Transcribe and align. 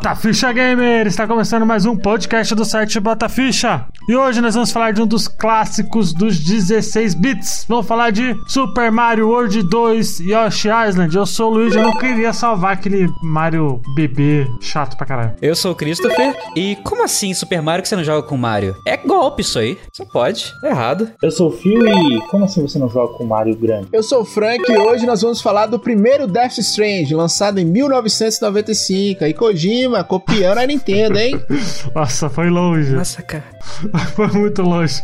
Bota 0.00 0.14
Ficha 0.16 0.50
Gamer! 0.50 1.06
Está 1.06 1.26
começando 1.26 1.66
mais 1.66 1.84
um 1.84 1.94
podcast 1.94 2.54
do 2.54 2.64
site 2.64 2.98
Bota 2.98 3.28
Ficha. 3.28 3.84
E 4.08 4.16
hoje 4.16 4.40
nós 4.40 4.54
vamos 4.54 4.72
falar 4.72 4.92
de 4.92 5.02
um 5.02 5.06
dos 5.06 5.28
clássicos 5.28 6.14
dos 6.14 6.38
16 6.38 7.12
bits. 7.12 7.66
Vamos 7.68 7.86
falar 7.86 8.10
de 8.10 8.34
Super 8.48 8.90
Mario 8.90 9.28
World 9.28 9.62
2 9.62 10.20
Yoshi 10.20 10.68
Island. 10.88 11.14
Eu 11.14 11.26
sou 11.26 11.50
o 11.50 11.54
Luigi, 11.54 11.76
eu 11.76 11.82
não 11.82 11.98
queria 11.98 12.32
salvar 12.32 12.72
aquele 12.72 13.10
Mario 13.22 13.82
bebê 13.94 14.46
chato 14.62 14.96
pra 14.96 15.06
caralho. 15.06 15.34
Eu 15.42 15.54
sou 15.54 15.72
o 15.72 15.74
Christopher. 15.74 16.34
E 16.56 16.76
como 16.76 17.04
assim 17.04 17.34
Super 17.34 17.60
Mario 17.60 17.82
que 17.82 17.88
você 17.90 17.96
não 17.96 18.02
joga 18.02 18.26
com 18.26 18.38
Mario? 18.38 18.74
É 18.86 18.96
golpe 18.96 19.42
isso 19.42 19.58
aí. 19.58 19.76
Você 19.92 20.06
pode. 20.06 20.50
É 20.64 20.68
errado. 20.68 21.10
Eu 21.22 21.30
sou 21.30 21.48
o 21.48 21.52
Phil 21.52 21.86
e 21.86 22.20
como 22.30 22.46
assim 22.46 22.62
você 22.62 22.78
não 22.78 22.88
joga 22.88 23.12
com 23.18 23.26
Mario 23.26 23.54
grande? 23.54 23.88
Eu 23.92 24.02
sou 24.02 24.22
o 24.22 24.24
Frank 24.24 24.64
e 24.66 24.78
hoje 24.78 25.04
nós 25.04 25.20
vamos 25.20 25.42
falar 25.42 25.66
do 25.66 25.78
primeiro 25.78 26.26
Death 26.26 26.56
Strange, 26.56 27.14
lançado 27.14 27.58
em 27.60 27.66
1995. 27.66 29.24
Aí 29.24 29.34
Kojima 29.34 29.89
copiando 30.04 30.58
a 30.58 30.66
Nintendo, 30.66 31.18
hein? 31.18 31.40
Nossa, 31.94 32.28
foi 32.28 32.48
longe. 32.50 32.92
Nossa, 32.92 33.22
cara. 33.22 33.44
Foi 34.14 34.26
muito 34.28 34.62
longe. 34.62 35.02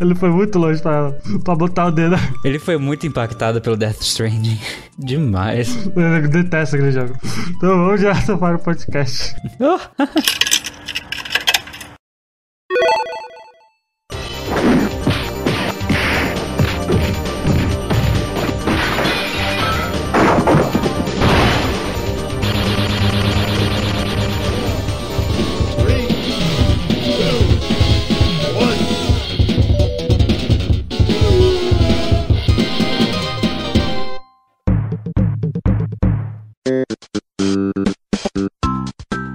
Ele 0.00 0.14
foi 0.14 0.30
muito 0.30 0.58
longe 0.58 0.80
pra, 0.80 1.12
pra 1.42 1.54
botar 1.54 1.86
o 1.86 1.90
dedo. 1.90 2.16
Ele 2.44 2.58
foi 2.58 2.76
muito 2.76 3.06
impactado 3.06 3.60
pelo 3.60 3.76
Death 3.76 4.00
Stranding. 4.02 4.58
Demais. 4.98 5.88
Eu 5.96 6.28
detesto 6.28 6.76
aquele 6.76 6.92
jogo. 6.92 7.16
Então 7.56 7.70
vamos 7.70 8.00
já 8.00 8.14
para 8.36 8.56
o 8.56 8.58
podcast. 8.58 9.34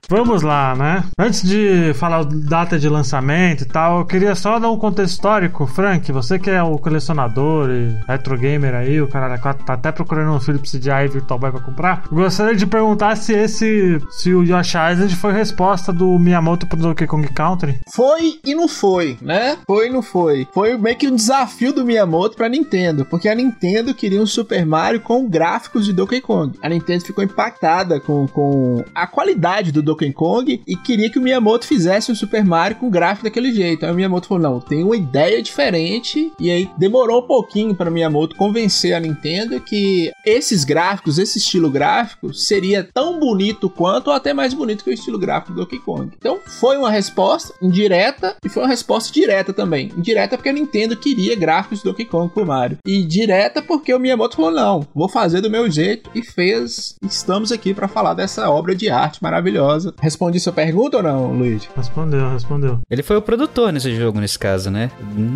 Vamos 0.08 0.44
lá, 0.44 0.76
né? 0.76 1.04
Antes 1.18 1.42
de 1.42 1.94
falar 1.96 2.24
data 2.26 2.78
de 2.78 2.88
lançamento 2.88 3.62
e 3.62 3.66
tal, 3.66 4.00
eu 4.00 4.06
queria 4.06 4.36
só 4.36 4.60
dar 4.60 4.70
um 4.70 4.78
contexto 4.78 5.14
histórico. 5.14 5.66
Frank, 5.66 6.12
você 6.12 6.38
que 6.38 6.50
é 6.50 6.62
o 6.62 6.78
colecionador 6.78 7.70
e 7.72 7.98
retro 8.08 8.38
gamer 8.38 8.76
aí, 8.76 9.02
o 9.02 9.08
cara 9.08 9.38
tá 9.38 9.74
até 9.74 9.92
procurando 9.92 10.32
um 10.32 10.40
Philips 10.40 10.72
CDI 10.72 11.08
Virtual 11.12 11.40
Boy 11.40 11.52
pra 11.52 11.60
comprar. 11.60 12.04
Gostaria 12.12 12.56
de 12.56 12.68
perguntar 12.68 13.16
se 13.18 13.34
esse, 13.34 14.00
se 14.12 14.34
o 14.34 14.44
Yoshi 14.44 14.78
Island 14.78 15.16
foi 15.16 15.34
resposta 15.34 15.92
do 15.92 16.20
Miyamoto 16.20 16.68
pro 16.68 16.78
Donkey 16.78 17.08
Kong 17.08 17.28
Country. 17.34 17.80
Foi 17.92 18.40
e 18.46 18.54
não 18.54 18.68
foi, 18.68 19.18
né? 19.22 19.58
Foi 19.66 19.88
e 19.88 19.90
não 19.92 20.04
foi. 20.04 20.48
Foi 20.54 20.78
meio 20.78 20.98
que 20.98 21.08
um 21.08 21.16
desafio 21.16 21.74
do 21.74 21.84
Miyamoto 21.84 22.38
pra 22.38 22.48
Nintendo, 22.48 23.06
porque 23.06 23.28
a 23.28 23.36
Nintendo 23.36 23.94
queria 23.94 24.22
um 24.22 24.28
Super 24.28 24.66
Mario 24.66 25.02
com 25.02 25.28
gráficos 25.28 25.86
de 25.86 25.94
Donkey 25.94 26.22
Kong. 26.22 26.58
A 26.62 26.70
Nintendo 26.70 27.06
ficou 27.06 27.24
impactada 27.24 28.00
com, 28.00 28.28
com 28.28 28.84
a 28.94 29.08
qualidade 29.08 29.72
do 29.72 29.82
Donkey 29.82 29.95
Kong 30.14 30.62
e 30.66 30.76
queria 30.76 31.10
que 31.10 31.20
o 31.20 31.22
Miyamoto 31.22 31.66
fizesse 31.66 32.12
um 32.12 32.16
Super 32.16 32.44
Mario 32.44 32.78
com 32.78 32.90
gráfico 32.90 33.26
daquele 33.26 33.52
jeito. 33.52 33.86
Aí 33.86 33.92
o 33.92 33.96
Miyamoto 33.96 34.28
falou: 34.28 34.44
não, 34.44 34.60
tem 34.60 34.84
uma 34.84 34.96
ideia 34.96 35.42
diferente. 35.42 36.32
E 36.40 36.50
aí 36.50 36.70
demorou 36.78 37.24
um 37.24 37.28
pouquinho 37.28 37.76
para 37.76 37.92
Miyamoto 37.92 38.36
convencer 38.36 38.94
a 38.94 39.00
Nintendo 39.00 39.60
que 39.60 40.12
esses 40.26 40.64
gráficos, 40.64 41.18
esse 41.18 41.38
estilo 41.38 41.70
gráfico, 41.70 42.34
seria 42.34 42.88
tão 42.94 43.20
bonito 43.20 43.70
quanto 43.70 44.08
ou 44.08 44.14
até 44.14 44.34
mais 44.34 44.54
bonito 44.54 44.84
que 44.84 44.90
o 44.90 44.94
estilo 44.94 45.18
gráfico 45.18 45.54
do 45.54 45.62
Donkey 45.62 45.80
Kong. 45.80 46.12
Então 46.18 46.40
foi 46.46 46.78
uma 46.78 46.92
resposta 46.92 47.54
indireta 47.62 48.36
e 48.44 48.50
foi 48.50 48.64
uma 48.64 48.70
resposta 48.70 49.14
direta 49.14 49.54
também. 49.54 49.92
Indireta 49.98 50.38
porque 50.38 50.50
a 50.50 50.54
Nintendo 50.54 50.98
queria 50.98 51.36
gráficos 51.36 51.82
do 51.82 51.92
Donkey 51.92 52.06
Kong 52.06 52.32
pro 52.34 52.46
Mario. 52.46 52.78
E 52.86 53.04
direta 53.04 53.62
porque 53.62 53.94
o 53.94 54.00
Miyamoto 54.00 54.36
falou: 54.36 54.52
não, 54.52 54.88
vou 54.94 55.10
fazer 55.10 55.42
do 55.42 55.50
meu 55.50 55.70
jeito 55.70 56.10
e 56.14 56.22
fez. 56.22 56.96
Estamos 57.04 57.52
aqui 57.52 57.74
para 57.74 57.88
falar 57.88 58.14
dessa 58.14 58.50
obra 58.50 58.76
de 58.76 58.90
arte 58.90 59.22
maravilhosa 59.22 59.85
Respondi 60.02 60.40
sua 60.40 60.54
pergunta 60.54 60.98
ou 60.98 61.04
não, 61.04 61.32
Luiz? 61.34 61.68
Respondeu, 61.76 62.32
respondeu. 62.32 62.80
Ele 62.90 63.04
foi 63.04 63.18
o 63.18 63.22
produtor 63.22 63.72
nesse 63.72 63.96
jogo, 63.96 64.20
nesse 64.20 64.38
caso, 64.38 64.70
né? 64.70 64.92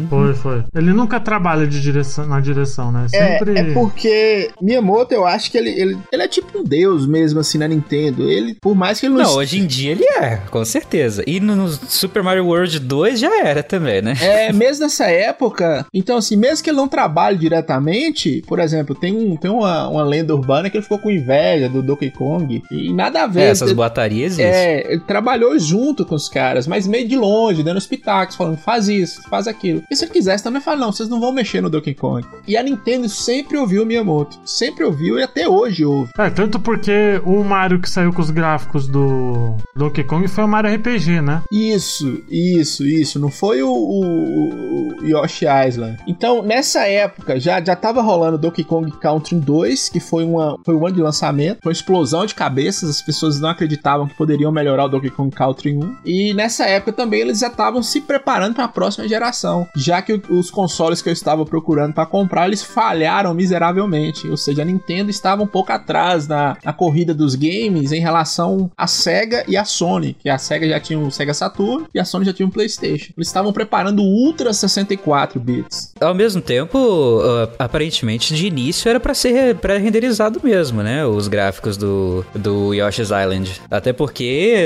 Foi, 0.10 0.34
foi. 0.34 0.64
Ele 0.76 0.92
nunca 0.92 1.20
trabalha 1.20 1.68
de 1.68 1.82
direção, 1.82 2.26
na 2.26 2.40
direção, 2.40 2.92
né? 2.92 3.08
Sempre... 3.10 3.58
É, 3.58 3.60
é 3.60 3.74
porque 3.74 4.52
Miyamoto, 4.62 5.14
eu 5.14 5.26
acho 5.26 5.52
que 5.52 5.58
ele, 5.58 5.70
ele, 5.70 5.98
ele 6.12 6.24
é 6.24 6.28
tipo 6.28 6.58
um 6.58 6.64
deus 6.64 7.08
mesmo, 7.08 7.40
assim, 7.40 7.58
na 7.58 7.68
Nintendo. 7.68 8.24
Ele, 8.24 8.56
por 8.62 8.76
mais 8.76 9.00
que 9.00 9.06
ele 9.06 9.16
não... 9.16 9.24
Não, 9.24 9.36
hoje 9.36 9.60
em 9.60 9.66
dia 9.66 9.92
ele 9.92 10.06
é, 10.06 10.38
com 10.50 10.64
certeza. 10.64 11.24
E 11.28 11.40
no, 11.40 11.56
no 11.56 11.68
Super 11.70 12.24
Mario 12.24 12.46
World 12.46 12.80
2 12.80 13.20
já 13.20 13.46
era 13.46 13.62
também, 13.62 14.02
né? 14.02 14.14
É, 14.22 14.52
mesmo 14.52 14.84
nessa 14.84 15.06
época... 15.06 15.86
Então, 15.94 16.18
assim, 16.18 16.36
mesmo 16.36 16.64
que 16.64 16.70
ele 16.70 16.78
não 16.78 16.88
trabalhe 16.88 17.38
diretamente, 17.38 18.44
por 18.48 18.60
exemplo, 18.60 18.96
tem, 18.96 19.16
um, 19.16 19.36
tem 19.36 19.52
uma, 19.52 19.88
uma 19.88 20.04
lenda 20.04 20.34
urbana 20.34 20.70
que 20.70 20.78
ele 20.78 20.84
ficou 20.84 21.00
com 21.00 21.12
inveja 21.12 21.68
do 21.70 21.82
Donkey 21.82 22.12
Kong. 22.12 22.64
E 22.72 22.94
nada 22.94 23.24
a 23.24 23.28
ver. 23.28 23.42
É, 23.42 23.50
essas 23.50 23.72
boatarias 23.72 24.39
é, 24.42 24.82
é, 24.82 24.94
ele 24.94 25.02
trabalhou 25.02 25.58
junto 25.60 26.06
com 26.06 26.16
os 26.16 26.30
caras, 26.30 26.68
mas 26.68 26.88
meio 26.88 27.08
de 27.08 27.18
longe, 27.18 27.64
dando 27.64 27.78
os 27.78 27.88
pitacos, 27.88 28.36
falando, 28.36 28.58
faz 28.58 28.88
isso, 28.88 29.22
faz 29.30 29.48
aquilo. 29.48 29.84
E 29.90 29.96
se 29.96 30.06
ele 30.06 30.12
quisesse 30.12 30.44
também 30.44 30.62
fala, 30.62 30.78
não, 30.78 30.92
vocês 30.92 31.10
não 31.10 31.20
vão 31.20 31.32
mexer 31.32 31.62
no 31.62 31.70
Donkey 31.70 31.94
Kong. 31.94 32.26
E 32.48 32.58
a 32.58 32.64
Nintendo 32.64 33.08
sempre 33.10 33.58
ouviu 33.58 33.84
o 33.84 33.86
Miyamoto. 33.86 34.40
Sempre 34.46 34.84
ouviu 34.84 35.20
e 35.20 35.24
até 35.24 35.48
hoje 35.48 35.86
ouve. 35.86 36.12
É, 36.18 36.30
tanto 36.30 36.60
porque 36.60 37.22
o 37.26 37.44
Mario 37.44 37.80
que 37.80 37.90
saiu 37.90 38.14
com 38.14 38.22
os 38.22 38.30
gráficos 38.30 38.88
do 38.88 39.56
Donkey 39.76 40.04
Kong 40.04 40.28
foi 40.28 40.44
o 40.44 40.48
Mario 40.48 40.74
RPG, 40.76 41.22
né? 41.22 41.42
Isso, 41.52 42.22
isso, 42.30 42.86
isso. 42.86 43.20
Não 43.20 43.30
foi 43.30 43.62
o, 43.64 43.72
o, 43.72 45.02
o 45.02 45.06
Yoshi 45.06 45.46
Island. 45.68 45.98
Então, 46.08 46.42
nessa 46.42 46.86
época, 46.88 47.40
já, 47.40 47.64
já 47.64 47.76
tava 47.76 48.02
rolando 48.02 48.38
Donkey 48.38 48.64
Kong 48.64 48.92
Country 49.00 49.36
2, 49.36 49.90
que 49.90 50.00
foi, 50.00 50.24
uma, 50.24 50.58
foi 50.66 50.76
um 50.76 50.86
ano 50.86 50.96
de 50.96 51.02
lançamento. 51.02 51.60
Foi 51.62 51.72
uma 51.72 51.74
explosão 51.74 52.26
de 52.26 52.36
cabeças, 52.36 52.90
as 52.90 53.02
pessoas 53.02 53.40
não 53.40 53.50
acreditavam 53.50 54.08
que 54.08 54.16
poderiam 54.16 54.29
poderiam 54.30 54.52
melhorar 54.52 54.86
o 54.86 54.90
Donkey 54.90 55.10
Kong 55.10 55.36
Country 55.36 55.76
1. 55.76 55.96
E 56.06 56.34
nessa 56.36 56.66
época 56.66 56.94
também 56.94 57.22
eles 57.22 57.40
já 57.40 57.48
estavam 57.48 57.82
se 57.82 58.00
preparando 58.00 58.54
para 58.54 58.66
a 58.66 58.68
próxima 58.68 59.08
geração, 59.08 59.68
já 59.76 60.04
que 60.04 60.22
os 60.30 60.52
consoles 60.52 61.02
que 61.02 61.10
eu 61.10 61.14
estava 61.14 61.44
procurando 61.44 61.94
para 61.94 62.06
comprar 62.06 62.46
eles 62.46 62.62
falharam 62.62 63.34
miseravelmente, 63.34 64.28
ou 64.28 64.38
seja, 64.38 64.62
a 64.62 64.66
Nintendo 64.66 65.10
estava 65.10 65.42
um 65.42 65.48
pouco 65.48 65.72
atrás 65.72 66.28
na, 66.28 66.56
na 66.64 66.72
corrida 66.72 67.14
dos 67.14 67.34
games 67.34 67.92
em 67.92 68.00
relação 68.00 68.70
à 68.78 68.86
Sega 68.86 69.44
e 69.48 69.58
à 69.58 69.66
Sony, 69.66 70.16
que 70.20 70.30
a 70.30 70.38
Sega 70.38 70.70
já 70.70 70.80
tinha 70.80 71.00
o 71.00 71.10
Sega 71.10 71.34
Saturn 71.34 71.88
e 71.94 72.00
a 72.00 72.06
Sony 72.06 72.26
já 72.26 72.34
tinha 72.34 72.48
o 72.48 72.52
PlayStation. 72.52 73.14
Eles 73.18 73.28
estavam 73.28 73.52
preparando 73.52 74.04
o 74.04 74.06
Ultra 74.06 74.54
64 74.54 75.40
bits. 75.40 75.94
Ao 76.00 76.14
mesmo 76.14 76.42
tempo, 76.42 77.20
aparentemente 77.58 78.36
de 78.36 78.46
início 78.46 78.88
era 78.90 79.00
para 79.00 79.16
ser 79.16 79.56
pré-renderizado 79.56 80.40
mesmo, 80.44 80.84
né? 80.84 81.04
Os 81.06 81.28
gráficos 81.28 81.78
do, 81.78 82.24
do 82.36 82.74
Yoshi's 82.74 83.10
Island. 83.10 83.62
Até 83.72 83.92
porque 83.92 84.19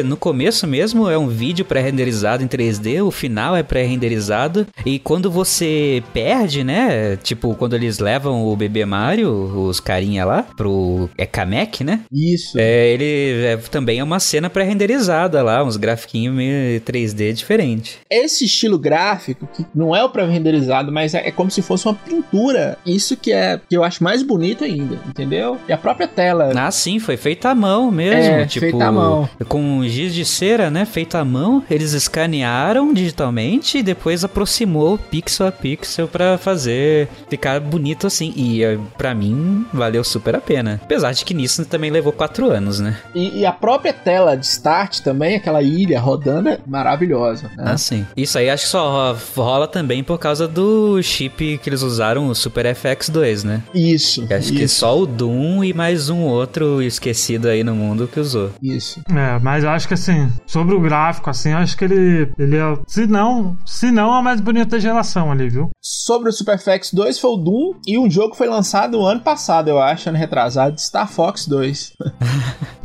no 0.05 0.17
começo 0.17 0.67
mesmo 0.67 1.09
é 1.09 1.17
um 1.17 1.27
vídeo 1.27 1.65
pré-renderizado 1.65 2.43
em 2.43 2.47
3D, 2.47 3.03
o 3.03 3.11
final 3.11 3.55
é 3.55 3.63
pré-renderizado 3.63 4.67
e 4.85 4.99
quando 4.99 5.29
você 5.29 6.03
perde, 6.13 6.63
né? 6.63 7.17
Tipo, 7.17 7.55
quando 7.55 7.75
eles 7.75 7.99
levam 7.99 8.45
o 8.45 8.55
bebê 8.55 8.85
Mario, 8.85 9.31
os 9.31 9.79
carinha 9.79 10.25
lá, 10.25 10.43
pro 10.55 11.09
é 11.17 11.25
Kamek, 11.25 11.83
né? 11.83 12.01
Isso. 12.11 12.57
É, 12.59 12.89
ele 12.89 13.45
é, 13.45 13.57
também 13.57 13.99
é 13.99 14.03
uma 14.03 14.19
cena 14.19 14.49
pré-renderizada 14.49 15.41
lá, 15.41 15.63
uns 15.63 15.77
grafiquinhos 15.77 16.35
meio 16.35 16.81
3D 16.81 17.33
diferente. 17.33 17.99
Esse 18.09 18.45
estilo 18.45 18.77
gráfico, 18.77 19.47
que 19.53 19.65
não 19.73 19.95
é 19.95 20.03
o 20.03 20.09
pré-renderizado, 20.09 20.91
mas 20.91 21.13
é, 21.13 21.27
é, 21.27 21.31
como 21.31 21.49
se 21.49 21.61
fosse 21.61 21.87
uma 21.87 21.95
pintura. 21.95 22.77
Isso 22.85 23.17
que 23.17 23.31
é 23.31 23.59
que 23.69 23.75
eu 23.75 23.83
acho 23.83 24.03
mais 24.03 24.23
bonito 24.23 24.63
ainda, 24.63 24.99
entendeu? 25.07 25.57
E 25.67 25.73
a 25.73 25.77
própria 25.77 26.07
tela. 26.07 26.51
Ah, 26.55 26.71
sim, 26.71 26.99
foi 26.99 27.17
feita 27.17 27.49
à 27.49 27.55
mão 27.55 27.91
mesmo, 27.91 28.33
é, 28.33 28.45
tipo, 28.45 28.65
feita 28.65 28.85
à 28.85 28.91
mão. 28.91 29.29
Com 29.45 29.63
com 29.63 29.87
giz 29.87 30.13
de 30.13 30.25
cera, 30.25 30.69
né, 30.69 30.85
feito 30.85 31.15
à 31.15 31.23
mão, 31.23 31.63
eles 31.69 31.93
escanearam 31.93 32.93
digitalmente 32.93 33.77
e 33.77 33.83
depois 33.83 34.23
aproximou 34.23 34.97
pixel 34.97 35.47
a 35.47 35.51
pixel 35.51 36.07
para 36.07 36.37
fazer 36.37 37.07
ficar 37.29 37.61
bonito 37.61 38.07
assim. 38.07 38.33
E 38.35 38.61
eh, 38.61 38.77
para 38.97 39.15
mim 39.15 39.65
valeu 39.73 40.03
super 40.03 40.35
a 40.35 40.41
pena. 40.41 40.81
Apesar 40.83 41.13
de 41.13 41.23
que 41.23 41.33
nisso 41.33 41.63
também 41.65 41.89
levou 41.89 42.11
quatro 42.11 42.51
anos, 42.51 42.81
né? 42.81 42.97
E, 43.15 43.39
e 43.39 43.45
a 43.45 43.53
própria 43.53 43.93
tela 43.93 44.35
de 44.35 44.45
start 44.45 44.99
também, 44.99 45.37
aquela 45.37 45.61
ilha 45.61 45.99
rodando, 45.99 46.49
é 46.49 46.59
maravilhosa. 46.67 47.49
Né? 47.55 47.63
Ah, 47.65 47.77
sim. 47.77 48.05
Isso 48.17 48.37
aí 48.37 48.49
acho 48.49 48.65
que 48.65 48.69
só 48.69 49.15
rola 49.35 49.67
também 49.67 50.03
por 50.03 50.19
causa 50.19 50.47
do 50.47 51.01
chip 51.01 51.57
que 51.57 51.69
eles 51.69 51.81
usaram, 51.81 52.27
o 52.27 52.35
Super 52.35 52.65
FX2, 52.65 53.43
né? 53.43 53.63
Isso. 53.73 54.23
acho 54.25 54.35
isso. 54.35 54.53
que 54.53 54.67
só 54.67 54.99
o 54.99 55.05
Doom 55.05 55.63
e 55.63 55.73
mais 55.73 56.09
um 56.09 56.21
outro 56.21 56.81
esquecido 56.81 57.47
aí 57.47 57.63
no 57.63 57.75
mundo 57.75 58.09
que 58.11 58.19
usou. 58.19 58.51
Isso. 58.61 59.01
É, 59.09 59.32
É, 59.35 59.39
mas 59.39 59.63
eu 59.63 59.69
acho 59.69 59.87
que 59.87 59.93
assim, 59.93 60.29
sobre 60.45 60.75
o 60.75 60.79
gráfico, 60.79 61.29
assim, 61.29 61.51
eu 61.51 61.57
acho 61.57 61.77
que 61.77 61.85
ele, 61.85 62.31
ele 62.37 62.57
é. 62.57 62.77
Se 62.87 63.05
não, 63.07 63.57
se 63.65 63.91
não, 63.91 64.13
é 64.15 64.19
o 64.19 64.23
mais 64.23 64.39
bonito 64.41 64.69
da 64.69 64.79
geração 64.79 65.31
ali, 65.31 65.49
viu? 65.49 65.69
Sobre 65.81 66.29
o 66.29 66.31
Super 66.31 66.57
FX 66.59 66.91
2 66.93 67.19
foi 67.19 67.31
o 67.31 67.37
Doom 67.37 67.73
e 67.87 67.97
um 67.97 68.09
jogo 68.09 68.31
que 68.31 68.37
foi 68.37 68.47
lançado 68.47 68.97
no 68.97 69.05
ano 69.05 69.21
passado, 69.21 69.69
eu 69.69 69.79
acho, 69.81 70.09
ano 70.09 70.17
retrasado, 70.17 70.79
Star 70.79 71.07
Fox 71.07 71.47
2. 71.47 71.93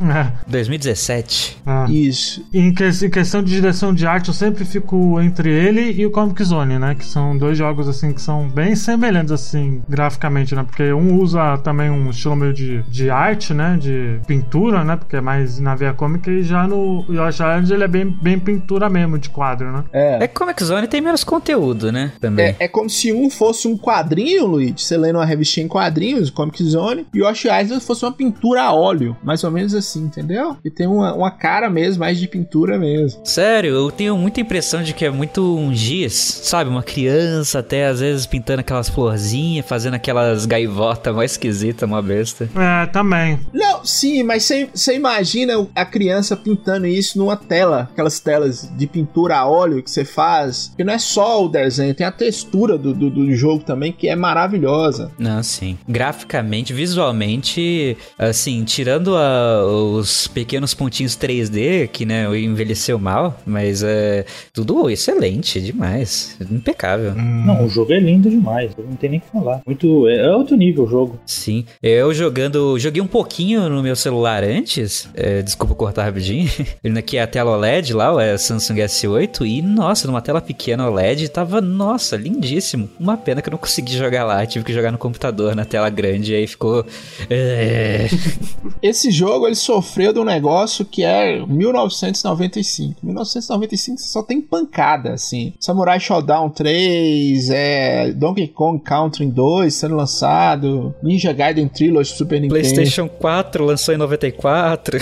É, 0.01 0.31
2017. 0.47 1.57
é. 1.65 1.91
Isso. 1.91 2.41
Em, 2.53 2.73
que- 2.73 2.85
em 3.05 3.09
questão 3.09 3.43
de 3.43 3.51
direção 3.51 3.93
de 3.93 4.07
arte, 4.07 4.29
eu 4.29 4.33
sempre 4.33 4.63
fico 4.63 5.19
entre 5.19 5.51
ele 5.51 5.91
e 5.91 6.05
o 6.05 6.11
Comic 6.11 6.41
Zone, 6.41 6.79
né? 6.79 6.95
Que 6.95 7.03
são 7.05 7.37
dois 7.37 7.57
jogos, 7.57 7.85
assim, 7.87 8.13
que 8.13 8.21
são 8.21 8.47
bem 8.47 8.75
semelhantes, 8.75 9.31
assim, 9.33 9.81
graficamente, 9.89 10.55
né? 10.55 10.63
Porque 10.63 10.93
um 10.93 11.15
usa 11.19 11.57
também 11.57 11.89
um 11.89 12.09
estilo 12.09 12.35
meio 12.35 12.53
de, 12.53 12.81
de 12.83 13.09
arte, 13.09 13.53
né? 13.53 13.77
De 13.77 14.21
pintura, 14.25 14.85
né? 14.85 14.95
Porque 14.95 15.17
é 15.17 15.21
mais 15.21 15.59
na 15.59 15.75
via 15.75 15.93
cômica. 15.93 16.31
E 16.39 16.43
já 16.43 16.65
no 16.65 17.03
Yoshi 17.09 17.43
Island, 17.43 17.73
ele 17.73 17.83
é 17.83 17.87
bem, 17.87 18.05
bem 18.05 18.39
pintura 18.39 18.89
mesmo, 18.89 19.19
de 19.19 19.29
quadro, 19.29 19.69
né? 19.73 19.83
É. 19.91 20.23
É 20.23 20.27
que 20.27 20.33
Comic 20.33 20.63
Zone 20.63 20.87
tem 20.87 21.01
menos 21.01 21.21
conteúdo, 21.21 21.91
né? 21.91 22.13
Também. 22.21 22.45
É, 22.45 22.55
é 22.61 22.67
como 22.69 22.89
se 22.89 23.11
um 23.11 23.29
fosse 23.29 23.67
um 23.67 23.77
quadrinho, 23.77 24.45
Luigi. 24.45 24.75
Você 24.77 24.95
lendo 24.95 25.17
uma 25.17 25.25
revistinha 25.25 25.65
em 25.65 25.67
quadrinhos, 25.67 26.29
Comic 26.29 26.63
Zone, 26.63 27.05
e 27.13 27.21
o 27.21 27.27
Yoshi 27.27 27.49
Island 27.49 27.83
fosse 27.83 28.05
uma 28.05 28.13
pintura 28.13 28.63
a 28.63 28.73
óleo. 28.73 29.17
Mais 29.21 29.43
ou 29.43 29.51
menos 29.51 29.75
assim, 29.75 30.05
entendeu? 30.05 30.55
E 30.63 30.69
tem 30.69 30.87
uma, 30.87 31.13
uma 31.13 31.29
cara 31.29 31.69
mesmo, 31.69 31.99
mais 31.99 32.17
de 32.17 32.25
pintura 32.25 32.79
mesmo. 32.79 33.19
Sério, 33.25 33.71
eu 33.71 33.91
tenho 33.91 34.17
muita 34.17 34.39
impressão 34.39 34.81
de 34.81 34.93
que 34.93 35.03
é 35.03 35.09
muito 35.09 35.57
um 35.57 35.73
giz, 35.73 36.13
sabe? 36.13 36.69
Uma 36.69 36.83
criança 36.83 37.59
até 37.59 37.87
às 37.87 37.99
vezes 37.99 38.25
pintando 38.25 38.61
aquelas 38.61 38.87
florzinhas, 38.87 39.65
fazendo 39.65 39.95
aquelas 39.95 40.45
gaivotas 40.45 41.13
mais 41.13 41.31
esquisitas, 41.31 41.87
uma 41.87 42.01
besta. 42.01 42.49
É, 42.55 42.85
também. 42.85 43.39
Não, 43.53 43.83
sim, 43.83 44.23
mas 44.23 44.49
você 44.73 44.95
imagina 44.95 45.67
a 45.75 45.85
criança 45.85 46.28
pintando 46.35 46.85
isso 46.87 47.17
numa 47.17 47.35
tela, 47.35 47.89
aquelas 47.91 48.19
telas 48.19 48.69
de 48.77 48.87
pintura 48.87 49.37
a 49.37 49.47
óleo 49.47 49.81
que 49.83 49.89
você 49.91 50.03
faz. 50.05 50.71
E 50.77 50.83
não 50.83 50.93
é 50.93 50.97
só 50.99 51.43
o 51.43 51.49
desenho, 51.49 51.93
tem 51.93 52.05
a 52.05 52.11
textura 52.11 52.77
do, 52.77 52.93
do, 52.93 53.09
do 53.09 53.33
jogo 53.33 53.63
também, 53.63 53.91
que 53.91 54.07
é 54.07 54.15
maravilhosa. 54.15 55.11
Não, 55.17 55.41
sim. 55.43 55.77
Graficamente, 55.87 56.73
visualmente, 56.73 57.97
assim, 58.17 58.63
tirando 58.63 59.15
a- 59.15 59.65
os 59.65 60.27
pequenos 60.27 60.73
pontinhos 60.73 61.15
3D, 61.15 61.87
que, 61.87 62.05
né, 62.05 62.25
envelheceu 62.39 62.97
mal, 62.99 63.37
mas 63.45 63.83
é 63.83 64.25
tudo 64.53 64.89
excelente, 64.89 65.59
demais. 65.61 66.37
Impecável. 66.51 67.13
Não, 67.15 67.65
o 67.65 67.69
jogo 67.69 67.93
é 67.93 67.99
lindo 67.99 68.29
demais, 68.29 68.71
não 68.77 68.95
tem 68.95 69.09
nem 69.09 69.19
o 69.19 69.21
que 69.21 69.29
falar. 69.31 69.61
Muito, 69.65 70.07
é 70.07 70.19
é 70.29 70.31
outro 70.35 70.55
nível 70.57 70.83
o 70.83 70.87
jogo. 70.87 71.19
Sim. 71.25 71.65
Eu 71.81 72.13
jogando. 72.13 72.77
Joguei 72.77 73.01
um 73.01 73.07
pouquinho 73.07 73.67
no 73.69 73.81
meu 73.81 73.95
celular 73.95 74.43
antes. 74.43 75.09
é, 75.13 75.41
desculpa 75.41 75.73
cortar 75.73 76.03
rapidinho. 76.09 76.49
Ele 76.83 76.99
aqui 76.99 77.17
é 77.17 77.21
a 77.21 77.27
tela 77.27 77.51
OLED 77.51 77.93
lá, 77.93 78.13
o 78.13 78.19
é 78.19 78.37
Samsung 78.37 78.75
S8. 78.75 79.45
E, 79.47 79.61
nossa, 79.61 80.07
numa 80.07 80.21
tela 80.21 80.41
pequena 80.41 80.89
OLED, 80.89 81.29
tava, 81.29 81.61
nossa, 81.61 82.15
lindíssimo. 82.15 82.89
Uma 82.99 83.17
pena 83.17 83.41
que 83.41 83.49
eu 83.49 83.51
não 83.51 83.57
consegui 83.57 83.95
jogar 83.95 84.23
lá. 84.25 84.45
Tive 84.45 84.65
que 84.65 84.73
jogar 84.73 84.91
no 84.91 84.97
computador, 84.97 85.55
na 85.55 85.65
tela 85.65 85.89
grande. 85.89 86.33
E 86.33 86.35
aí 86.35 86.47
ficou. 86.47 86.85
é, 87.29 88.07
Esse 88.81 89.11
jogo 89.11 89.47
ele 89.47 89.55
sofreu 89.55 90.13
de 90.13 90.19
um 90.19 90.23
negócio 90.23 90.85
que 90.85 91.03
é 91.03 91.45
1995. 91.45 92.99
1995 93.03 93.99
só 94.01 94.23
tem 94.23 94.41
pancada, 94.41 95.13
assim. 95.13 95.53
Samurai 95.59 95.99
Shodown 95.99 96.49
3, 96.49 97.49
é, 97.49 98.11
Donkey 98.13 98.47
Kong 98.47 98.81
Country 98.81 99.25
2 99.25 99.73
sendo 99.73 99.95
lançado, 99.95 100.93
Ninja 101.03 101.33
Gaiden 101.33 101.67
Trilogy 101.67 102.11
Super 102.11 102.41
Nintendo. 102.41 102.59
PlayStation 102.59 103.07
4 103.07 103.65
lançou 103.65 103.93
em 103.93 103.97
94. 103.97 104.97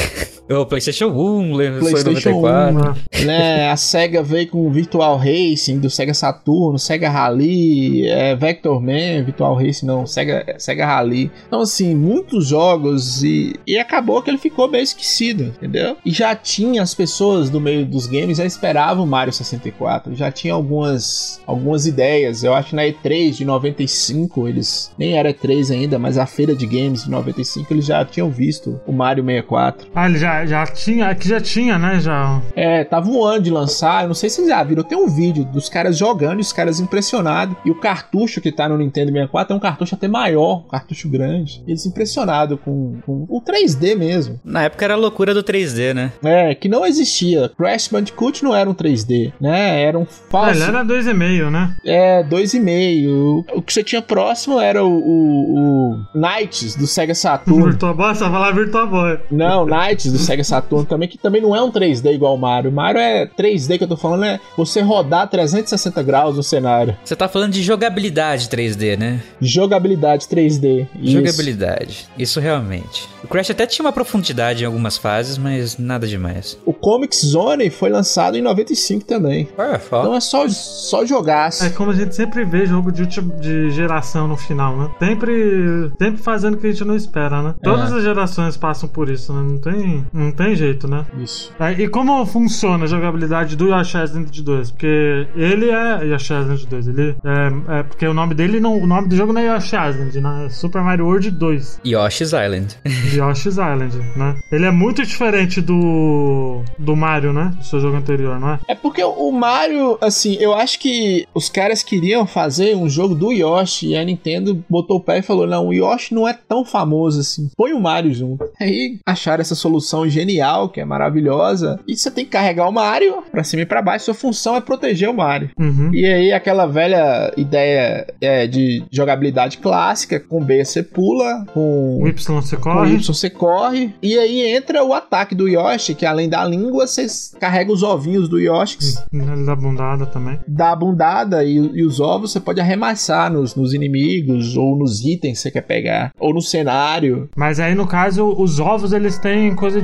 O 0.49 0.65
PlayStation 0.67 0.96
1 1.05 1.53
lançou 1.53 1.79
PlayStation 1.79 2.29
em 2.29 2.41
94. 2.41 2.73
Né? 2.73 3.25
né? 3.25 3.69
A 3.69 3.77
SEGA 3.77 4.23
veio 4.23 4.47
com 4.47 4.67
o 4.67 4.71
Virtual 4.71 5.17
Racing 5.17 5.79
do 5.79 5.89
Sega 5.89 6.13
Saturno, 6.13 6.79
Sega 6.79 7.09
Rally, 7.09 8.07
é, 8.07 8.35
Vector 8.35 8.81
Man, 8.81 9.23
Virtual 9.23 9.55
Racing 9.55 9.85
não, 9.85 10.05
Sega, 10.05 10.55
Sega 10.57 10.85
Rally. 10.85 11.31
Então, 11.47 11.61
assim, 11.61 11.95
muitos 11.95 12.47
jogos 12.47 13.23
e, 13.23 13.55
e 13.65 13.77
acabou 13.77 14.21
que 14.21 14.29
ele 14.29 14.37
ficou 14.37 14.69
meio 14.69 14.83
esquecido, 14.83 15.43
entendeu? 15.43 15.97
E 16.05 16.11
já 16.11 16.35
tinha 16.35 16.81
as 16.81 16.93
pessoas 16.93 17.49
do 17.49 17.59
meio 17.59 17.85
dos 17.85 18.07
games 18.07 18.37
já 18.37 18.45
esperavam 18.45 19.03
o 19.03 19.07
Mario 19.07 19.33
64, 19.33 20.15
já 20.15 20.31
tinha 20.31 20.53
algumas, 20.53 21.41
algumas 21.45 21.85
ideias. 21.85 22.43
Eu 22.43 22.53
acho 22.53 22.69
que 22.69 22.75
na 22.75 22.83
E3 22.83 23.31
de 23.31 23.45
95, 23.45 24.47
eles 24.47 24.91
nem 24.97 25.17
era 25.17 25.33
E3 25.33 25.71
ainda, 25.73 25.99
mas 25.99 26.17
a 26.17 26.25
feira 26.25 26.55
de 26.55 26.65
games 26.65 27.03
de 27.03 27.09
95, 27.09 27.73
eles 27.73 27.85
já 27.85 28.03
tinham 28.05 28.29
visto 28.29 28.79
o 28.85 28.91
Mario 28.91 29.23
64. 29.23 29.87
Ah, 29.93 30.07
ele 30.07 30.17
já, 30.17 30.45
já 30.45 30.65
tinha. 30.91 31.07
Aqui 31.09 31.27
já 31.27 31.39
tinha, 31.39 31.77
né? 31.77 31.99
Já. 31.99 32.41
É, 32.55 32.83
tava 32.83 33.09
um 33.09 33.23
ano 33.23 33.41
de 33.41 33.49
lançar, 33.51 34.03
eu 34.03 34.07
não 34.07 34.15
sei 34.15 34.29
se 34.29 34.37
vocês 34.37 34.47
já 34.47 34.63
viram, 34.63 34.83
tem 34.83 34.97
um 34.97 35.07
vídeo 35.07 35.43
dos 35.45 35.69
caras 35.69 35.97
jogando 35.97 36.39
e 36.39 36.41
os 36.41 36.53
caras 36.53 36.79
impressionados. 36.79 37.55
E 37.65 37.71
o 37.71 37.75
cartucho 37.75 38.41
que 38.41 38.51
tá 38.51 38.67
no 38.69 38.77
Nintendo 38.77 39.11
64 39.11 39.53
é 39.53 39.57
um 39.57 39.59
cartucho 39.59 39.95
até 39.95 40.07
maior, 40.07 40.63
um 40.65 40.69
cartucho 40.69 41.09
grande. 41.09 41.63
Eles 41.67 41.85
impressionados 41.85 42.59
com, 42.63 42.97
com 43.05 43.25
o 43.29 43.41
3D 43.41 43.95
mesmo. 43.95 44.39
Na 44.43 44.63
época 44.63 44.85
era 44.85 44.93
a 44.93 44.97
loucura 44.97 45.33
do 45.33 45.43
3D, 45.43 45.93
né? 45.93 46.11
É, 46.23 46.53
que 46.55 46.67
não 46.69 46.85
existia. 46.85 47.49
Crash 47.57 47.87
Bandicoot 47.87 48.43
não 48.43 48.55
era 48.55 48.69
um 48.69 48.73
3D, 48.73 49.33
né? 49.39 49.81
Era 49.81 49.97
um 49.97 50.03
Ah, 50.03 50.05
falso. 50.29 50.51
ele 50.51 50.63
era 50.63 50.83
2,5, 50.85 51.49
né? 51.49 51.75
É, 51.85 52.23
2,5. 52.23 53.45
O 53.55 53.61
que 53.61 53.73
você 53.73 53.83
tinha 53.83 54.01
próximo 54.01 54.59
era 54.59 54.83
o, 54.83 54.89
o, 54.89 55.91
o 55.93 55.97
Knights 56.15 56.75
do 56.75 56.87
Sega 56.87 57.15
Saturn. 57.15 57.63
Virtua 57.63 57.93
Boy, 57.93 58.15
só 58.15 58.29
falar 58.29 58.51
Virtua 58.53 58.85
Boy. 58.85 59.19
Não, 59.31 59.65
Knights 59.65 60.11
do 60.11 60.17
Sega 60.17 60.43
Saturn 60.43 60.76
também, 60.85 61.07
que 61.07 61.17
também 61.17 61.41
não 61.41 61.55
é 61.55 61.61
um 61.61 61.71
3D 61.71 62.13
igual 62.13 62.35
o 62.35 62.37
Mario. 62.37 62.69
O 62.69 62.73
Mario 62.73 62.99
é 62.99 63.25
3D 63.27 63.77
que 63.77 63.83
eu 63.83 63.87
tô 63.87 63.97
falando, 63.97 64.25
é 64.25 64.39
você 64.55 64.81
rodar 64.81 65.27
360 65.29 66.01
graus 66.03 66.35
no 66.35 66.43
cenário. 66.43 66.95
Você 67.03 67.15
tá 67.15 67.27
falando 67.27 67.53
de 67.53 67.63
jogabilidade 67.63 68.47
3D, 68.49 68.97
né? 68.97 69.21
Jogabilidade 69.41 70.25
3D. 70.27 70.87
Isso. 71.01 71.11
Jogabilidade. 71.13 72.07
Isso 72.17 72.39
realmente. 72.39 73.07
O 73.23 73.27
Crash 73.27 73.49
até 73.49 73.65
tinha 73.65 73.85
uma 73.85 73.91
profundidade 73.91 74.63
em 74.63 74.65
algumas 74.65 74.97
fases, 74.97 75.37
mas 75.37 75.77
nada 75.77 76.05
demais. 76.07 76.57
O 76.65 76.73
Comics 76.73 77.25
Zone 77.25 77.69
foi 77.69 77.89
lançado 77.89 78.37
em 78.37 78.41
95 78.41 79.05
também. 79.05 79.47
Olha 79.57 79.75
Então 79.85 80.15
é 80.15 80.19
só, 80.19 80.47
só 80.47 81.05
jogar. 81.05 81.49
É 81.61 81.69
como 81.69 81.91
a 81.91 81.95
gente 81.95 82.15
sempre 82.15 82.43
vê 82.45 82.65
jogo 82.65 82.91
de, 82.91 83.01
última- 83.01 83.33
de 83.35 83.69
geração 83.71 84.27
no 84.27 84.37
final, 84.37 84.75
né? 84.77 84.89
Sempre, 84.99 85.91
sempre 85.97 86.21
fazendo 86.21 86.55
o 86.55 86.57
que 86.57 86.67
a 86.67 86.71
gente 86.71 86.83
não 86.85 86.95
espera, 86.95 87.41
né? 87.41 87.55
Todas 87.63 87.91
as 87.91 88.03
gerações 88.03 88.57
passam 88.57 88.87
por 88.89 89.09
isso, 89.09 89.33
né? 89.33 89.41
Não 89.47 89.57
tem, 89.59 90.05
não 90.13 90.31
tem 90.31 90.55
jeito, 90.55 90.66
né? 90.87 91.05
Isso. 91.23 91.51
É, 91.59 91.71
e 91.73 91.87
como 91.87 92.25
funciona 92.25 92.83
a 92.85 92.87
jogabilidade 92.87 93.55
do 93.55 93.67
Yoshi 93.67 93.97
Island 93.97 94.41
2? 94.41 94.71
Porque 94.71 95.27
ele 95.35 95.69
é 95.69 96.05
Yoshi 96.05 96.33
Island 96.33 96.67
2, 96.67 96.87
ele 96.87 97.15
é, 97.23 97.79
é 97.79 97.83
porque 97.83 98.05
o 98.05 98.13
nome 98.13 98.33
dele 98.33 98.59
não, 98.59 98.77
o 98.81 98.87
nome 98.87 99.07
do 99.07 99.15
jogo 99.15 99.33
não 99.33 99.41
é 99.41 99.47
Yoshi 99.47 99.75
Island, 99.75 100.19
né? 100.19 100.45
É 100.45 100.49
Super 100.49 100.81
Mario 100.81 101.05
World 101.05 101.31
2, 101.31 101.81
Yoshi's 101.85 102.33
Island. 102.33 102.77
de 102.83 103.19
Yoshi's 103.19 103.53
Island, 103.53 103.97
né? 104.15 104.35
Ele 104.51 104.65
é 104.65 104.71
muito 104.71 105.03
diferente 105.03 105.61
do 105.61 106.63
do 106.77 106.95
Mario, 106.95 107.33
né? 107.33 107.53
Do 107.57 107.63
seu 107.63 107.79
jogo 107.79 107.97
anterior, 107.97 108.39
não 108.39 108.51
é? 108.51 108.59
É 108.67 108.75
porque 108.75 109.03
o 109.03 109.31
Mario, 109.31 109.97
assim, 110.01 110.35
eu 110.39 110.53
acho 110.53 110.79
que 110.79 111.27
os 111.33 111.49
caras 111.49 111.83
queriam 111.83 112.25
fazer 112.25 112.75
um 112.75 112.89
jogo 112.89 113.15
do 113.15 113.31
Yoshi 113.31 113.89
e 113.89 113.97
a 113.97 114.03
Nintendo 114.03 114.63
botou 114.69 114.97
o 114.97 115.01
pé 115.01 115.19
e 115.19 115.21
falou: 115.21 115.47
não, 115.47 115.67
o 115.67 115.73
Yoshi 115.73 116.13
não 116.13 116.27
é 116.27 116.33
tão 116.33 116.65
famoso 116.65 117.19
assim. 117.19 117.49
Põe 117.55 117.73
o 117.73 117.79
Mario 117.79 118.13
junto. 118.13 118.49
Aí 118.59 118.99
acharam 119.05 119.41
essa 119.41 119.55
solução 119.55 120.07
genial, 120.09 120.56
que 120.69 120.79
é 120.79 120.85
maravilhosa. 120.85 121.79
E 121.87 121.95
você 121.95 122.09
tem 122.09 122.25
que 122.25 122.31
carregar 122.31 122.67
o 122.67 122.71
Mario 122.71 123.23
pra 123.31 123.43
cima 123.43 123.63
e 123.63 123.65
pra 123.65 123.81
baixo. 123.81 124.05
Sua 124.05 124.13
função 124.13 124.55
é 124.55 124.61
proteger 124.61 125.09
o 125.09 125.13
Mario. 125.13 125.49
Uhum. 125.59 125.93
E 125.93 126.05
aí, 126.05 126.31
aquela 126.31 126.65
velha 126.65 127.33
ideia 127.35 128.07
é, 128.21 128.47
de 128.47 128.83
jogabilidade 128.91 129.57
clássica: 129.57 130.19
com 130.19 130.43
B 130.43 130.63
você 130.63 130.81
pula, 130.83 131.45
com 131.53 131.99
O 132.01 132.07
Y 132.07 132.35
você 132.35 132.55
com 132.55 132.63
corre. 132.63 132.93
Y 132.95 133.03
você 133.05 133.29
corre. 133.29 133.93
E 134.01 134.17
aí 134.17 134.41
entra 134.55 134.83
o 134.83 134.93
ataque 134.93 135.35
do 135.35 135.47
Yoshi, 135.47 135.93
que 135.95 136.05
além 136.05 136.29
da 136.29 136.45
língua, 136.45 136.87
você 136.87 137.05
carrega 137.39 137.71
os 137.71 137.83
ovinhos 137.83 138.29
do 138.29 138.39
Yoshi, 138.39 138.77
Ele 139.11 139.45
dá 139.45 139.55
bundada 139.55 140.05
também. 140.05 140.39
dá 140.47 140.71
a 140.71 140.75
bundada 140.75 141.43
e, 141.43 141.55
e 141.55 141.83
os 141.83 141.99
ovos 141.99 142.31
você 142.31 142.39
pode 142.39 142.61
arremessar 142.61 143.31
nos, 143.31 143.55
nos 143.55 143.73
inimigos, 143.73 144.55
ou 144.55 144.77
nos 144.77 145.03
itens 145.03 145.37
que 145.37 145.43
você 145.43 145.51
quer 145.51 145.61
pegar, 145.61 146.11
ou 146.19 146.33
no 146.33 146.41
cenário. 146.41 147.29
Mas 147.35 147.59
aí, 147.59 147.73
no 147.75 147.87
caso, 147.87 148.27
os 148.37 148.59
ovos, 148.59 148.93
eles 148.93 149.17
têm 149.17 149.55
coisas 149.55 149.81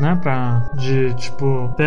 né? 0.00 0.18
Pra... 0.22 0.70
De, 0.78 1.14
tipo... 1.14 1.72
Tem, 1.76 1.86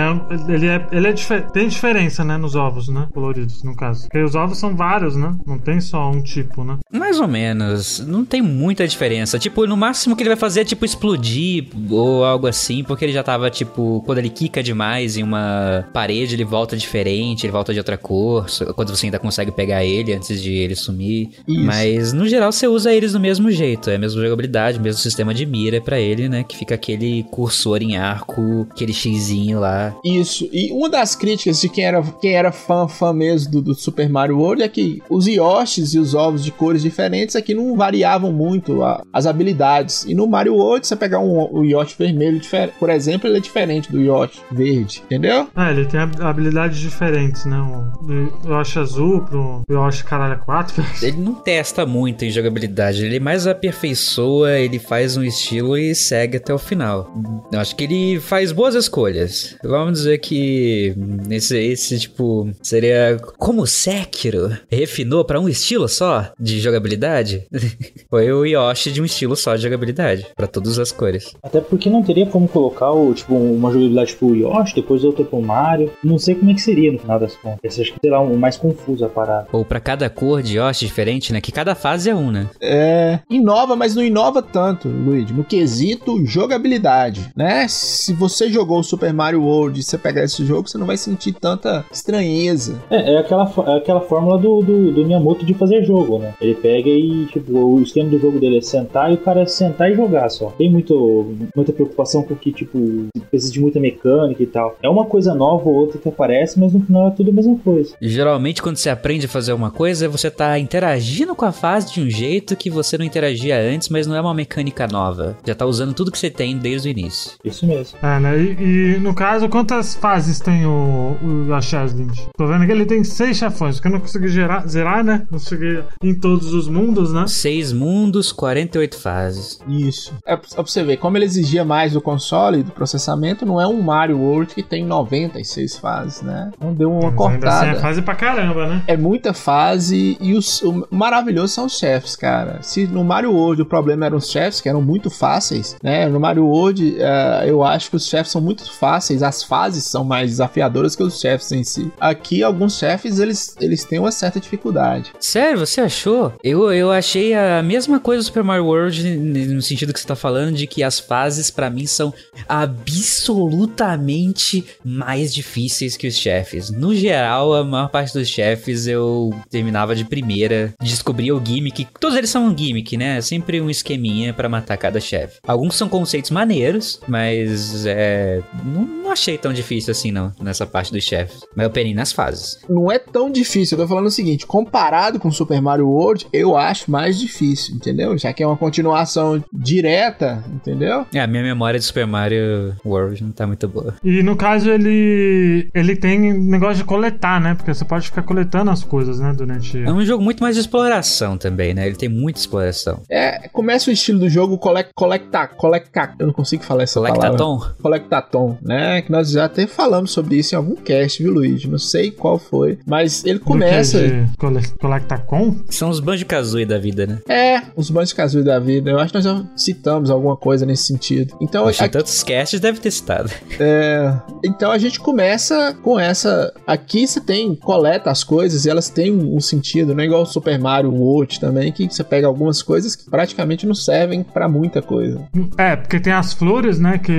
ele 0.54 0.68
é, 0.68 0.88
ele 0.92 1.08
é 1.08 1.14
dife- 1.14 1.42
tem 1.54 1.68
diferença, 1.68 2.24
né? 2.24 2.38
Nos 2.38 2.56
ovos, 2.56 2.88
né? 2.90 3.08
Coloridos, 3.14 3.64
no 3.64 3.76
caso. 3.76 4.04
Porque 4.04 4.22
os 4.24 4.36
ovos 4.36 4.58
são 4.58 4.76
vários, 4.76 5.16
né? 5.16 5.36
Não 5.46 5.58
tem 5.58 5.80
só 5.82 6.10
um 6.10 6.22
tipo, 6.22 6.64
né? 6.64 6.78
Mais 6.92 7.20
ou 7.20 7.28
menos. 7.28 8.00
Não 8.06 8.24
tem 8.26 8.42
muita 8.42 8.88
diferença. 8.88 9.40
Tipo, 9.40 9.66
no 9.66 9.78
máximo 9.78 10.16
que 10.16 10.24
ele 10.24 10.30
vai 10.30 10.38
fazer 10.38 10.62
é 10.62 10.66
tipo 10.66 10.86
explodir 10.86 11.68
ou 11.90 12.24
algo 12.24 12.48
assim, 12.48 12.84
porque 12.84 13.06
ele 13.06 13.14
já 13.14 13.24
tava, 13.24 13.50
tipo, 13.50 14.02
quando 14.06 14.18
ele 14.20 14.30
quica 14.30 14.62
demais 14.64 15.18
em 15.18 15.24
uma 15.24 15.86
parede, 15.94 16.36
ele 16.36 16.44
volta 16.46 16.76
diferente, 16.78 17.46
ele 17.46 17.52
volta 17.52 17.74
de 17.74 17.80
outra 17.80 17.98
cor, 17.98 18.46
quando 18.76 18.96
você 18.96 19.08
ainda 19.08 19.20
consegue 19.20 19.52
pegar 19.52 19.84
ele 19.84 20.14
antes 20.14 20.42
de 20.42 20.52
ele 20.54 20.76
sumir. 20.76 21.30
Isso. 21.48 21.66
Mas 21.66 22.14
no 22.14 22.28
geral 22.28 22.52
você 22.52 22.68
usa 22.68 22.94
eles 22.94 23.14
do 23.14 23.20
mesmo 23.20 23.52
jeito, 23.52 23.90
é 23.90 23.96
a 23.96 24.00
mesma 24.00 24.22
jogabilidade, 24.22 24.80
mesmo 24.80 25.02
sistema 25.02 25.34
de 25.34 25.46
mira 25.46 25.82
pra 25.82 26.00
ele, 26.00 26.30
né? 26.30 26.44
Que 26.44 26.58
fica 26.58 26.76
aquele 26.76 27.24
cursor 27.24 27.82
em 27.82 27.98
arco, 28.02 28.68
aquele 28.72 28.94
xizinho 28.94 29.60
lá. 29.60 29.96
Isso. 30.04 30.48
E 30.52 30.72
uma 30.72 30.90
das 30.90 31.16
críticas 31.16 31.62
de 31.62 31.70
quem 31.70 31.84
era, 31.86 32.02
quem 32.20 32.34
era 32.34 32.52
fã, 32.52 32.88
fã 32.88 33.14
mesmo 33.14 33.52
do, 33.52 33.62
do 33.62 33.76
Super 33.76 34.10
Mario 34.10 34.38
World 34.40 34.64
é 34.64 34.68
que 34.68 35.02
os 35.10 35.28
Yoshis 35.28 35.94
e 35.94 36.00
os 36.00 36.14
ovos 36.14 36.44
de 36.44 36.52
cores 36.52 36.82
diferentes 36.82 37.36
aqui 37.36 37.54
não 37.54 37.76
variavam 37.76 38.32
muito 38.32 38.84
a- 38.84 39.04
as 39.14 39.26
habilidades. 39.26 40.04
E 40.06 40.14
no 40.14 40.28
Mario 40.28 40.56
World, 40.56 40.86
você 40.88 40.96
pegar 40.96 41.20
um, 41.20 41.48
o 41.52 41.64
Yoshi 41.64 41.96
vermelho, 41.98 42.42
por 42.80 42.90
exemplo, 42.90 43.28
ele 43.30 43.38
é 43.38 43.40
diferente 43.42 43.92
do 43.92 44.02
Yoshi 44.02 44.40
verde, 44.52 45.02
entendeu? 45.06 45.48
É, 45.56 45.72
ele 45.72 45.86
tem 45.86 46.00
hab- 46.00 46.22
habilidades 46.22 46.80
diferentes, 46.80 47.46
né? 47.46 47.58
O 47.62 48.50
Yoshi 48.50 48.80
azul 48.80 49.22
pro 49.22 49.62
Yoshi 49.70 50.04
caralho 50.04 50.40
4. 50.46 50.84
Ele 51.02 51.18
não 51.18 51.34
testa 51.36 51.86
muito 51.86 52.26
em 52.26 52.30
jogabilidade, 52.32 53.06
ele 53.06 53.20
mais 53.20 53.46
aperfeiçoa, 53.48 54.60
ele 54.60 54.80
faz 54.80 55.18
um 55.18 55.24
estilo 55.24 55.78
e 55.78 55.94
segue 55.96 56.38
até 56.38 56.54
o 56.54 56.58
final. 56.58 57.12
Eu 57.52 57.60
acho 57.60 57.76
que 57.76 57.81
ele 57.84 58.20
faz 58.20 58.52
boas 58.52 58.76
escolhas. 58.76 59.56
Vamos 59.64 60.00
dizer 60.00 60.18
que 60.20 60.96
esse, 61.30 61.58
esse 61.58 62.00
tipo, 62.00 62.50
seria 62.62 63.20
como 63.38 63.64
o 63.64 63.68
Sekiro 63.68 64.56
refinou 64.70 65.24
pra 65.26 65.40
um 65.40 65.50
estilo 65.50 65.88
só 65.88 66.32
de 66.40 66.60
jogabilidade. 66.60 67.46
Foi 68.10 68.32
o 68.32 68.46
Yoshi 68.46 68.92
de 68.92 69.02
um 69.02 69.06
estilo 69.06 69.36
só 69.36 69.56
de 69.56 69.64
jogabilidade, 69.64 70.28
pra 70.36 70.48
todas 70.48 70.78
as 70.80 70.92
cores. 70.92 71.34
Até 71.42 71.62
porque 71.62 71.90
não 71.90 72.04
teria 72.04 72.26
como 72.26 72.48
colocar 72.48 72.92
o, 72.92 73.14
tipo, 73.14 73.36
uma 73.36 73.70
jogabilidade 73.70 74.12
tipo 74.12 74.28
o 74.28 74.36
Yoshi, 74.36 74.76
depois 74.76 75.04
outra 75.04 75.24
pro 75.24 75.42
Mario. 75.42 75.92
Não 76.04 76.18
sei 76.18 76.36
como 76.36 76.52
é 76.52 76.54
que 76.54 76.62
seria 76.62 76.92
no 76.92 77.00
final 77.00 77.20
das 77.20 77.36
contas. 77.36 77.60
Esse 77.64 77.82
acho 77.82 77.94
que 77.94 78.00
será 78.02 78.20
o 78.20 78.38
mais 78.38 78.58
confuso 78.58 79.06
a 79.06 79.10
parada. 79.10 79.48
Ou 79.52 79.66
pra 79.66 79.80
cada 79.80 80.10
cor 80.10 80.42
de 80.42 80.58
Yoshi 80.58 80.86
diferente, 80.86 81.34
né? 81.34 81.42
Que 81.42 81.52
cada 81.52 81.76
fase 81.76 82.10
é 82.10 82.16
um, 82.16 82.32
né? 82.32 82.48
É. 82.62 83.20
Inova, 83.30 83.76
mas 83.76 83.96
não 83.96 84.04
inova 84.04 84.42
tanto, 84.42 84.88
Luigi. 84.88 85.34
No 85.34 85.44
quesito 85.44 86.26
jogabilidade, 86.26 87.32
né? 87.36 87.68
Se 87.72 88.14
você 88.14 88.50
jogou 88.50 88.80
o 88.80 88.84
Super 88.84 89.14
Mario 89.14 89.44
World 89.44 89.80
e 89.80 89.84
você 89.84 89.98
pegar 89.98 90.24
esse 90.24 90.46
jogo, 90.46 90.68
você 90.68 90.78
não 90.78 90.86
vai 90.86 90.98
sentir 90.98 91.32
tanta 91.34 91.86
estranheza. 91.92 92.82
É, 92.90 93.14
é 93.14 93.18
aquela, 93.18 93.52
é 93.68 93.78
aquela 93.78 94.02
fórmula 94.02 94.38
do, 94.38 94.62
do, 94.62 94.92
do 94.92 95.06
Miyamoto 95.06 95.46
de 95.46 95.54
fazer 95.54 95.84
jogo, 95.84 96.20
né? 96.20 96.34
Ele 96.42 96.56
pega 96.56 96.90
e, 96.90 97.26
tipo, 97.28 97.58
o 97.58 97.82
esquema 97.82 98.10
do 98.10 98.20
jogo 98.20 98.40
dele 98.40 98.58
é 98.58 98.62
sentar 98.62 99.12
e 99.12 99.16
o 99.16 99.18
cara 99.18 99.46
sentar 99.48 99.90
e 99.90 99.96
jogar 99.96 100.30
só. 100.30 100.48
Tem 100.58 100.70
muito, 100.70 101.34
muita 101.56 101.72
preocupação 101.72 102.24
com 102.24 102.36
que, 102.36 102.52
tipo, 102.52 103.08
precisa 103.30 103.54
de 103.54 103.62
muita 103.62 103.80
mecânica 103.80 104.44
e 104.44 104.48
tal. 104.48 104.78
É 104.84 104.90
uma 104.90 105.06
coisa 105.06 105.34
nova 105.34 105.68
ou 105.70 105.76
outra 105.76 106.00
que 106.00 106.10
aparece, 106.10 106.60
mas 106.60 106.74
no 106.74 106.82
final 106.82 107.08
é 107.08 107.12
tudo 107.12 107.30
a 107.30 107.34
mesma 107.34 107.58
coisa. 107.58 107.96
Geralmente, 108.02 108.62
quando 108.62 108.78
você 108.78 108.90
aprende 108.90 109.26
a 109.26 109.30
fazer 109.30 109.54
uma 109.54 109.72
coisa, 109.72 110.10
você 110.10 110.30
tá 110.30 110.60
interagindo 110.60 111.34
com 111.36 111.46
a 111.46 111.52
fase 111.52 111.94
de 111.94 112.02
um 112.02 112.10
jeito 112.10 112.56
que 112.56 112.70
você 112.70 112.98
não 112.98 113.06
interagia 113.06 113.58
antes, 113.58 113.88
mas 113.90 114.06
não 114.06 114.16
é 114.16 114.22
uma 114.22 114.34
mecânica 114.34 114.88
nova. 114.88 115.38
Já 115.46 115.56
tá 115.56 115.66
usando 115.66 115.94
tudo 115.94 116.12
que 116.12 116.20
você 116.20 116.30
tem 116.30 116.58
desde 116.58 116.90
o 116.90 116.92
início. 116.92 117.32
Isso 117.44 117.61
mesmo. 117.66 117.98
É, 118.02 118.20
né? 118.20 118.40
E, 118.42 118.96
e, 118.96 119.00
no 119.00 119.14
caso, 119.14 119.50
quantas 119.50 119.96
fases 119.96 120.40
tem 120.40 120.66
o, 120.66 121.18
o 121.22 121.46
Yoshi 121.48 121.76
Island? 121.76 122.30
Tô 122.38 122.48
vendo 122.48 122.66
que 122.66 122.72
ele 122.72 122.86
tem 122.86 123.04
seis 123.04 123.38
chefões, 123.38 123.76
porque 123.76 123.88
eu 123.88 123.92
não 123.92 124.00
consegui 124.00 124.28
gerar, 124.30 124.68
zerar, 124.68 125.04
né? 125.04 125.28
Não 125.30 125.38
consegui 125.40 125.84
em 126.04 126.14
todos 126.14 126.54
os 126.54 126.68
mundos, 126.68 127.14
né? 127.14 127.26
Seis 127.28 127.74
mundos, 127.74 128.32
48 128.32 128.98
fases. 128.98 129.60
Isso. 129.68 130.14
É 130.26 130.36
pra 130.36 130.48
pra 130.64 130.72
você 130.72 130.84
ver, 130.84 130.98
como 130.98 131.18
ele 131.18 131.26
exigia 131.26 131.64
mais 131.66 131.94
do 131.94 132.02
console 132.02 132.60
e 132.60 132.64
do 132.64 132.72
processamento, 132.72 133.46
não 133.46 133.60
é 133.60 133.68
um 133.68 133.82
Mario 133.82 134.20
World 134.20 134.54
que 134.54 134.64
tem 134.64 134.86
96 134.86 135.78
fases, 135.78 136.22
né? 136.22 136.52
Então 136.56 136.74
deu 136.74 136.92
uma 136.92 137.12
Mas 137.12 137.34
ainda 137.34 137.48
assim 137.50 137.60
cortada. 137.60 137.68
é 137.68 137.76
fase 137.76 138.02
pra 138.02 138.16
caramba, 138.16 138.68
né? 138.68 138.84
É 138.88 138.98
muita 138.98 139.34
fase 139.34 140.18
e 140.20 140.34
os, 140.34 140.62
o 140.62 140.88
maravilhoso 140.92 141.54
são 141.54 141.66
os 141.66 141.78
chefes, 141.78 142.16
cara. 142.16 142.60
Se 142.62 142.88
no 142.88 143.04
Mario 143.04 143.34
World 143.34 143.62
o 143.62 143.66
problema 143.66 144.06
eram 144.06 144.18
os 144.18 144.30
chefes, 144.30 144.62
que 144.62 144.70
eram 144.70 144.82
muito 144.82 145.10
fáceis, 145.10 145.76
né? 145.82 146.08
No 146.08 146.20
Mario 146.20 146.46
World 146.46 146.96
eh, 147.00 147.51
eu 147.52 147.64
acho 147.64 147.90
que 147.90 147.96
os 147.96 148.08
chefes 148.08 148.32
são 148.32 148.42
muito 148.42 148.72
fáceis, 148.74 149.22
as 149.22 149.44
fases 149.44 149.84
são 149.84 150.04
mais 150.04 150.32
desafiadoras 150.32 150.96
que 150.96 151.04
os 151.04 151.20
chefes 151.20 151.52
em 151.52 151.64
si. 151.64 151.92
Aqui, 152.00 152.44
alguns 152.44 152.78
chefes 152.78 153.20
eles, 153.20 153.56
eles 153.60 153.84
têm 153.84 154.00
uma 154.00 154.12
certa 154.12 154.40
dificuldade. 154.40 155.12
Sério, 155.20 155.60
você 155.60 155.82
achou? 155.82 156.34
Eu, 156.44 156.72
eu 156.72 156.92
achei 156.92 157.34
a 157.34 157.62
mesma 157.62 158.00
coisa 158.00 158.22
do 158.22 158.26
Super 158.26 158.44
Mario 158.44 158.66
World, 158.66 159.18
no 159.18 159.62
sentido 159.62 159.94
que 159.94 160.00
você 160.00 160.08
tá 160.08 160.16
falando, 160.16 160.56
de 160.56 160.68
que 160.68 160.84
as 160.84 161.00
fases 161.00 161.52
pra 161.52 161.70
mim 161.70 161.86
são 161.86 162.14
absolutamente 162.48 164.66
mais 164.84 165.34
difíceis 165.34 165.98
que 165.98 166.08
os 166.08 166.16
chefes. 166.16 166.70
No 166.70 166.96
geral, 166.96 167.54
a 167.54 167.64
maior 167.64 167.90
parte 167.90 168.14
dos 168.14 168.28
chefes 168.28 168.88
eu 168.88 169.32
terminava 169.50 169.96
de 169.96 170.06
primeira, 170.06 170.74
descobria 170.82 171.36
o 171.36 171.42
gimmick. 171.44 171.88
Todos 172.00 172.18
eles 172.18 172.30
são 172.30 172.48
um 172.48 172.58
gimmick, 172.58 172.98
né? 172.98 173.22
Sempre 173.22 173.62
um 173.62 173.70
esqueminha 173.70 174.34
pra 174.34 174.50
matar 174.50 174.78
cada 174.78 175.00
chefe. 175.00 175.40
Alguns 175.46 175.76
são 175.76 175.90
conceitos 175.90 176.32
maneiros, 176.32 177.00
mas 177.08 177.41
é. 177.86 178.42
Não, 178.64 178.82
não 178.86 179.12
achei 179.12 179.38
tão 179.38 179.54
difícil 179.54 179.92
assim, 179.92 180.12
não, 180.12 180.32
nessa 180.40 180.66
parte 180.66 180.92
dos 180.92 181.04
chefes. 181.04 181.42
Mas 181.56 181.66
eu 181.66 181.72
penei 181.72 181.94
nas 181.94 182.12
fases. 182.12 182.60
Não 182.70 182.92
é 182.92 183.00
tão 183.00 183.30
difícil, 183.30 183.78
eu 183.78 183.84
tô 183.84 183.88
falando 183.88 184.08
o 184.08 184.12
seguinte, 184.12 184.46
comparado 184.46 185.20
com 185.20 185.32
Super 185.32 185.62
Mario 185.62 185.88
World, 185.88 186.28
eu 186.32 186.56
acho 186.56 186.90
mais 186.90 187.20
difícil, 187.20 187.76
entendeu? 187.76 188.18
Já 188.18 188.34
que 188.34 188.44
é 188.44 188.48
uma 188.48 188.58
continuação 188.58 189.44
direta, 189.52 190.44
entendeu? 190.52 191.06
É, 191.14 191.20
a 191.20 191.28
minha 191.28 191.44
memória 191.44 191.80
de 191.80 191.86
Super 191.86 192.08
Mario 192.08 192.76
World 192.86 193.24
não 193.24 193.32
tá 193.32 193.46
muito 193.48 193.68
boa. 193.68 193.96
E 194.04 194.24
no 194.24 194.36
caso 194.36 194.70
ele 194.70 195.70
ele 195.74 195.96
tem 195.96 196.34
negócio 196.34 196.78
de 196.78 196.84
coletar, 196.84 197.40
né? 197.40 197.56
Porque 197.56 197.74
você 197.74 197.86
pode 197.86 198.06
ficar 198.06 198.24
coletando 198.24 198.72
as 198.72 198.84
coisas, 198.84 199.20
né? 199.20 199.34
Durante. 199.36 199.82
É 199.84 199.92
um 199.92 200.04
jogo 200.04 200.24
muito 200.24 200.42
mais 200.42 200.56
de 200.56 200.62
exploração 200.62 201.38
também, 201.38 201.74
né? 201.74 201.88
Ele 201.88 201.96
tem 201.96 202.10
muita 202.10 202.40
exploração. 202.40 203.04
É, 203.10 203.48
começa 203.50 203.90
o 203.90 203.94
estilo 203.94 204.20
do 204.20 204.30
jogo 204.30 204.58
collect, 204.58 204.92
collecta, 204.96 205.48
collecta, 205.48 206.14
eu 206.20 206.28
não 206.28 206.34
consigo 206.34 206.64
falar 206.64 206.84
essa 206.84 207.02
palavra. 207.02 207.31
Collectatom? 207.38 207.74
Collectatom, 207.82 208.58
né? 208.62 209.02
Que 209.02 209.12
nós 209.12 209.30
já 209.32 209.46
até 209.46 209.68
falamos 209.68 210.12
sobre 210.12 210.38
isso 210.38 210.56
em 210.56 210.58
algum 210.58 210.76
cast, 210.76 211.22
viu, 211.22 211.32
Luigi? 211.34 211.68
Não 211.68 211.78
sei 211.78 212.12
qual 212.12 212.38
foi, 212.38 212.80
mas 212.86 213.24
ele 213.26 213.40
começa... 213.40 214.00
que 214.00 214.08
de 214.08 214.38
cole- 214.38 214.62
Collectacon? 214.80 215.56
São 215.70 215.90
os 215.90 216.00
Banjo-Kazooie 216.00 216.66
da 216.66 216.78
vida, 216.78 217.06
né? 217.08 217.20
É, 217.28 217.62
os 217.76 217.90
banhos 217.90 218.14
casuais 218.14 218.46
da 218.46 218.60
vida. 218.60 218.90
Eu 218.92 219.00
acho 219.00 219.10
que 219.14 219.16
nós 219.16 219.24
já 219.24 219.44
citamos 219.56 220.10
alguma 220.10 220.36
coisa 220.36 220.66
nesse 220.66 220.84
sentido. 220.84 221.36
Então, 221.42 221.64
Poxa, 221.66 221.86
aqui- 221.86 221.94
tantos 221.94 222.24
casts 222.24 222.60
deve 222.60 222.80
ter 222.80 222.92
citado. 222.92 223.30
É, 223.60 224.14
então 224.44 224.72
a 224.72 224.78
gente 224.78 225.00
começa 225.00 225.74
com 225.82 226.00
essa. 226.00 226.54
Aqui 226.66 227.08
você 227.08 227.20
tem, 227.22 227.56
coleta 227.56 228.10
as 228.10 228.24
coisas 228.24 228.66
e 228.66 228.70
elas 228.70 228.90
têm 228.90 229.12
um, 229.12 229.40
sentido, 229.40 229.94
não 229.94 230.02
é 230.04 230.06
igual 230.06 230.24
o 230.24 230.26
Super 230.26 230.58
Mario 230.60 230.92
World 230.94 231.40
também, 231.40 231.72
que 231.72 231.88
você 231.88 232.04
pega 232.04 232.28
algumas 232.28 232.62
coisas 232.62 232.96
que 232.96 233.10
praticamente 233.10 233.66
não 233.66 233.74
servem 233.76 234.24
pra 234.24 234.48
muita 234.48 234.82
coisa. 234.82 235.22
É, 235.58 235.76
porque 235.76 236.00
tem 236.00 236.14
as 236.14 236.34
flores, 236.34 236.80
né? 236.80 236.98
Que 236.98 237.12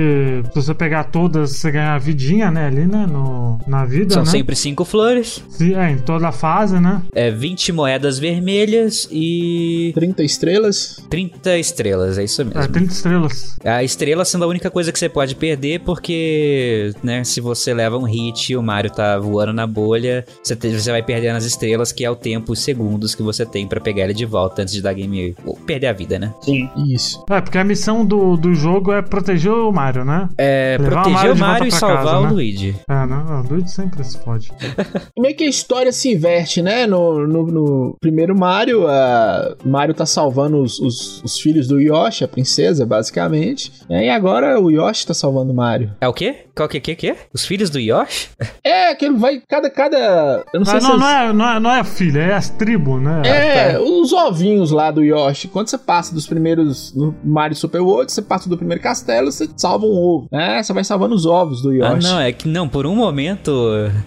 se 0.49 0.55
você 0.55 0.73
pegar 0.73 1.05
todas, 1.05 1.51
você 1.57 1.71
ganha 1.71 1.93
a 1.93 1.97
vidinha, 1.97 2.49
né? 2.51 2.67
Ali, 2.67 2.85
né? 2.87 3.05
No, 3.09 3.59
na 3.67 3.85
vida, 3.85 4.13
São 4.13 4.23
né? 4.23 4.29
sempre 4.29 4.55
cinco 4.55 4.83
flores, 4.85 5.43
Sim, 5.49 5.75
É, 5.75 5.91
em 5.91 5.97
toda 5.97 6.27
a 6.27 6.31
fase, 6.31 6.79
né? 6.79 7.01
é 7.13 7.29
20 7.31 7.71
moedas 7.71 8.19
vermelhas 8.19 9.07
e 9.11 9.91
30 9.95 10.23
estrelas. 10.23 10.97
30 11.09 11.57
estrelas, 11.57 12.17
é 12.17 12.23
isso 12.23 12.41
É, 12.41 12.45
mesmo. 12.45 12.67
30 12.71 12.91
estrelas. 12.93 13.57
A 13.63 13.83
estrela 13.83 14.25
sendo 14.25 14.43
a 14.45 14.47
única 14.47 14.69
coisa 14.69 14.91
que 14.91 14.99
você 14.99 15.09
pode 15.09 15.35
perder, 15.35 15.79
porque, 15.81 16.93
né, 17.03 17.23
se 17.23 17.39
você 17.41 17.73
leva 17.73 17.97
um 17.97 18.03
hit 18.03 18.51
e 18.53 18.57
o 18.57 18.63
Mario 18.63 18.91
tá 18.91 19.17
voando 19.19 19.53
na 19.53 19.65
bolha, 19.67 20.25
você, 20.41 20.55
te- 20.55 20.69
você 20.79 20.91
vai 20.91 21.01
perdendo 21.03 21.35
as 21.37 21.45
estrelas, 21.45 21.91
que 21.91 22.03
é 22.05 22.09
o 22.09 22.15
tempo, 22.15 22.51
os 22.53 22.59
segundos 22.59 23.15
que 23.15 23.23
você 23.23 23.45
tem 23.45 23.67
pra 23.67 23.79
pegar 23.79 24.03
ele 24.05 24.13
de 24.13 24.25
volta 24.25 24.61
antes 24.61 24.73
de 24.73 24.81
dar 24.81 24.93
game. 24.93 25.35
ou 25.45 25.55
perder 25.55 25.87
a 25.87 25.93
vida, 25.93 26.17
né? 26.19 26.33
Sim. 26.41 26.69
Isso. 26.87 27.23
É, 27.29 27.39
porque 27.41 27.57
a 27.57 27.63
missão 27.63 28.05
do, 28.05 28.35
do 28.37 28.53
jogo 28.53 28.91
é 28.91 29.01
proteger 29.01 29.51
o 29.51 29.71
Mario, 29.71 29.92
né? 30.03 30.29
É, 30.37 30.77
Levar 30.79 30.91
o 30.91 31.03
proteger 31.03 31.13
Mario 31.13 31.31
o 31.31 31.35
de 31.35 31.39
volta 31.39 31.53
Mario 31.53 31.67
e 31.67 31.71
salvar 31.71 32.03
casa, 32.05 32.17
o 32.17 32.23
né? 32.23 32.29
Luigi. 32.29 32.75
É, 32.89 33.05
né? 33.05 33.23
O 33.45 33.53
Luigi 33.53 33.71
sempre 33.71 34.03
se 34.03 34.17
fode. 34.19 34.51
E 35.15 35.19
meio 35.21 35.35
que 35.35 35.43
a 35.43 35.49
história 35.49 35.91
se 35.91 36.11
inverte, 36.11 36.61
né? 36.61 36.85
No, 36.87 37.27
no, 37.27 37.43
no 37.47 37.97
primeiro 37.99 38.37
Mario, 38.37 38.87
a 38.87 39.55
Mario 39.65 39.93
tá 39.93 40.05
salvando 40.05 40.61
os, 40.61 40.79
os, 40.79 41.21
os 41.23 41.39
filhos 41.39 41.67
do 41.67 41.79
Yoshi, 41.79 42.23
a 42.23 42.27
princesa, 42.27 42.85
basicamente. 42.85 43.71
né? 43.89 44.05
E 44.05 44.09
agora 44.09 44.59
o 44.59 44.71
Yoshi 44.71 45.07
tá 45.07 45.13
salvando 45.13 45.51
o 45.51 45.55
Mario. 45.55 45.91
É 46.01 46.07
o 46.07 46.13
quê? 46.13 46.45
Qual 46.55 46.69
que, 46.69 46.79
que 46.79 46.95
que 46.95 47.07
é? 47.09 47.15
Os 47.33 47.45
filhos 47.45 47.69
do 47.69 47.79
Yoshi? 47.79 48.29
É, 48.65 48.91
aquele 48.91 49.15
vai. 49.17 49.41
Cada. 49.47 49.69
cada 49.69 50.45
eu 50.53 50.59
não 50.61 50.65
sei 50.65 50.77
Ah, 50.77 50.81
se. 50.81 50.87
não, 50.87 50.97
vocês- 50.97 51.01
não, 51.01 51.09
é, 51.09 51.33
não, 51.33 51.49
é, 51.49 51.59
não 51.59 51.71
é 51.71 51.83
filha, 51.83 52.19
é 52.21 52.33
as 52.33 52.49
tribos, 52.49 53.01
né? 53.01 53.21
É, 53.25 53.77
os 53.79 54.13
ovinhos 54.13 54.71
lá 54.71 54.89
do 54.89 55.03
Yoshi. 55.03 55.49
Quando 55.49 55.67
você 55.67 55.77
passa 55.77 56.13
dos 56.13 56.25
primeiros 56.25 56.93
no 56.95 57.13
Mario 57.23 57.57
Super 57.57 57.81
World, 57.81 58.09
você 58.11 58.21
passa 58.21 58.47
do 58.47 58.55
primeiro 58.57 58.81
castelo, 58.81 59.29
você 59.31 59.49
salva 59.57 59.85
um 59.85 59.89
ovo. 59.91 60.27
né? 60.31 60.63
Você 60.63 60.71
vai 60.71 60.83
salvando 60.85 61.13
os 61.13 61.25
ovos 61.25 61.61
do 61.61 61.71
Ah, 61.83 61.89
Yoshi. 61.95 62.07
não, 62.07 62.19
é 62.21 62.31
que 62.31 62.47
não, 62.47 62.69
por 62.69 62.85
um 62.85 62.95
momento 62.95 63.51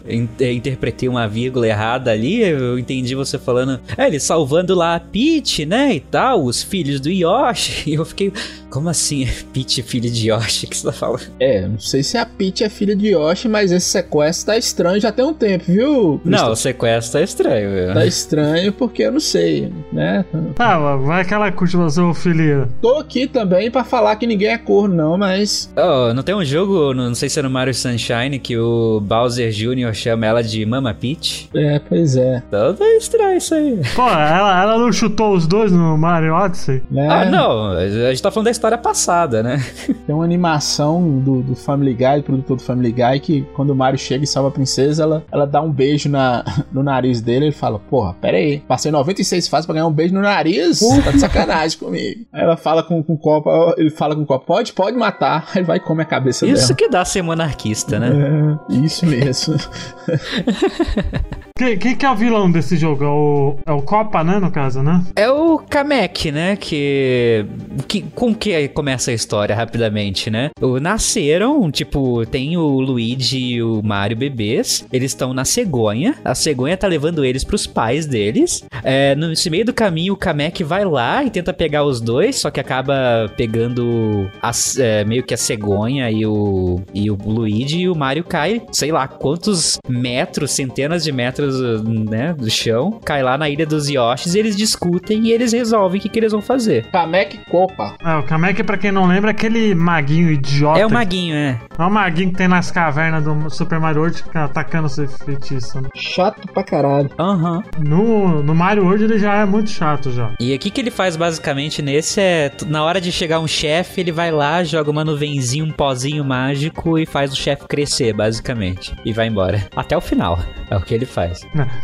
eu 0.07 0.27
eu 0.39 0.53
interpretei 0.53 1.09
uma 1.09 1.29
vírgula 1.29 1.67
errada 1.69 2.11
ali, 2.11 2.41
eu 2.43 2.79
entendi 2.79 3.15
você 3.15 3.39
falando, 3.39 3.79
é, 3.99 4.07
ele 4.07 4.19
salvando 4.19 4.75
lá 4.75 4.97
a 4.97 5.01
Peach, 5.01 5.67
né, 5.67 5.95
e 5.95 6.01
tal, 6.01 6.43
os 6.45 6.63
filhos 6.63 6.99
do 7.01 7.11
Yoshi, 7.11 7.91
e 7.91 7.95
eu 7.95 8.05
fiquei, 8.07 8.33
como 8.71 8.89
assim, 8.89 9.25
é 9.25 9.29
Peach 9.53 9.83
filho 9.83 10.11
de 10.11 10.31
Yoshi, 10.31 10.67
que 10.67 10.77
você 10.77 10.87
tá 10.87 10.93
falando? 10.93 11.23
É, 11.39 11.69
não 11.69 11.79
sei 11.79 12.03
se 12.03 12.17
a 12.17 12.25
Peach 12.37 12.63
é 12.65 12.69
filha 12.69 12.95
de 12.95 13.09
Yoshi, 13.09 13.49
mas 13.49 13.73
esse 13.73 13.87
sequestro 13.87 14.47
tá 14.47 14.59
estranho 14.59 15.01
já 15.01 15.11
tem 15.13 15.25
um 15.25 15.35
tempo, 15.35 15.65
viu? 15.67 16.21
Não, 16.25 16.53
o 16.53 16.57
sequestro 16.57 17.21
é 17.21 17.25
estranho, 17.25 17.71
viu? 17.71 17.95
Tá 17.95 18.07
estranho 18.07 18.73
porque 18.73 19.03
eu 19.03 19.13
não 19.13 19.21
sei, 19.21 19.73
né? 19.93 20.25
Ah, 20.59 20.97
vai 20.97 21.25
que 21.25 21.35
ela 21.35 21.51
curte 21.51 21.77
você, 21.77 22.01
ô 22.01 22.13
filha. 22.15 22.69
Tô 22.81 22.99
aqui 22.99 23.27
também 23.27 23.71
pra 23.71 23.85
falar 23.85 24.17
que 24.17 24.27
ninguém 24.27 24.49
é 24.49 24.59
corno, 24.59 24.95
não, 24.95 25.19
mas. 25.19 25.73
Oh, 25.77 26.13
não 26.13 26.23
tem 26.23 26.35
um 26.35 26.45
jogo, 26.45 26.93
não 26.95 27.15
sei 27.15 27.29
se 27.29 27.39
é 27.39 27.43
no 27.43 27.51
Mario 27.51 27.75
Sunshine, 27.75 28.39
que 28.39 28.57
o 28.59 29.01
Bowser 29.01 29.51
Jr. 29.51 29.93
chama 29.95 30.27
ela 30.27 30.43
de 30.43 30.65
Mama 30.67 30.93
Peach? 30.95 31.49
É, 31.55 31.79
pois 31.79 32.17
é. 32.17 32.43
Então 32.47 32.75
tá 32.75 32.85
estranho 32.97 33.39
isso 33.39 33.55
aí. 33.55 33.81
Pô, 33.95 34.03
ela, 34.09 34.63
ela 34.63 34.79
não 34.79 34.93
chutou 34.93 35.35
os 35.35 35.47
dois 35.47 35.73
no 35.73 35.97
Mario 35.97 36.35
Odyssey? 36.35 36.83
Né? 36.91 37.09
Ah, 37.09 37.25
não, 37.25 37.71
a 37.73 37.89
gente 37.89 38.23
tá 38.23 38.31
falando 38.31 38.47
da 38.47 38.51
história 38.51 38.79
passada, 38.79 39.43
né? 39.43 39.65
Tem 40.07 40.15
uma 40.15 40.25
animação 40.25 41.19
do, 41.19 41.43
do 41.43 41.55
Family 41.55 41.95
Guy, 41.95 42.23
produtor 42.27 42.57
do 42.57 42.63
Family 42.63 42.93
Guy, 42.93 43.21
que 43.21 43.43
quando 43.55 43.71
o 43.71 43.75
Mario 43.75 43.99
chega 43.99 44.25
e 44.25 44.27
salva 44.27 44.49
a 44.49 44.53
princesa, 44.53 45.03
ela, 45.03 45.25
ela 45.33 45.47
dá 45.47 45.63
um 45.63 45.71
beijo 45.71 46.09
na, 46.09 46.45
no 46.73 46.83
nariz 46.83 47.21
dele. 47.21 47.47
Ele 47.47 47.53
fala: 47.53 47.79
Porra, 47.79 48.15
pera 48.15 48.37
aí, 48.37 48.61
passei 48.61 48.91
96 48.91 49.49
fases 49.49 49.67
pra 49.67 49.75
ganhar 49.75 49.87
um 49.87 49.93
beijo 49.93 50.13
no 50.15 50.21
nariz. 50.21 50.81
Tá 51.05 51.11
de 51.13 51.21
sacanagem 51.21 51.79
comigo. 51.79 52.27
Aí 52.33 52.43
ela 52.43 52.57
fala 52.57 52.83
com, 52.83 53.03
com 53.03 53.15
o 53.15 53.19
copo, 53.19 53.51
ele 53.77 53.91
fala 53.91 54.15
com 54.15 54.23
o 54.23 54.27
copo: 54.27 54.45
Pode, 54.47 54.73
pode 54.73 54.97
matar. 54.97 55.47
Aí 55.51 55.59
ele 55.59 55.65
vai 55.67 55.77
e 55.79 55.81
come 55.81 56.03
a 56.03 56.07
cabeça 56.07 56.47
Isso 56.47 56.69
dela. 56.69 56.75
que 56.77 56.89
dá 56.89 57.05
ser 57.05 57.23
monarquista, 57.23 57.99
né? 57.99 58.59
É, 58.71 58.75
isso 58.85 59.07
mesmo. 59.07 59.55
Quem, 61.57 61.79
que 61.79 62.05
é 62.05 62.11
o 62.11 62.15
vilão 62.15 62.51
desse 62.51 62.77
jogo? 62.77 63.03
É 63.03 63.09
o, 63.09 63.57
é 63.67 63.73
o 63.73 63.81
Copa, 63.81 64.23
né, 64.23 64.39
no 64.39 64.51
caso, 64.51 64.83
né? 64.83 65.03
É 65.17 65.31
o 65.31 65.59
Kamek, 65.59 66.31
né? 66.31 66.55
Que, 66.57 67.47
que. 67.89 68.03
Com 68.15 68.35
que 68.35 68.69
começa 68.69 69.11
a 69.11 69.15
história 69.15 69.57
rapidamente, 69.57 70.31
né? 70.31 70.51
Nasceram, 70.83 71.71
tipo, 71.71 72.27
tem 72.27 72.59
o 72.59 72.81
Luigi 72.81 73.55
e 73.55 73.63
o 73.63 73.81
Mario 73.83 74.17
bebês. 74.17 74.87
Eles 74.93 75.13
estão 75.13 75.33
na 75.33 75.45
cegonha. 75.47 76.15
A 76.23 76.35
cegonha 76.35 76.77
tá 76.77 76.87
levando 76.87 77.25
eles 77.25 77.43
pros 77.43 77.67
pais 77.67 78.07
deles. 78.07 78.65
É, 78.85 79.15
nesse 79.15 79.49
meio 79.49 79.65
do 79.65 79.73
caminho, 79.73 80.13
o 80.13 80.17
Kamek 80.17 80.63
vai 80.63 80.85
lá 80.85 81.25
e 81.25 81.31
tenta 81.31 81.55
pegar 81.55 81.85
os 81.85 82.01
dois, 82.01 82.37
só 82.37 82.51
que 82.51 82.61
acaba 82.61 83.33
pegando 83.37 84.31
é, 84.79 85.05
meio 85.05 85.23
que 85.23 85.33
a 85.33 85.39
cegonha 85.39 86.11
e 86.11 86.27
o, 86.27 86.81
e 86.93 87.11
o 87.11 87.17
Luigi 87.25 87.81
e 87.81 87.89
o 87.89 87.95
Mario 87.95 88.25
cai, 88.25 88.63
sei 88.73 88.93
lá 88.93 89.09
quantos 89.09 89.79
metros, 89.89 90.51
centenas 90.51 91.05
de 91.05 91.13
metros, 91.13 91.46
né, 91.55 92.35
do 92.35 92.51
chão, 92.51 93.01
cai 93.05 93.23
lá 93.23 93.37
na 93.39 93.49
ilha 93.49 93.67
dos 93.67 93.89
Yoshis 93.89 94.35
e 94.35 94.39
eles 94.39 94.57
discutem 94.57 95.27
e 95.27 95.33
eles 95.33 95.53
resolvem 95.53 95.99
o 95.99 96.03
que, 96.03 96.09
que 96.09 96.19
eles 96.19 96.33
vão 96.33 96.41
fazer. 96.43 96.87
Kamek 96.91 97.39
Copa. 97.51 97.95
É, 98.05 98.17
o 98.17 98.23
Kamek, 98.23 98.63
pra 98.63 98.77
quem 98.77 98.93
não 98.93 99.07
lembra, 99.07 99.31
é 99.31 99.33
aquele 99.33 99.75
maguinho 99.75 100.31
idiota. 100.31 100.81
É 100.81 100.87
o 100.87 100.91
maguinho, 100.91 101.35
é. 101.35 101.61
É 101.79 101.83
o 101.83 101.91
maguinho 101.91 102.31
que 102.31 102.37
tem 102.37 102.49
nas 102.49 102.71
cavernas 102.71 103.25
do 103.25 103.51
Super 103.51 103.79
Mario 103.79 104.01
World 104.01 104.19
que 104.19 104.25
fica 104.25 104.45
atacando 104.45 104.89
seu 104.89 105.07
feitiço. 105.09 105.81
né? 105.81 105.89
Chato 105.95 106.47
pra 106.53 106.63
caralho. 106.65 107.11
Aham. 107.19 107.63
No, 107.79 108.43
no 108.43 108.55
Mario 108.55 108.85
World 108.85 109.05
ele 109.05 109.19
já 109.19 109.35
é 109.37 109.45
muito 109.45 109.71
chato 109.71 110.11
já. 110.11 110.33
E 110.41 110.55
o 110.55 110.59
que, 110.59 110.71
que 110.71 110.81
ele 110.81 110.91
faz 110.91 111.17
basicamente 111.17 111.83
nesse 111.83 112.21
é, 112.21 112.51
na 112.67 112.83
hora 112.85 113.01
de 113.01 113.11
chegar 113.13 113.41
um 113.41 113.47
chefe, 113.47 114.01
ele 114.01 114.13
vai 114.13 114.31
lá, 114.31 114.63
joga 114.65 114.91
uma 114.91 115.05
nuvenzinha, 115.05 115.65
um 115.65 115.71
pozinho 115.71 116.25
mágico 116.25 116.99
e 116.99 117.07
faz 117.07 117.33
o 117.33 117.37
chefe 117.37 117.67
crescer, 117.67 118.13
basicamente. 118.13 118.95
E 119.05 119.13
vai 119.13 119.27
embora. 119.27 119.67
Até 119.77 119.97
o 119.97 120.01
final. 120.01 120.39
É 120.71 120.77
o 120.77 120.81
que 120.81 120.95
ele 120.95 121.07
faz. 121.07 121.36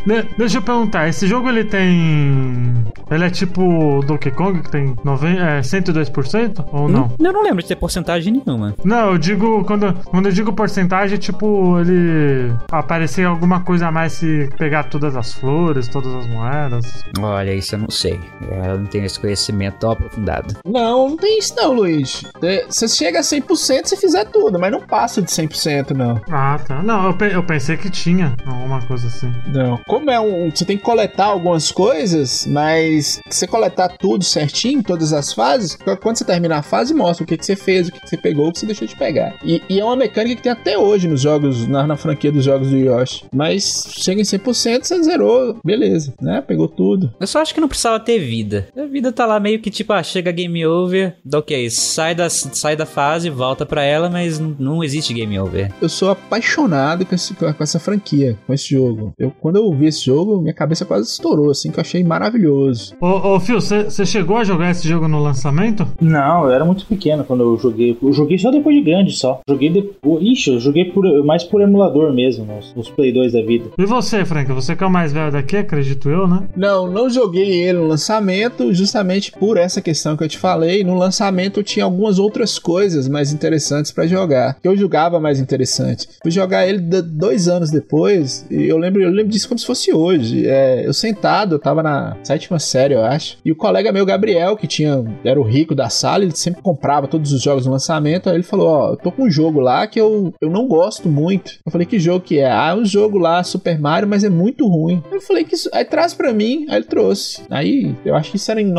De- 0.07 0.29
deixa 0.37 0.59
eu 0.59 0.63
perguntar, 0.63 1.09
esse 1.09 1.27
jogo 1.27 1.49
ele 1.49 1.65
tem. 1.65 2.85
Ele 3.11 3.25
é 3.25 3.31
tipo 3.31 4.01
Donkey 4.07 4.31
Kong, 4.31 4.63
que 4.63 4.71
tem 4.71 4.95
90, 5.05 5.41
é, 5.41 5.61
102% 5.61 6.65
ou 6.73 6.89
não? 6.89 7.13
Eu 7.19 7.33
não 7.33 7.43
lembro 7.43 7.63
de 7.63 7.69
ter 7.69 7.77
porcentagem 7.77 8.33
nenhuma. 8.45 8.75
Não, 8.85 9.13
eu 9.13 9.19
digo. 9.19 9.65
Quando, 9.65 9.93
quando 10.05 10.27
eu 10.27 10.33
digo 10.33 10.53
porcentagem, 10.53 11.19
tipo, 11.19 11.79
ele 11.81 12.53
aparecer 12.71 13.27
alguma 13.27 13.61
coisa 13.61 13.89
a 13.89 13.93
mais 13.93 14.13
se 14.15 14.49
pegar 14.59 14.85
todas 14.85 15.17
as 15.17 15.33
flores, 15.33 15.89
todas 15.89 16.15
as 16.15 16.27
moedas. 16.27 17.05
Olha, 17.21 17.53
isso 17.55 17.75
eu 17.75 17.79
não 17.81 17.91
sei. 17.91 18.19
Eu 18.51 18.79
não 18.79 18.87
tenho 18.87 19.05
esse 19.05 19.19
conhecimento 19.21 19.77
tão 19.79 19.91
aprofundado. 19.93 20.55
Não, 20.65 21.11
não 21.11 21.17
tem 21.17 21.39
isso 21.39 21.55
não, 21.57 21.73
Luiz. 21.73 22.23
É, 22.43 22.65
Você 22.69 22.89
chega 22.89 23.19
a 23.19 23.23
100% 23.23 23.87
se 23.87 23.97
fizer 23.97 24.25
tudo, 24.27 24.59
mas 24.59 24.71
não 24.73 24.81
passa 24.81 25.21
de 25.21 25.31
100% 25.31 25.91
não. 25.91 26.21
Ah, 26.31 26.59
tá. 26.67 26.83
Não, 26.83 27.07
eu, 27.07 27.15
pe- 27.15 27.33
eu 27.33 27.43
pensei 27.43 27.77
que 27.77 27.91
tinha 27.91 28.35
alguma 28.47 28.81
coisa 28.83 29.07
assim. 29.07 29.33
Não. 29.47 29.79
Como 29.87 30.11
é 30.11 30.19
um. 30.21 30.51
Você 30.51 30.65
tem 30.65 30.77
que 30.77 30.83
coletar 30.83 31.27
algumas 31.27 31.71
coisas, 31.73 32.47
mas 32.47 33.21
se 33.29 33.39
você 33.41 33.47
coletar 33.47 33.89
tudo 33.99 34.25
certinho, 34.25 34.83
todas 34.83 35.13
as 35.13 35.33
fases, 35.33 35.77
quando 36.01 36.17
você 36.17 36.25
terminar 36.25 36.59
a 36.59 36.63
fase, 36.63 36.95
mostra 36.95 37.25
o 37.25 37.27
que, 37.27 37.37
que 37.37 37.45
você 37.45 37.57
fez, 37.57 37.89
o 37.89 37.93
que, 37.93 38.01
que 38.01 38.09
você 38.09 38.17
pegou, 38.17 38.49
o 38.49 38.53
que 38.53 38.59
você 38.61 38.67
deixou 38.67 38.87
de 38.87 38.97
pegar. 38.97 39.35
E, 39.45 39.63
e 39.69 39.81
é 39.81 39.85
uma 39.85 39.97
mecânica 39.97 40.37
que 40.37 40.43
tem 40.43 40.53
até 40.53 40.79
hoje 40.79 41.09
nos 41.09 41.21
jogos, 41.21 41.67
na, 41.67 41.87
na 41.87 41.97
franquia 41.97 42.31
dos 42.33 42.45
jogos 42.45 42.71
do 42.71 42.77
Yoshi. 42.77 43.25
Mas 43.35 43.85
chega 43.89 44.21
em 44.21 44.25
100%, 44.25 44.85
você 44.85 45.03
zerou, 45.03 45.57
beleza, 45.65 46.15
né? 46.21 46.41
Pegou 46.41 46.69
tudo. 46.69 47.13
Eu 47.21 47.27
só 47.27 47.41
acho 47.41 47.55
que 47.55 47.61
não 47.61 47.69
precisava 47.69 48.01
ter 48.01 48.19
vida. 48.19 48.69
A 48.77 48.85
vida 48.85 49.13
tá 49.13 49.27
lá 49.27 49.39
meio 49.41 49.61
que 49.61 49.71
tipo, 49.71 49.93
ah, 49.93 50.03
chega 50.03 50.33
game 50.33 50.65
over, 50.67 51.17
dá 51.25 51.39
ok, 51.39 51.69
sai 51.71 52.15
da, 52.15 52.29
sai 52.31 52.77
da 52.77 52.87
fase, 52.87 53.29
volta 53.31 53.67
pra 53.67 53.83
ela, 53.83 54.09
mas 54.09 54.39
não 54.39 54.83
existe 54.83 55.13
game 55.13 55.39
over. 55.39 55.73
Eu 55.81 55.89
sou 55.89 56.11
apaixonado 56.11 57.05
com, 57.07 57.15
esse- 57.15 57.35
com 57.35 57.47
essa 57.63 57.79
franquia, 57.79 58.39
com 58.47 58.53
esse 58.53 58.71
jogo. 58.71 59.13
Eu, 59.19 59.32
quando 59.41 59.57
eu 59.57 59.73
vi 59.73 59.87
esse 59.87 60.05
jogo, 60.05 60.41
minha 60.41 60.55
cabeça 60.55 60.85
quase 60.85 61.09
estourou, 61.09 61.51
assim, 61.51 61.71
que 61.71 61.79
eu 61.79 61.83
achei 61.83 62.03
maravilhoso. 62.05 62.95
Ô, 63.01 63.35
ô 63.35 63.41
Phil, 63.41 63.61
você 63.61 64.07
chegou 64.07 64.37
a 64.37 64.45
jogar 64.45 64.71
esse 64.71 64.89
jogo 64.89 65.09
no 65.09 65.23
lançamento? 65.23 65.87
Não, 66.01 66.45
eu 66.45 66.51
era 66.51 66.65
muito 66.65 66.87
pequeno 66.87 67.25
quando 67.25 67.43
eu 67.43 67.59
joguei. 67.59 67.97
Eu 68.03 68.13
joguei 68.13 68.39
só 68.39 68.51
depois 68.51 68.77
de 68.77 68.83
grande 68.83 69.13
só. 69.13 69.41
Joguei 69.49 69.71
depois. 69.71 70.23
Ixi, 70.23 70.51
eu 70.51 70.61
joguei 70.61 70.87
por, 70.87 71.05
mais 71.25 71.45
por 71.45 71.61
emulador 71.61 72.13
mesmo, 72.13 72.45
nos, 72.45 72.75
nos 72.75 72.91
Play 72.91 73.13
2 73.13 73.33
da 73.33 73.43
vida. 73.43 73.71
E 73.79 73.85
você, 73.85 74.25
Frank? 74.25 74.51
Você 74.53 74.77
que 74.77 74.85
é 74.85 74.87
o 74.87 74.91
mais 74.91 75.13
velho 75.13 75.33
daqui, 75.33 75.57
acredito 75.57 76.09
eu, 76.09 76.27
né? 76.27 76.49
Não, 76.57 76.91
não 76.91 77.09
joguei 77.09 77.63
ele 77.63 77.79
no 77.79 77.87
lançamento, 77.87 78.73
justamente 78.73 79.33
por 79.33 79.57
essa 79.57 79.81
questão 79.81 80.17
que 80.17 80.25
eu 80.25 80.29
te 80.29 80.39
falei. 80.39 80.85
No 80.85 80.95
lançamento 80.95 81.63
tinha 81.63 81.85
algumas 81.85 82.19
outras 82.19 82.59
coisas 82.59 83.09
mais 83.09 83.33
interessantes 83.33 83.93
pra 83.93 84.07
jogar, 84.07 84.59
que 84.61 84.69
eu 84.69 84.77
julgava 84.77 85.21
mais 85.21 85.41
interessante. 85.41 86.09
Fui 86.23 86.31
jogar 86.31 86.67
ele 86.67 86.79
dois 86.79 87.49
anos 87.49 87.71
depois, 87.71 88.47
e 88.51 88.65
eu 88.65 88.79
lembro, 88.79 89.03
eu 89.03 89.11
lembro 89.15 89.33
disso 89.33 89.49
como 89.49 89.59
se 89.59 89.67
fosse 89.67 89.93
hoje. 89.93 90.47
É, 90.47 90.87
eu 90.87 90.93
sentado, 90.93 91.55
eu 91.55 91.59
tava 91.59 91.83
na 91.83 92.17
sétima 92.23 92.59
série, 92.59 92.95
eu 92.95 93.03
acho, 93.05 93.39
e 93.45 93.51
o 93.53 93.57
colega 93.57 93.93
meu, 93.93 94.05
Gabriel, 94.07 94.57
que 94.57 94.67
tinha, 94.67 95.05
era 95.25 95.41
o 95.41 95.45
rico 95.45 95.75
da 95.75 95.89
sala, 95.89 96.25
ele 96.25 96.35
sempre 96.37 96.63
comprava 96.63 97.07
todos 97.09 97.33
os 97.33 97.43
jogos 97.43 97.67
no 97.67 97.73
lançamento, 97.73 98.29
aí 98.29 98.37
ele 98.37 98.43
falou, 98.43 98.69
ó, 98.69 98.91
eu 98.93 98.97
tô 98.97 99.11
com 99.13 99.25
um 99.25 99.31
jogo 99.31 99.61
lá 99.61 99.87
que 99.87 100.01
eu, 100.01 100.33
eu 100.41 100.51
não 100.51 100.67
gosto 100.67 101.09
muito. 101.09 101.53
Eu 101.65 101.73
falei, 101.73 101.87
que 101.87 101.99
jogo 101.99 102.25
que 102.25 102.39
é? 102.39 102.51
Ah, 102.51 102.71
é 102.71 102.75
um 102.75 102.85
jogo 102.85 103.19
lá, 103.19 103.43
Super 103.43 103.79
Mario, 103.79 104.09
mas 104.09 104.25
é 104.25 104.29
muito 104.31 104.67
ruim. 104.67 105.03
Eu 105.11 105.21
falei 105.21 105.45
que 105.45 105.55
isso, 105.55 105.69
aí 105.73 105.85
traz 105.85 106.15
pra 106.15 106.33
mim, 106.33 106.67
aí 106.69 106.77
ele 106.77 106.85
trouxe. 106.85 107.43
Aí, 107.51 107.95
eu 108.05 108.15
acho 108.15 108.31
que 108.31 108.37
isso 108.37 108.51
era 108.51 108.61
em 108.61 108.71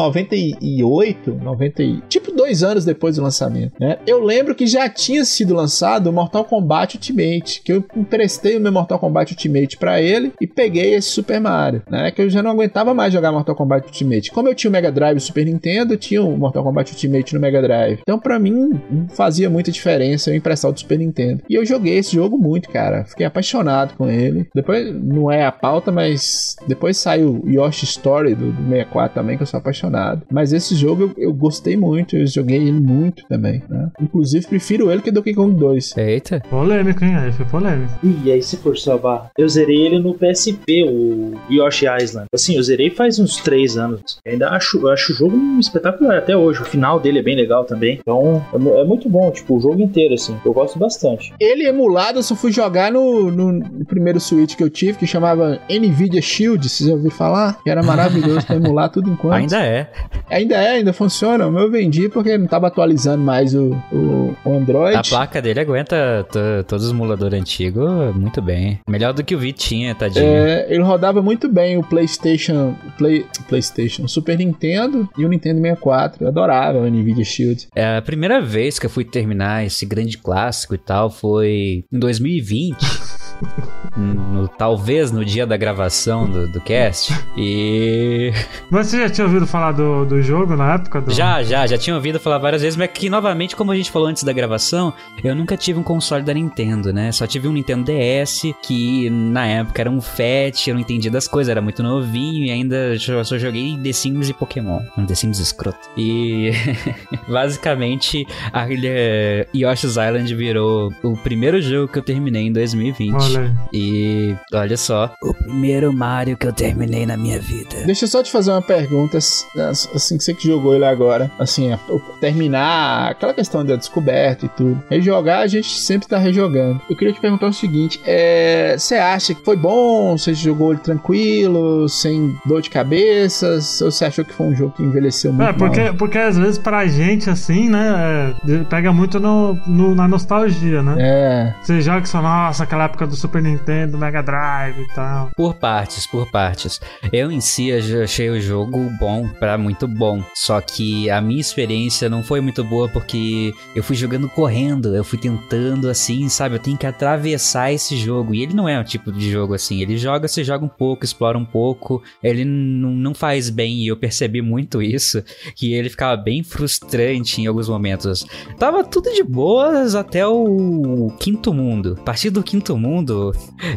98, 0.62 1.34
90, 1.43 1.84
e- 1.84 2.02
tipo 2.10 2.32
dois 2.32 2.63
anos 2.63 2.86
depois 2.86 3.15
do 3.15 3.24
lançamento, 3.24 3.74
né? 3.80 3.98
Eu 4.06 4.24
lembro 4.24 4.56
que 4.56 4.67
já 4.67 4.88
tinha 4.89 5.24
sido 5.26 5.54
lançado 5.54 6.08
o 6.08 6.13
Mortal 6.13 6.43
Kombat 6.46 6.96
Ultimate, 6.98 7.62
que 7.63 7.72
eu 7.74 7.84
emprestei 7.96 8.58
o 8.58 8.62
meu 8.62 8.72
Mortal 8.72 9.00
Kombat 9.00 9.34
Ultimate 9.34 9.78
pra 9.78 10.02
ele 10.02 10.22
e 10.39 10.47
peguei 10.47 10.93
esse 10.93 11.09
Super 11.09 11.39
Mario, 11.39 11.81
né? 11.89 12.12
Que 12.12 12.21
eu 12.21 12.29
já 12.29 12.41
não 12.41 12.51
aguentava 12.51 12.93
mais 12.93 13.13
jogar 13.13 13.31
Mortal 13.31 13.55
Kombat 13.55 13.88
Ultimate. 13.88 14.31
Como 14.31 14.47
eu 14.47 14.55
tinha 14.55 14.69
o 14.69 14.73
Mega 14.73 14.91
Drive 14.91 15.15
e 15.15 15.17
o 15.17 15.21
Super 15.21 15.45
Nintendo, 15.45 15.93
eu 15.93 15.97
tinha 15.97 16.23
o 16.23 16.38
Mortal 16.38 16.63
Kombat 16.63 16.91
Ultimate 16.91 17.33
no 17.33 17.39
Mega 17.39 17.62
Drive. 17.62 17.99
Então, 18.01 18.19
pra 18.19 18.39
mim, 18.39 18.79
não 18.89 19.07
fazia 19.09 19.49
muita 19.49 19.71
diferença 19.71 20.29
eu 20.29 20.36
emprestar 20.36 20.69
o 20.69 20.73
do 20.73 20.79
Super 20.79 20.99
Nintendo. 20.99 21.43
E 21.49 21.55
eu 21.55 21.65
joguei 21.65 21.97
esse 21.97 22.15
jogo 22.15 22.38
muito, 22.38 22.69
cara. 22.69 23.05
Fiquei 23.05 23.25
apaixonado 23.25 23.95
com 23.95 24.09
ele. 24.09 24.47
Depois, 24.53 24.93
não 24.93 25.31
é 25.31 25.45
a 25.45 25.51
pauta, 25.51 25.91
mas 25.91 26.55
depois 26.67 26.97
saiu 26.97 27.41
o 27.43 27.49
Yoshi 27.49 27.86
Story 27.86 28.36
do, 28.36 28.51
do 28.51 28.63
64 28.63 29.15
também, 29.15 29.38
que 29.38 29.43
eu 29.43 29.47
sou 29.47 29.57
apaixonado. 29.57 30.23
Mas 30.31 30.53
esse 30.53 30.75
jogo 30.75 31.03
eu, 31.03 31.13
eu 31.17 31.33
gostei 31.33 31.75
muito, 31.77 32.15
eu 32.15 32.27
joguei 32.27 32.57
ele 32.57 32.71
muito 32.71 33.25
também, 33.27 33.63
né? 33.69 33.89
Inclusive, 34.01 34.47
prefiro 34.47 34.91
ele 34.91 35.01
que 35.01 35.12
Donkey 35.12 35.33
Kong 35.33 35.55
2. 35.55 35.97
Eita. 35.97 36.41
Polêmico, 36.49 37.03
hein? 37.03 37.15
Aí 37.15 37.31
foi 37.31 37.45
polêmico. 37.45 37.93
Ih, 38.03 38.31
aí 38.31 38.41
se 38.41 38.57
forçou 38.57 38.93
a 38.93 38.97
barra. 38.97 39.31
Eu 39.38 39.47
zerei 39.47 39.86
ele 39.86 39.99
no, 39.99 40.12
PSP, 40.13 40.84
o 40.84 41.34
Yoshi 41.49 41.86
Island. 42.02 42.28
Assim, 42.34 42.56
eu 42.56 42.63
zerei 42.63 42.89
faz 42.89 43.19
uns 43.19 43.38
3 43.38 43.78
anos. 43.78 44.17
Eu 44.26 44.34
ainda 44.34 44.49
acho, 44.49 44.78
eu 44.80 44.89
acho 44.89 45.13
o 45.13 45.15
jogo 45.15 45.36
um 45.36 45.60
espetacular 45.60 46.17
até 46.17 46.36
hoje. 46.36 46.62
O 46.62 46.65
final 46.65 46.99
dele 46.99 47.19
é 47.19 47.23
bem 47.23 47.36
legal 47.36 47.65
também. 47.65 47.99
Então, 48.02 48.43
é, 48.54 48.82
é 48.82 48.84
muito 48.84 49.10
bom, 49.10 49.30
tipo, 49.32 49.58
o 49.58 49.62
jogo 49.62 49.82
inteiro, 49.82 50.13
assim. 50.13 50.36
Eu 50.45 50.54
gosto 50.54 50.78
bastante. 50.80 51.34
Ele 51.39 51.65
emulado, 51.67 52.19
eu 52.19 52.23
só 52.23 52.36
fui 52.36 52.52
jogar 52.52 52.91
no, 52.91 53.32
no, 53.32 53.52
no 53.52 53.86
primeiro 53.86 54.19
Switch 54.19 54.56
que 54.56 54.63
eu 54.63 54.69
tive, 54.69 54.97
que 54.97 55.08
chamava 55.08 55.60
Nvidia 55.69 56.21
Shield, 56.21 56.67
vocês 56.69 56.88
já 56.89 56.95
ouviram 56.95 57.15
falar? 57.15 57.62
Que 57.63 57.69
era 57.69 57.82
maravilhoso 57.84 58.45
pra 58.45 58.56
emular 58.56 58.89
tudo 58.89 59.10
enquanto. 59.10 59.34
Ainda 59.34 59.63
é. 59.63 59.89
Ainda 60.30 60.56
é, 60.56 60.69
ainda 60.71 60.93
funciona. 60.93 61.47
O 61.47 61.52
meu 61.52 61.63
eu 61.63 61.71
vendi 61.71 62.10
porque 62.10 62.38
não 62.38 62.45
tava 62.47 62.67
atualizando 62.67 63.23
mais 63.23 63.54
o, 63.56 63.71
o, 63.91 64.36
o 64.45 64.54
Android. 64.58 64.95
A 64.97 65.02
placa 65.02 65.41
dele 65.41 65.60
aguenta 65.62 66.26
to- 66.32 66.63
todos 66.67 66.86
os 66.86 66.91
emuladores 66.91 67.39
antigos 67.39 68.13
muito 68.15 68.41
bem. 68.41 68.80
Melhor 68.89 69.13
do 69.13 69.23
que 69.23 69.34
o 69.36 69.39
Vitinha, 69.39 69.95
tadinho. 70.03 70.25
É, 70.25 70.65
ele 70.69 70.83
rodava 70.83 71.21
muito 71.21 71.47
bem 71.49 71.77
o 71.77 71.83
PlayStation, 71.83 72.75
o 72.85 72.91
Play, 72.97 73.25
PlayStation, 73.47 74.03
o 74.03 74.09
Super 74.09 74.37
Nintendo 74.37 75.07
e 75.17 75.25
o 75.25 75.29
Nintendo 75.29 75.61
64. 75.61 76.23
Eu 76.23 76.27
adorava 76.27 76.79
o 76.79 76.89
Nvidia 76.89 77.23
Shield. 77.25 77.67
É, 77.75 77.97
a 77.97 78.01
primeira 78.01 78.41
vez 78.41 78.79
que 78.79 78.85
eu 78.85 78.89
fui 78.89 79.05
terminar 79.05 79.65
esse 79.65 79.85
grande 79.85 80.17
clássico 80.17 80.75
e 80.75 80.77
tal 80.77 81.09
foi 81.09 81.85
em 81.91 81.99
2020. 81.99 82.77
no- 83.97 84.47
talvez 84.47 85.11
no 85.11 85.23
dia 85.23 85.45
da 85.45 85.57
gravação 85.57 86.29
do, 86.29 86.47
do 86.47 86.61
cast. 86.61 87.13
E. 87.37 88.31
Mas 88.69 88.87
você 88.87 88.97
já 88.99 89.09
tinha 89.09 89.25
ouvido 89.25 89.45
falar 89.47 89.71
do, 89.71 90.05
do 90.05 90.21
jogo 90.21 90.55
na 90.55 90.75
época? 90.75 91.01
Do... 91.01 91.11
Já, 91.11 91.43
já, 91.43 91.65
já 91.67 91.77
tinha 91.77 91.95
ouvido 91.95 92.19
falar 92.19 92.37
várias 92.37 92.61
vezes, 92.61 92.77
mas 92.77 92.89
que 92.91 93.09
novamente, 93.09 93.55
como 93.55 93.71
a 93.71 93.75
gente 93.75 93.91
falou 93.91 94.07
antes 94.07 94.23
da 94.23 94.33
gravação, 94.33 94.93
eu 95.23 95.35
nunca 95.35 95.55
tive 95.57 95.79
um 95.79 95.83
console 95.83 96.23
da 96.23 96.33
Nintendo, 96.33 96.91
né? 96.91 97.11
Só 97.11 97.27
tive 97.27 97.47
um 97.47 97.53
Nintendo 97.53 97.85
DS, 97.85 98.53
que 98.61 99.09
na 99.09 99.45
época 99.45 99.81
era 99.81 99.89
um 99.93 100.01
fat, 100.01 100.67
eu 100.67 100.73
não 100.75 100.82
entendia 100.82 101.10
das 101.12 101.27
coisas, 101.27 101.49
era 101.49 101.62
muito 101.62 101.82
novinho 101.84 102.45
e 102.45 102.51
ainda 102.51 102.97
jo- 102.97 103.23
só 103.23 103.38
joguei 103.38 103.77
The 103.82 103.93
Sims 103.93 104.29
e 104.29 104.34
Pokémon. 104.34 104.82
Um 104.97 105.06
The 105.06 105.15
Sims 105.15 105.39
escroto. 105.39 105.77
E 105.97 106.51
basicamente, 107.27 108.25
a 108.51 108.69
ilha 108.69 109.47
Yoshi's 109.56 109.91
Island 109.91 110.34
virou 110.36 110.91
o 111.03 111.15
primeiro 111.17 111.62
jogo 111.62 111.91
que 111.91 111.99
eu 111.99 112.03
terminei 112.03 112.47
em 112.47 112.51
2020. 112.53 113.13
Olha. 113.13 113.58
E 113.73 114.36
olha 114.53 114.77
só, 114.77 115.13
o 115.21 115.34
primeiro 115.34 115.91
Mario 115.93 116.38
que 116.38 116.47
eu 116.47 116.53
terminei 116.53 117.06
na 117.06 117.17
minha 117.17 117.39
vida. 117.39 117.84
Deixa 117.86 118.06
eu 118.06 118.10
só 118.10 118.21
te 118.23 118.32
fazer 118.32 118.51
uma 118.51 118.62
pergunta, 118.62 119.17
assim 119.17 120.17
que 120.17 120.23
você 120.23 120.34
que 120.34 120.47
jogou 120.47 120.75
ele 120.75 120.86
agora, 120.86 121.32
assim, 121.39 121.71
terminar, 122.19 123.12
aquela 123.12 123.34
questão 123.34 123.63
da 123.65 123.75
descoberta 123.75 124.45
e 124.45 124.49
tudo. 124.49 124.82
Rejogar, 124.89 125.39
a 125.41 125.47
gente 125.47 125.69
sempre 125.79 126.08
tá 126.08 126.17
rejogando. 126.17 126.82
Eu 126.89 126.95
queria 126.95 127.13
te 127.13 127.19
perguntar 127.19 127.47
o 127.47 127.53
seguinte, 127.53 127.99
é, 128.06 128.75
você 128.77 128.95
acha 128.95 129.34
que 129.34 129.43
foi 129.43 129.56
bom, 129.56 129.83
você 130.17 130.34
jogou 130.34 130.72
ele 130.72 130.82
tranquilo, 130.82 131.88
sem 131.89 132.36
dor 132.46 132.62
de 132.62 132.69
cabeça, 132.69 133.60
ou 133.82 133.91
você 133.91 134.06
achou 134.06 134.24
que 134.26 134.34
foi 134.34 134.48
um 134.48 134.56
jogo 134.56 134.74
que 134.76 134.84
envelheceu 134.84 135.32
muito 135.34 135.48
É, 135.50 135.54
porque, 135.54 135.82
mal? 135.84 135.93
porque 135.96 136.17
às 136.17 136.38
vezes 136.38 136.58
pra 136.58 136.86
gente, 136.88 137.30
assim, 137.30 137.69
né, 137.69 138.34
é, 138.48 138.63
pega 138.65 138.91
muito 138.91 139.19
no, 139.19 139.54
no- 139.67 139.96
na 139.96 140.08
nostalgia, 140.08 140.82
né? 140.82 140.96
É, 141.00 141.56
Você 141.62 141.82
joga 141.82 142.02
que 142.02 142.10
só, 142.10 142.22
nossa, 142.22 142.63
aquela 142.63 142.86
época 142.86 143.06
do 143.08 143.15
Super 143.15 143.41
Nintendo, 143.41 143.98
Mega 143.98 144.22
Drive 144.22 144.80
e 144.82 144.88
tal. 144.93 145.30
Por 145.36 145.56
partes, 145.56 146.06
por 146.08 146.30
partes. 146.32 146.80
Eu 147.12 147.32
em 147.32 147.41
si 147.41 147.69
eu 147.69 148.04
achei 148.04 148.30
o 148.30 148.39
jogo 148.41 148.89
bom 149.00 149.28
pra 149.39 149.58
muito 149.58 149.88
bom. 149.88 150.24
Só 150.36 150.60
que 150.62 151.10
a 151.10 151.22
minha 151.22 151.41
experiência 151.41 152.10
não 152.10 152.24
foi 152.24 152.41
muito 152.41 152.63
boa 152.63 152.88
porque 152.89 153.54
eu 153.76 153.84
fui 153.84 153.96
jogando 153.96 154.28
correndo, 154.30 154.96
eu 154.96 155.04
fui 155.04 155.17
tentando 155.19 155.89
assim, 155.89 156.28
sabe? 156.30 156.56
Eu 156.56 156.60
tenho 156.60 156.78
que 156.78 156.86
atravessar 156.86 157.72
esse 157.72 157.98
jogo. 157.98 158.34
E 158.34 158.41
ele 158.43 158.54
não 158.54 158.67
é 158.67 158.80
um 158.80 158.84
tipo 158.84 159.12
de 159.12 159.30
jogo 159.32 159.54
assim. 159.54 159.72
Ele 159.81 159.97
joga, 159.97 160.27
você 160.27 160.43
joga 160.43 160.63
um 160.65 160.69
pouco, 160.69 161.03
explora 161.05 161.38
um 161.38 161.45
pouco. 161.45 162.01
Ele 162.21 162.43
não 162.45 163.13
faz 163.13 163.49
bem 163.49 163.79
e 163.83 163.88
eu 163.88 163.97
percebi 163.97 164.41
muito 164.41 164.81
isso. 164.81 165.23
Que 165.55 165.73
ele 165.73 165.89
ficava 165.89 166.15
bem 166.15 166.43
frustrante 166.43 167.41
em 167.41 167.47
alguns 167.47 167.67
momentos. 167.69 168.25
Tava 168.57 168.83
tudo 168.83 169.12
de 169.13 169.23
boas 169.23 169.95
até 169.95 170.25
o 170.27 171.12
quinto 171.19 171.53
mundo. 171.53 171.97
A 171.99 172.03
partir 172.03 172.29
do 172.29 172.43
quinto 172.43 172.77
mundo, 172.77 173.31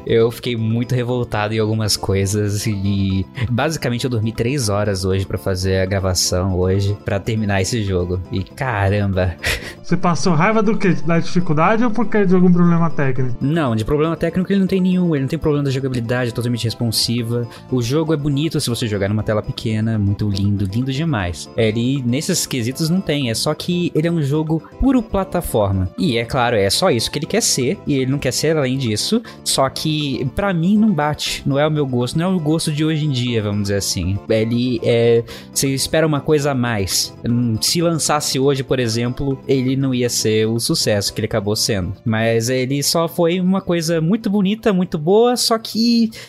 eu 0.07 0.31
fiquei 0.31 0.57
muito 0.57 0.95
revoltado 0.95 1.55
em 1.55 1.59
algumas 1.59 1.97
coisas 1.97 2.67
e 2.67 3.25
basicamente 3.51 4.05
eu 4.05 4.11
dormi 4.11 4.33
três 4.33 4.69
horas 4.69 5.05
hoje 5.05 5.25
pra 5.27 5.39
fazer 5.39 5.79
a 5.79 5.87
gravação 5.87 6.57
hoje 6.59 6.97
pra 7.05 7.19
terminar 7.19 7.61
esse 7.63 7.83
jogo. 7.83 8.21
E 8.33 8.43
caramba, 8.43 9.37
Você 9.83 9.97
passou 9.97 10.35
raiva 10.35 10.63
do 10.63 10.77
quê? 10.77 10.97
Da 11.07 11.19
dificuldade 11.21 11.85
ou 11.85 11.91
porque 11.91 12.25
de 12.25 12.35
algum 12.35 12.53
problema 12.53 12.91
técnico? 12.91 13.37
não, 13.41 13.75
de 13.77 13.85
problema 13.85 14.17
técnico 14.17 14.53
ele 14.53 14.61
não 14.61 14.67
tem 14.67 14.81
nenhum, 14.81 15.15
ele 15.15 15.23
não 15.23 15.29
tem 15.29 15.39
problema 15.39 15.65
da 15.65 15.71
jogabilidade, 15.71 15.86
é 15.95 16.31
totalmente 16.31 16.65
responsiva. 16.65 17.49
O 17.71 17.83
jogo 17.83 18.13
é 18.13 18.17
bonito 18.17 18.61
se 18.61 18.69
você 18.69 18.87
jogar 18.87 19.09
numa 19.09 19.23
tela 19.23 19.43
pequena, 19.43 19.99
muito 19.99 20.29
lindo, 20.29 20.65
lindo 20.65 20.93
demais. 20.93 21.49
Ele 21.57 22.03
nesses 22.05 22.47
quesitos 22.47 22.89
não 22.89 23.01
tem, 23.01 23.31
é 23.31 23.35
só 23.35 23.55
que 23.55 23.91
ele 23.95 24.09
é 24.09 24.11
um 24.11 24.23
jogo 24.23 24.63
puro 24.81 25.03
plataforma. 25.03 25.89
E 25.99 26.17
é 26.17 26.25
claro, 26.25 26.57
é 26.57 26.69
só 26.71 26.91
isso 26.91 27.11
que 27.11 27.19
ele 27.19 27.27
quer 27.27 27.43
ser 27.43 27.79
e 27.87 27.95
ele 27.95 28.11
não 28.11 28.19
quer 28.19 28.33
ser 28.33 28.57
além 28.57 28.79
disso. 28.79 29.23
Só 29.45 29.69
que 29.69 30.25
pra 30.35 30.53
mim 30.53 30.77
não 30.77 30.93
bate, 30.93 31.43
não 31.47 31.59
é 31.59 31.67
o 31.67 31.71
meu 31.71 31.87
gosto, 31.87 32.19
não 32.19 32.33
é 32.33 32.35
o 32.37 32.41
gosto 32.41 32.73
de 32.73 32.85
hoje 32.85 33.05
em 33.05 33.11
dia, 33.11 33.43
vamos 33.43 33.63
dizer 33.63 33.77
assim. 33.77 34.19
Ele 34.29 34.81
é, 34.83 35.23
você 35.53 35.69
espera 35.69 36.07
uma 36.07 36.21
coisa 36.21 36.53
a 36.53 36.55
mais. 36.55 37.15
Hum, 37.29 37.57
Se 37.61 37.81
lançasse 37.83 38.39
hoje, 38.39 38.63
por 38.63 38.79
exemplo, 38.79 39.39
ele 39.47 39.77
não 39.77 39.95
ia 39.95 40.09
ser 40.09 40.47
o 40.47 40.59
sucesso 40.59 41.13
que 41.13 41.21
ele 41.21 41.27
acabou 41.27 41.57
sendo. 41.57 41.93
Mas 42.05 42.49
ele 42.49 42.83
só 42.83 43.09
foi 43.09 43.41
uma 43.41 43.61
coisa 43.61 44.01
muito 44.01 44.29
bonita, 44.31 44.73
muito 44.73 44.99
boa, 44.99 45.37
só 45.37 45.59
que 45.59 45.66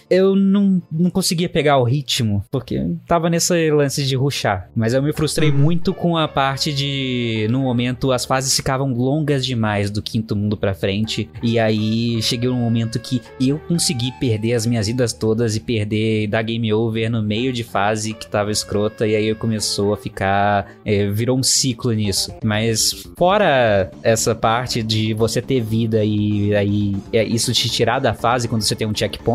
eu 0.10 0.36
não, 0.36 0.82
não 0.92 1.10
conseguia 1.10 1.50
pegar 1.50 1.78
o 1.78 1.84
ritmo, 1.84 2.44
porque 2.52 2.84
tava 3.08 3.30
nesse 3.30 3.70
lance 3.72 4.06
de 4.06 4.16
ruxar. 4.16 4.70
Mas 4.76 4.94
eu 4.94 5.02
me 5.02 5.14
frustrei 5.14 5.52
muito 5.52 5.94
com 5.94 6.18
a 6.18 6.28
parte 6.28 6.74
de, 6.74 7.48
no 7.50 7.60
momento, 7.60 8.12
as 8.12 8.26
fases 8.26 8.56
ficavam 8.56 8.94
longas 8.94 9.46
demais 9.46 9.90
do 9.90 10.02
quinto 10.02 10.36
mundo 10.36 10.58
pra 10.58 10.74
frente. 10.74 11.30
E 11.42 11.60
aí 11.60 12.22
cheguei 12.22 12.50
um 12.50 12.56
momento 12.56 13.00
que 13.00 13.22
eu 13.40 13.60
consegui 13.60 14.12
perder 14.20 14.54
as 14.54 14.66
minhas 14.66 14.88
vidas 14.88 15.14
todas 15.14 15.56
e 15.56 15.60
perder 15.60 16.28
dar 16.28 16.42
game 16.42 16.72
over 16.74 17.10
no 17.10 17.22
meio 17.22 17.52
de 17.52 17.64
fase 17.64 18.14
que 18.14 18.28
tava 18.28 18.52
escrota. 18.52 19.08
E 19.08 19.16
aí 19.16 19.36
começou 19.36 19.94
a 19.94 19.98
ficar. 19.98 20.68
é, 20.86 21.10
virou 21.10 21.38
um 21.38 21.44
ciclo 21.44 21.92
nisso. 21.92 22.34
Mas 22.44 22.92
fora 23.18 23.92
essa 24.04 24.34
parte 24.34 24.82
de 24.84 25.14
você 25.14 25.42
ter 25.42 25.62
vida 25.62 26.04
e 26.04 26.56
aí 26.56 26.96
é, 27.12 27.24
isso 27.24 27.52
te 27.54 27.70
tirar 27.70 28.00
da 28.00 28.14
fase 28.14 28.48
quando 28.48 28.62
você 28.62 28.76
tem 28.76 28.88
um 28.88 28.96
checkpoint, 28.96 29.27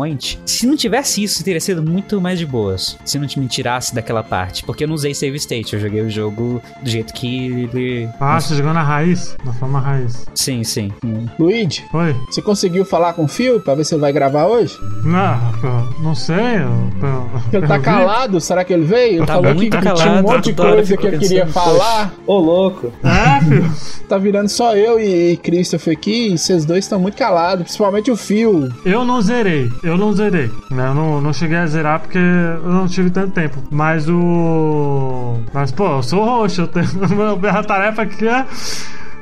se 0.45 0.65
não 0.65 0.75
tivesse 0.75 1.23
isso, 1.23 1.43
teria 1.43 1.61
sido 1.61 1.83
muito 1.83 2.19
mais 2.19 2.39
de 2.39 2.45
boas. 2.45 2.97
Se 3.05 3.19
não 3.19 3.27
te 3.27 3.39
me 3.39 3.47
tirasse 3.47 3.93
daquela 3.93 4.23
parte. 4.23 4.63
Porque 4.63 4.83
eu 4.83 4.87
não 4.87 4.95
usei 4.95 5.13
save 5.13 5.35
state, 5.37 5.73
eu 5.75 5.79
joguei 5.79 6.01
o 6.01 6.09
jogo 6.09 6.61
do 6.81 6.89
jeito 6.89 7.13
que 7.13 7.47
ele. 7.47 8.09
Ah, 8.19 8.39
você 8.39 8.55
jogou 8.55 8.73
na 8.73 8.81
raiz? 8.83 9.35
Na 9.45 9.53
forma 9.53 9.79
raiz. 9.79 10.25
Sim, 10.35 10.63
sim. 10.63 10.91
Luigi, 11.37 11.83
Oi? 11.93 12.15
você 12.29 12.41
conseguiu 12.41 12.85
falar 12.85 13.13
com 13.13 13.25
o 13.25 13.27
Phil 13.27 13.59
pra 13.59 13.75
ver 13.75 13.85
se 13.85 13.93
ele 13.93 14.01
vai 14.01 14.11
gravar 14.11 14.45
hoje? 14.47 14.77
Não, 15.03 15.93
não 16.01 16.15
sei. 16.15 16.35
Eu, 16.35 16.89
eu, 17.01 17.29
Ele 17.59 17.67
tá 17.67 17.75
eu 17.75 17.79
vi. 17.79 17.85
calado, 17.85 18.41
será 18.41 18.63
que 18.63 18.73
ele 18.73 18.85
veio? 18.85 19.17
Ele 19.17 19.25
Tá 19.25 19.33
falou 19.35 19.53
muito 19.53 19.75
que 19.75 19.81
tinha 19.81 19.93
calado, 19.93 20.19
um 20.27 20.31
monte 20.31 20.45
de 20.45 20.53
coisa 20.53 20.97
que 20.97 21.07
eu 21.07 21.19
queria 21.19 21.47
falar. 21.47 22.13
Ô, 22.25 22.37
louco. 22.39 22.91
É, 23.03 23.39
filho. 23.43 23.71
Tá 24.07 24.17
virando 24.17 24.49
só 24.49 24.75
eu 24.75 24.99
e 24.99 25.37
Christopher 25.37 25.93
aqui, 25.97 26.33
e 26.33 26.37
vocês 26.37 26.65
dois 26.65 26.85
estão 26.85 26.99
muito 26.99 27.15
calados, 27.17 27.63
principalmente 27.63 28.11
o 28.11 28.15
Phil. 28.17 28.69
Eu 28.85 29.03
não 29.05 29.21
zerei, 29.21 29.71
eu 29.83 29.97
não 29.97 30.13
zerei. 30.13 30.49
né? 30.71 30.87
Eu 30.87 30.93
não, 30.93 31.21
não 31.21 31.33
cheguei 31.33 31.57
a 31.57 31.67
zerar 31.67 31.99
porque 31.99 32.17
eu 32.17 32.71
não 32.71 32.87
tive 32.87 33.09
tanto 33.09 33.31
tempo. 33.33 33.61
Mas 33.69 34.07
o. 34.09 35.39
Mas, 35.53 35.71
pô, 35.71 35.97
eu 35.97 36.03
sou 36.03 36.23
roxo, 36.23 36.61
eu 36.61 36.67
tenho. 36.67 36.87
Minha 37.39 37.63
tarefa 37.63 38.03
aqui 38.03 38.27
é. 38.27 38.45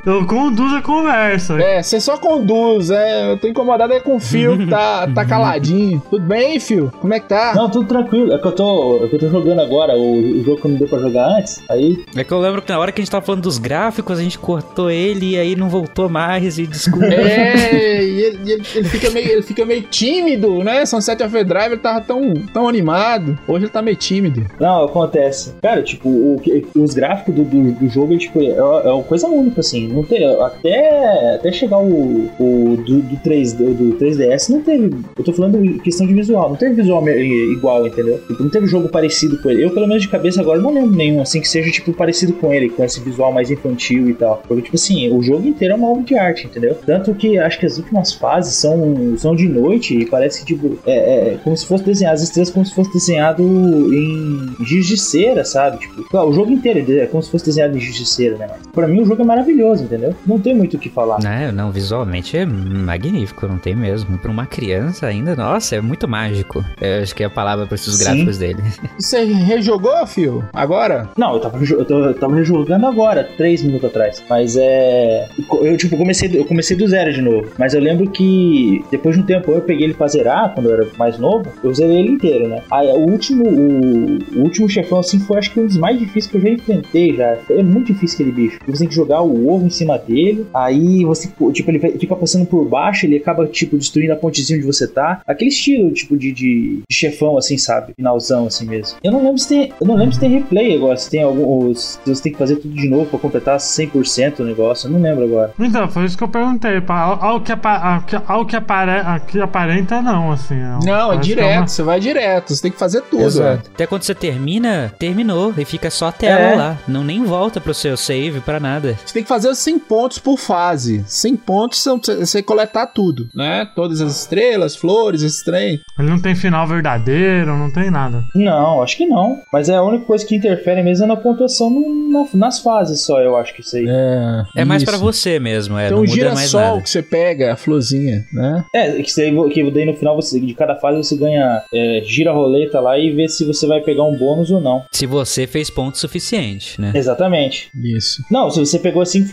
Eu 0.04 0.26
conduzo 0.26 0.74
a 0.74 0.82
conversa. 0.82 1.54
É, 1.62 1.80
você 1.80 2.00
só 2.00 2.18
conduz, 2.18 2.90
é. 2.90 3.30
Eu 3.30 3.38
tô 3.38 3.46
incomodado 3.46 3.92
é 3.92 4.00
com 4.00 4.16
o 4.16 4.18
Phil, 4.20 4.58
que 4.58 4.66
tá, 4.66 5.06
tá 5.06 5.24
caladinho. 5.24 6.02
Tudo 6.10 6.24
bem, 6.26 6.58
Phil? 6.58 6.90
Como 7.00 7.14
é 7.14 7.20
que 7.20 7.28
tá? 7.28 7.52
Não, 7.54 7.70
tudo 7.70 7.86
tranquilo. 7.86 8.32
É 8.34 8.38
que 8.38 8.46
eu 8.48 8.50
tô, 8.50 9.04
é 9.04 9.08
que 9.08 9.14
eu 9.14 9.18
tô 9.20 9.28
jogando 9.28 9.60
agora 9.60 9.96
o, 9.96 10.18
o 10.18 10.42
jogo 10.44 10.60
que 10.60 10.66
não 10.66 10.74
deu 10.74 10.88
pra 10.88 10.98
jogar 10.98 11.38
antes. 11.38 11.62
Aí, 11.70 12.04
É 12.16 12.24
que 12.24 12.32
eu 12.32 12.40
lembro 12.40 12.60
que 12.62 12.72
na 12.72 12.80
hora 12.80 12.90
que 12.90 13.00
a 13.00 13.04
gente 13.04 13.12
tava 13.12 13.24
falando 13.24 13.42
dos 13.42 13.58
gráficos, 13.58 14.18
a 14.18 14.22
gente 14.22 14.40
cortou 14.40 14.90
ele 14.90 15.34
e 15.34 15.38
aí 15.38 15.54
não 15.54 15.68
voltou 15.68 16.08
mais 16.08 16.58
e 16.58 16.66
desculpa. 16.66 17.06
É, 17.06 18.02
e 18.02 18.20
ele, 18.22 18.38
e 18.44 18.52
ele- 18.54 18.66
ele 18.74 18.88
fica 18.88 19.08
meio, 19.10 19.28
ele 19.30 19.42
fica 19.42 19.64
meio 19.64 19.82
tímido, 19.82 20.64
né? 20.64 20.84
Sunset 20.84 21.22
Overdrive 21.22 21.66
ele 21.74 21.76
tava 21.76 22.00
tão, 22.00 22.34
tão 22.52 22.68
animado. 22.68 23.38
Hoje 23.46 23.66
ele 23.66 23.72
tá 23.72 23.80
meio 23.80 23.96
tímido. 23.96 24.44
Não, 24.58 24.84
acontece. 24.84 25.54
Cara, 25.62 25.80
tipo, 25.80 26.08
o, 26.08 26.42
os 26.74 26.92
gráficos 26.92 27.32
do, 27.36 27.44
do, 27.44 27.70
do 27.72 27.88
jogo, 27.88 28.18
tipo, 28.18 28.42
é, 28.42 28.46
é 28.48 28.62
uma 28.92 29.04
coisa 29.04 29.28
única, 29.28 29.60
assim. 29.60 29.91
Não 29.92 30.02
teve. 30.02 30.24
Até, 30.24 31.34
até 31.34 31.52
chegar 31.52 31.78
o, 31.78 32.30
o 32.38 32.76
do, 32.76 33.02
do, 33.02 33.16
3, 33.22 33.52
do, 33.52 33.74
do 33.74 33.96
3DS, 33.96 34.50
não 34.50 34.62
teve. 34.62 34.90
Eu 35.16 35.24
tô 35.24 35.32
falando 35.32 35.80
questão 35.80 36.06
de 36.06 36.14
visual, 36.14 36.50
não 36.50 36.56
teve 36.56 36.74
visual 36.74 37.02
igual, 37.08 37.86
entendeu? 37.86 38.18
Tipo, 38.26 38.42
não 38.42 38.50
teve 38.50 38.66
jogo 38.66 38.88
parecido 38.88 39.40
com 39.40 39.50
ele. 39.50 39.64
Eu, 39.64 39.70
pelo 39.70 39.86
menos 39.86 40.02
de 40.02 40.08
cabeça 40.08 40.40
agora, 40.40 40.60
não 40.60 40.72
lembro 40.72 40.94
nenhum 40.94 41.20
assim 41.20 41.40
que 41.40 41.48
seja, 41.48 41.70
tipo, 41.70 41.92
parecido 41.92 42.32
com 42.34 42.52
ele, 42.52 42.68
com 42.68 42.84
esse 42.84 43.00
visual 43.00 43.32
mais 43.32 43.50
infantil 43.50 44.08
e 44.08 44.14
tal. 44.14 44.42
Porque, 44.46 44.62
tipo 44.62 44.76
assim, 44.76 45.10
o 45.10 45.22
jogo 45.22 45.46
inteiro 45.46 45.74
é 45.74 45.76
uma 45.76 45.90
obra 45.90 46.02
de 46.02 46.16
arte, 46.16 46.46
entendeu? 46.46 46.76
Tanto 46.86 47.14
que 47.14 47.38
acho 47.38 47.58
que 47.58 47.66
as 47.66 47.78
últimas 47.78 48.12
fases 48.12 48.54
são, 48.54 49.16
são 49.16 49.34
de 49.34 49.48
noite 49.48 49.98
e 49.98 50.06
parece 50.06 50.40
que, 50.40 50.54
tipo, 50.54 50.78
é, 50.86 51.32
é 51.32 51.38
como 51.42 51.56
se 51.56 51.66
fosse 51.66 51.84
desenhado, 51.84 52.14
as 52.14 52.22
estrelas 52.22 52.50
como 52.50 52.64
se 52.64 52.74
fosse 52.74 52.92
desenhado 52.92 53.42
em 53.42 54.64
giz 54.64 54.86
de 54.86 54.96
cera, 54.96 55.44
sabe? 55.44 55.78
Tipo, 55.78 56.16
o 56.16 56.32
jogo 56.32 56.50
inteiro 56.52 56.84
é 56.98 57.06
como 57.06 57.22
se 57.22 57.30
fosse 57.30 57.44
desenhado 57.44 57.76
em 57.76 57.80
giz 57.80 57.96
de 57.96 58.06
cera, 58.06 58.36
né? 58.36 58.48
Pra 58.72 58.86
mim 58.86 59.02
o 59.02 59.06
jogo 59.06 59.22
é 59.22 59.24
maravilhoso, 59.24 59.81
entendeu? 59.84 60.14
Não 60.26 60.38
tem 60.38 60.54
muito 60.54 60.76
o 60.76 60.80
que 60.80 60.88
falar. 60.88 61.18
Não, 61.20 61.52
não, 61.52 61.72
visualmente 61.72 62.36
é 62.36 62.44
magnífico, 62.44 63.46
não 63.46 63.58
tem 63.58 63.74
mesmo. 63.74 64.18
Pra 64.18 64.30
uma 64.30 64.46
criança 64.46 65.06
ainda, 65.06 65.34
nossa, 65.34 65.76
é 65.76 65.80
muito 65.80 66.08
mágico. 66.08 66.64
Eu 66.80 67.02
acho 67.02 67.14
que 67.14 67.22
é 67.22 67.26
a 67.26 67.30
palavra 67.30 67.66
para 67.66 67.74
esses 67.74 67.98
gráficos 67.98 68.38
dele. 68.38 68.62
Você 68.98 69.24
rejogou, 69.24 70.06
Fio? 70.06 70.44
Agora? 70.52 71.10
Não, 71.16 71.34
eu 71.34 71.40
tava, 71.40 71.58
eu, 71.64 71.80
eu 71.80 72.14
tava 72.14 72.34
rejogando 72.34 72.86
agora, 72.86 73.28
três 73.36 73.62
minutos 73.62 73.88
atrás. 73.88 74.22
Mas 74.28 74.56
é. 74.56 75.28
Eu, 75.62 75.76
tipo, 75.76 75.96
comecei, 75.96 76.30
eu 76.32 76.44
comecei 76.44 76.76
do 76.76 76.86
zero 76.86 77.12
de 77.12 77.22
novo. 77.22 77.48
Mas 77.58 77.74
eu 77.74 77.80
lembro 77.80 78.10
que 78.10 78.84
depois 78.90 79.16
de 79.16 79.22
um 79.22 79.24
tempo 79.24 79.50
eu 79.52 79.60
peguei 79.60 79.86
ele 79.86 79.94
pra 79.94 80.08
zerar, 80.08 80.54
quando 80.54 80.68
eu 80.68 80.74
era 80.74 80.88
mais 80.98 81.18
novo, 81.18 81.46
eu 81.62 81.74
zerei 81.74 81.98
ele 81.98 82.12
inteiro, 82.12 82.48
né? 82.48 82.62
Aí 82.70 82.88
o 82.88 83.10
último, 83.10 83.44
o, 83.48 84.38
o 84.38 84.42
último 84.42 84.68
chefão, 84.68 84.98
assim, 84.98 85.18
foi 85.20 85.38
acho 85.38 85.52
que 85.52 85.60
um 85.60 85.66
dos 85.66 85.76
mais 85.76 85.98
difíceis 85.98 86.26
que 86.26 86.36
eu 86.36 86.40
já 86.40 86.48
enfrentei 86.48 87.16
já. 87.16 87.38
É 87.50 87.62
muito 87.62 87.92
difícil 87.92 88.16
aquele 88.16 88.32
bicho. 88.32 88.58
Você 88.66 88.78
tem 88.80 88.88
que 88.88 88.94
jogar 88.94 89.22
o 89.22 89.48
ovo 89.48 89.66
em 89.66 89.70
cima 89.72 89.98
dele. 89.98 90.46
Aí 90.54 91.04
você, 91.04 91.28
tipo, 91.52 91.70
ele 91.70 91.98
fica 91.98 92.16
passando 92.16 92.46
por 92.46 92.64
baixo, 92.64 93.06
ele 93.06 93.16
acaba, 93.16 93.46
tipo, 93.46 93.76
destruindo 93.76 94.12
a 94.12 94.16
pontezinha 94.16 94.58
onde 94.58 94.66
você 94.66 94.86
tá. 94.86 95.22
Aquele 95.26 95.50
estilo, 95.50 95.90
tipo, 95.92 96.16
de, 96.16 96.32
de, 96.32 96.82
de 96.88 96.94
chefão, 96.94 97.36
assim, 97.36 97.58
sabe? 97.58 97.94
Finalzão, 97.94 98.46
assim 98.46 98.66
mesmo. 98.66 98.98
Eu 99.02 99.12
não 99.12 99.22
lembro 99.22 99.38
se 99.38 99.48
tem. 99.48 99.72
Eu 99.80 99.86
não 99.86 99.96
lembro 99.96 100.14
se 100.14 100.20
tem 100.20 100.30
replay 100.30 100.74
agora, 100.74 100.96
se 100.96 101.10
tem 101.10 101.22
algum. 101.22 101.74
Se 101.74 101.98
você 102.04 102.22
tem 102.22 102.32
que 102.32 102.38
fazer 102.38 102.56
tudo 102.56 102.74
de 102.74 102.88
novo 102.88 103.06
pra 103.06 103.18
completar 103.18 103.58
100% 103.58 104.40
o 104.40 104.44
negócio. 104.44 104.86
Eu 104.86 104.92
não 104.92 105.00
lembro 105.00 105.24
agora. 105.24 105.52
Então, 105.58 105.88
foi 105.88 106.04
isso 106.04 106.16
que 106.16 106.24
eu 106.24 106.28
perguntei. 106.28 106.82
Ao, 106.86 107.24
ao 107.24 107.40
que, 107.40 107.52
apa, 107.52 108.04
ao 108.26 108.46
que, 108.46 108.56
apare, 108.56 109.20
que 109.26 109.40
aparenta, 109.40 110.02
não, 110.02 110.32
assim. 110.32 110.54
É 110.54 110.84
não, 110.84 111.12
é 111.12 111.16
direto. 111.16 111.46
É 111.46 111.58
uma... 111.58 111.66
Você 111.66 111.82
vai 111.82 112.00
direto. 112.00 112.54
Você 112.54 112.62
tem 112.62 112.70
que 112.70 112.78
fazer 112.78 113.02
tudo. 113.02 113.22
Exato. 113.22 113.70
Até 113.72 113.86
quando 113.86 114.02
você 114.02 114.14
termina, 114.14 114.92
terminou. 114.98 115.54
E 115.56 115.64
fica 115.64 115.90
só 115.90 116.08
a 116.08 116.12
tela 116.12 116.40
é. 116.40 116.56
lá. 116.56 116.78
Não 116.86 117.04
nem 117.04 117.24
volta 117.24 117.60
pro 117.60 117.74
seu 117.74 117.96
save 117.96 118.40
pra 118.40 118.60
nada. 118.60 118.96
Você 119.04 119.14
tem 119.14 119.22
que 119.22 119.28
fazer 119.28 119.48
100 119.62 119.78
pontos 119.78 120.18
por 120.18 120.38
fase. 120.38 121.04
100 121.06 121.36
pontos 121.36 121.82
são 121.82 121.98
você 121.98 122.42
coletar 122.42 122.86
tudo, 122.86 123.28
né? 123.34 123.68
Todas 123.74 124.00
as 124.00 124.20
estrelas, 124.20 124.76
flores, 124.76 125.22
esse 125.22 125.44
trem. 125.44 125.80
Ele 125.98 126.10
não 126.10 126.20
tem 126.20 126.34
final 126.34 126.66
verdadeiro, 126.66 127.56
não 127.56 127.70
tem 127.70 127.90
nada. 127.90 128.24
Não, 128.34 128.82
acho 128.82 128.96
que 128.96 129.06
não. 129.06 129.38
Mas 129.52 129.68
é 129.68 129.76
a 129.76 129.82
única 129.82 130.04
coisa 130.04 130.26
que 130.26 130.34
interfere 130.34 130.82
mesmo 130.82 131.04
é 131.04 131.08
na 131.08 131.16
pontuação 131.16 131.70
no, 131.70 132.10
na, 132.10 132.26
nas 132.34 132.60
fases 132.60 133.00
só, 133.00 133.20
eu 133.20 133.36
acho 133.36 133.54
que 133.54 133.60
isso 133.60 133.76
aí. 133.76 133.86
É, 133.88 134.62
é 134.62 134.64
mais 134.64 134.84
para 134.84 134.96
você 134.96 135.38
mesmo, 135.38 135.78
é. 135.78 135.86
Então 135.86 136.02
não 136.02 136.06
muda 136.06 136.34
mais 136.34 136.52
nada. 136.52 136.80
que 136.80 136.90
você 136.90 137.02
pega, 137.02 137.52
a 137.52 137.56
florzinha, 137.56 138.24
né? 138.32 138.64
É, 138.74 139.02
que, 139.02 139.10
você, 139.10 139.30
que 139.52 139.70
daí 139.70 139.86
no 139.86 139.94
final 139.94 140.16
você, 140.16 140.40
de 140.40 140.54
cada 140.54 140.76
fase 140.76 140.98
você 140.98 141.16
ganha, 141.16 141.62
é, 141.72 142.02
gira 142.04 142.30
a 142.30 142.34
roleta 142.34 142.80
lá 142.80 142.98
e 142.98 143.10
vê 143.10 143.28
se 143.28 143.44
você 143.44 143.66
vai 143.66 143.80
pegar 143.80 144.04
um 144.04 144.16
bônus 144.16 144.50
ou 144.50 144.60
não. 144.60 144.84
Se 144.90 145.06
você 145.06 145.46
fez 145.46 145.70
ponto 145.70 145.98
suficiente, 145.98 146.80
né? 146.80 146.92
Exatamente. 146.94 147.70
Isso. 147.74 148.22
Não, 148.30 148.50
se 148.50 148.60
você 148.60 148.78
pegou 148.78 149.04
cinco 149.04 149.28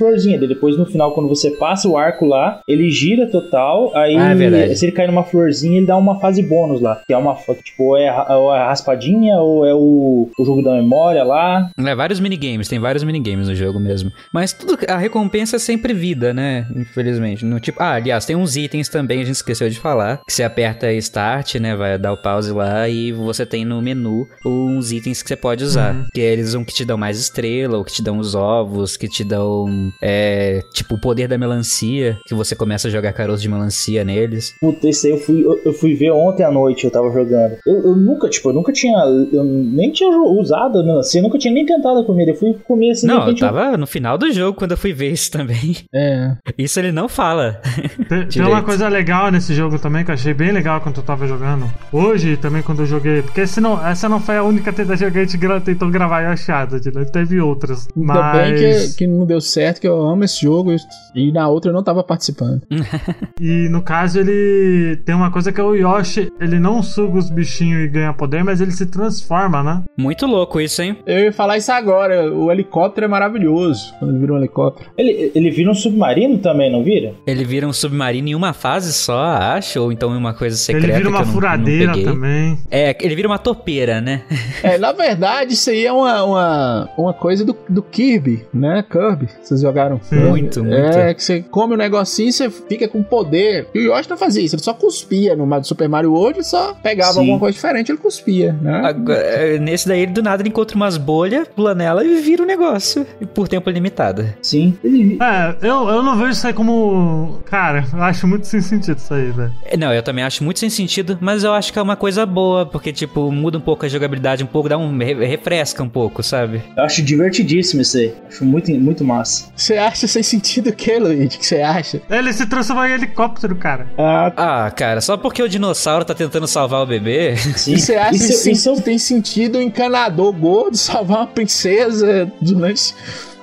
depois 0.48 0.78
no 0.78 0.86
final, 0.86 1.14
quando 1.14 1.30
você 1.30 1.52
passa 1.52 1.88
o 1.88 1.98
arco 1.98 2.26
lá, 2.26 2.62
ele 2.68 2.90
gira 2.90 3.28
total, 3.28 3.96
aí 3.96 4.16
ah, 4.16 4.34
é 4.34 4.76
se 4.76 4.86
ele 4.86 4.92
cair 4.92 5.08
numa 5.08 5.24
florzinha, 5.24 5.78
ele 5.78 5.86
dá 5.86 5.98
uma 5.98 6.20
fase 6.20 6.42
bônus 6.42 6.82
lá. 6.82 7.02
Que 7.08 7.14
é 7.14 7.18
uma, 7.18 7.36
tipo, 7.64 7.98
é 7.98 8.10
a, 8.10 8.38
ou 8.38 8.54
é 8.54 8.60
a 8.60 8.68
raspadinha, 8.70 9.38
ou 9.38 9.66
é 9.66 9.74
o, 9.74 10.30
o 10.38 10.46
jogo 10.46 10.64
da 10.64 10.74
memória 10.74 11.24
lá. 11.24 11.70
É, 11.78 11.96
vários 11.96 12.20
minigames, 12.20 12.68
tem 12.68 12.80
vários 12.80 13.04
minigames 13.04 13.48
no 13.48 13.56
jogo 13.56 13.80
mesmo. 13.80 14.12
Mas 14.34 14.54
tudo, 14.54 14.78
a 14.88 14.98
recompensa 14.98 15.56
é 15.56 15.60
sempre 15.60 15.94
vida, 15.94 16.34
né? 16.34 16.68
Infelizmente. 16.76 17.46
No 17.46 17.60
tipo, 17.60 17.82
ah, 17.82 17.94
aliás, 17.94 18.26
tem 18.26 18.36
uns 18.36 18.56
itens 18.56 18.90
também, 18.90 19.22
a 19.22 19.26
gente 19.26 19.36
esqueceu 19.36 19.70
de 19.70 19.80
falar, 19.80 20.22
que 20.26 20.34
você 20.34 20.44
aperta 20.44 20.92
Start, 20.94 21.56
né? 21.56 21.76
Vai 21.76 21.98
dar 21.98 22.14
o 22.14 22.18
pause 22.18 22.52
lá 22.52 22.88
e 22.88 23.12
você 23.12 23.46
tem 23.46 23.66
no 23.66 23.82
menu 23.82 24.28
uns 24.46 24.92
itens 24.92 25.22
que 25.22 25.30
você 25.30 25.36
pode 25.36 25.64
usar. 25.64 25.96
Uhum. 25.96 26.06
Que 26.14 26.22
eles 26.22 26.54
vão 26.54 26.64
que 26.64 26.74
te 26.74 26.86
dão 26.86 26.98
mais 26.98 27.20
estrela, 27.20 27.78
ou 27.78 27.84
que 27.84 27.92
te 27.92 28.04
dão 28.04 28.18
os 28.18 28.36
ovos, 28.36 28.96
que 28.96 29.08
te 29.08 29.24
dão, 29.24 29.92
é, 30.10 30.64
tipo, 30.74 30.96
o 30.96 31.00
poder 31.00 31.28
da 31.28 31.38
melancia, 31.38 32.18
que 32.26 32.34
você 32.34 32.56
começa 32.56 32.88
a 32.88 32.92
jogar 32.92 33.14
caroço 33.14 33.42
de 33.42 33.50
melancia 33.50 34.04
neles. 34.04 34.56
Puta, 34.60 34.90
esse 34.90 35.08
aí 35.08 35.14
eu 35.14 35.20
fui, 35.20 35.46
eu, 35.46 35.60
eu 35.66 35.74
fui 35.74 35.94
ver 35.94 36.12
ontem 36.12 36.44
à 36.44 36.52
noite, 36.52 36.86
eu 36.86 36.92
tava 36.92 37.12
jogando. 37.12 37.58
Eu, 37.66 37.76
eu 37.84 37.96
nunca, 37.96 38.28
tipo, 38.28 38.50
eu 38.50 38.54
nunca 38.54 38.74
tinha, 38.74 38.98
eu 39.32 39.44
nem 39.44 39.92
tinha 39.92 40.10
usado 40.10 40.80
a 40.80 40.84
melancia, 40.84 41.20
eu 41.20 41.24
nunca 41.24 41.38
tinha 41.38 41.54
nem 41.54 41.66
tentado 41.66 42.04
comer, 42.06 42.30
eu 42.30 42.36
fui 42.36 42.56
comer 42.68 42.92
assim. 42.92 43.06
Não, 43.06 43.28
eu 43.28 43.36
tava 43.36 43.78
no 43.78 43.86
final 43.86 44.18
do 44.18 44.32
jogo 44.32 44.58
quando 44.58 44.72
eu 44.72 44.78
fui 44.78 44.94
ver 44.94 45.12
isso 45.12 45.32
também. 45.32 45.78
É. 45.94 46.36
Isso 46.58 46.80
ele 46.80 46.92
não 46.92 47.08
fala. 47.08 47.62
Tem, 48.10 48.28
tem 48.28 48.44
uma 48.44 48.62
coisa 48.62 48.88
legal 48.90 49.32
nesse 49.32 49.54
jogo 49.54 49.80
também, 49.80 50.04
que 50.04 50.12
eu 50.12 50.16
achei 50.16 50.34
bem 50.34 50.52
legal 50.52 50.82
quando 50.82 50.98
eu 50.98 51.04
tava 51.04 51.26
jogando. 51.26 51.66
Hoje, 51.92 52.36
também, 52.36 52.62
quando 52.62 52.80
eu 52.80 52.86
joguei, 52.86 53.22
porque 53.22 53.48
senão, 53.48 53.86
essa 53.86 54.10
não 54.10 54.20
foi 54.20 54.38
a 54.38 54.44
única 54.44 54.74
tentativa 54.74 55.10
que 55.10 55.18
a 55.18 55.24
gente 55.24 55.38
tentou 55.64 55.90
gravar 55.90 56.34
Island, 56.34 56.92
né? 56.94 57.06
Teve 57.06 57.40
outras. 57.40 57.88
Ainda 57.96 58.14
mas... 58.14 58.38
bem 58.38 58.56
que, 58.56 58.98
que 58.98 59.08
não 59.08 59.26
deu 59.26 59.40
certo, 59.40 59.80
que 59.80 59.88
eu 59.90 60.02
amo 60.02 60.24
esse 60.24 60.42
jogo 60.42 60.76
e 61.16 61.32
na 61.32 61.48
outra 61.48 61.72
eu 61.72 61.74
não 61.76 61.84
tava 61.84 62.04
participando. 62.04 62.62
e 63.40 63.68
no 63.70 63.82
caso, 63.82 64.20
ele 64.20 64.98
tem 65.06 65.16
uma 65.16 65.32
coisa 65.32 65.52
que 65.52 65.60
é 65.60 65.64
o 65.64 65.76
Yoshi, 65.76 66.32
ele 66.40 66.60
não 66.60 66.82
suga 66.82 67.18
os 67.18 67.30
bichinhos 67.30 67.84
e 67.84 67.88
ganha 67.88 68.14
poder, 68.14 68.44
mas 68.44 68.62
ele 68.62 68.72
se 68.72 68.86
transforma, 68.86 69.64
né? 69.64 69.84
Muito 69.98 70.26
louco 70.26 70.60
isso, 70.62 70.82
hein? 70.82 70.98
Eu 71.06 71.20
ia 71.26 71.34
falar 71.34 71.58
isso 71.58 71.72
agora. 71.72 72.32
O 72.32 72.52
helicóptero 72.52 73.06
é 73.06 73.08
maravilhoso 73.08 73.94
quando 74.00 74.20
vira 74.20 74.34
um 74.34 74.38
helicóptero. 74.38 74.90
Ele, 74.98 75.32
ele 75.34 75.52
vira 75.52 75.72
um 75.72 75.76
submarino 75.76 76.38
também, 76.38 76.72
não 76.72 76.84
vira? 76.84 77.14
Ele 77.26 77.44
vira 77.44 77.68
um 77.68 77.74
submarino 77.74 78.30
em 78.30 78.36
uma 78.36 78.54
fase 78.54 78.94
só, 78.94 79.20
acho, 79.20 79.82
ou 79.82 79.92
então 79.92 80.14
em 80.14 80.18
uma 80.18 80.34
coisa 80.34 80.56
secreta. 80.56 80.88
Ele 80.88 80.98
vira 80.98 81.10
uma 81.10 81.26
furadeira 81.26 81.96
não 81.96 82.04
também. 82.04 82.60
É, 82.70 82.96
ele 83.02 83.16
vira 83.16 83.28
uma 83.28 83.40
topeira, 83.40 84.02
né? 84.02 84.24
é, 84.64 84.78
na 84.78 84.92
verdade, 84.92 85.54
isso 85.54 85.70
aí 85.70 85.86
é 85.86 85.92
uma, 85.92 86.24
uma, 86.24 86.90
uma 86.98 87.14
coisa 87.14 87.44
do, 87.46 87.56
do 87.68 87.82
Kirby, 87.82 88.46
né? 88.54 88.84
Kirby. 88.90 89.28
Vocês 89.42 89.62
jogaram? 89.62 89.79
Muito, 90.12 90.64
muito. 90.64 90.98
É, 90.98 91.14
que 91.14 91.24
você 91.24 91.42
come 91.42 91.74
um 91.74 91.78
negocinho 91.78 92.30
e 92.30 92.34
você 92.34 92.50
fica 92.50 92.88
com 92.88 93.04
poder. 93.04 93.68
E 93.74 93.88
o 93.88 93.96
Yoshi 93.96 94.10
não 94.10 94.18
fazia 94.18 94.44
isso, 94.44 94.56
ele 94.56 94.64
só 94.64 94.74
cuspia 94.74 95.36
no 95.36 95.64
Super 95.64 95.90
Mario 95.90 96.14
World, 96.14 96.40
ele 96.40 96.46
só 96.46 96.74
pegava 96.74 97.14
Sim. 97.14 97.20
alguma 97.20 97.40
coisa 97.40 97.54
diferente, 97.54 97.92
ele 97.92 97.98
cuspia, 97.98 98.54
né? 98.62 98.82
Agora, 98.84 99.20
é, 99.20 99.60
nesse 99.60 99.88
daí, 99.88 100.06
do 100.06 100.22
nada, 100.22 100.42
ele 100.42 100.50
encontra 100.50 100.76
umas 100.76 100.98
bolhas, 100.98 101.48
pula 101.48 101.76
nela 101.76 102.04
e 102.04 102.22
vira 102.22 102.42
o 102.42 102.46
um 102.46 102.48
negócio. 102.48 103.06
Por 103.34 103.48
tempo 103.48 103.70
limitado. 103.70 104.26
Sim. 104.42 104.78
É, 104.84 105.56
eu, 105.62 105.90
eu 105.90 106.04
não 106.04 106.18
vejo 106.18 106.32
isso 106.32 106.48
aí 106.48 106.54
como. 106.54 107.40
Cara, 107.46 107.86
eu 107.94 108.02
acho 108.02 108.28
muito 108.28 108.48
sem 108.48 108.62
sentido 108.62 108.98
isso 108.98 109.14
aí, 109.14 109.32
velho. 109.32 109.52
É, 109.66 109.78
não, 109.78 109.94
eu 109.94 110.04
também 110.04 110.24
acho 110.24 110.44
muito 110.44 110.60
sem 110.60 110.70
sentido, 110.70 111.18
mas 111.22 111.44
eu 111.44 111.54
acho 111.54 111.72
que 111.72 111.80
é 111.80 111.82
uma 111.82 111.96
coisa 111.96 112.26
boa, 112.26 112.66
porque, 112.66 112.92
tipo, 112.92 113.32
muda 113.32 113.58
um 113.58 113.62
pouco 113.62 113.86
a 113.86 113.90
jogabilidade, 113.90 114.44
um 114.44 114.48
pouco, 114.48 114.70
dá 114.70 114.78
um. 114.78 114.98
refresca 114.98 115.84
um 115.84 115.90
pouco, 115.90 116.24
sabe? 116.24 116.62
Eu 116.76 116.84
acho 116.84 117.02
divertidíssimo 117.02 117.82
isso 117.82 117.98
aí. 117.98 118.14
Acho 118.28 118.46
muito, 118.46 118.72
muito 118.72 119.04
massa. 119.04 119.50
Você 119.70 119.78
acha 119.78 120.08
sem 120.08 120.24
sentido 120.24 120.72
o 120.72 120.74
que, 120.74 120.98
Luigi? 120.98 121.38
O 121.38 121.40
que 121.40 121.46
você 121.46 121.62
acha? 121.62 122.02
Ele 122.10 122.34
se 122.34 122.48
transformou 122.48 122.88
em 122.88 122.94
helicóptero, 122.94 123.56
cara. 123.56 123.86
Ah, 123.96 124.34
ah, 124.36 124.72
cara, 124.72 125.00
só 125.00 125.16
porque 125.16 125.44
o 125.44 125.48
dinossauro 125.48 126.04
tá 126.04 126.16
tentando 126.16 126.48
salvar 126.48 126.82
o 126.82 126.88
bebê. 126.88 127.38
Sim. 127.38 127.74
E 127.74 127.80
você 127.80 127.96
acha 127.96 128.16
isso, 128.16 128.44
que 128.46 128.50
isso 128.50 128.82
tem 128.82 128.98
sentido 128.98 129.60
o 129.60 129.62
encanador 129.62 130.34
gordo 130.34 130.76
salvar 130.76 131.20
uma 131.20 131.28
princesa 131.28 132.32
durante 132.42 132.96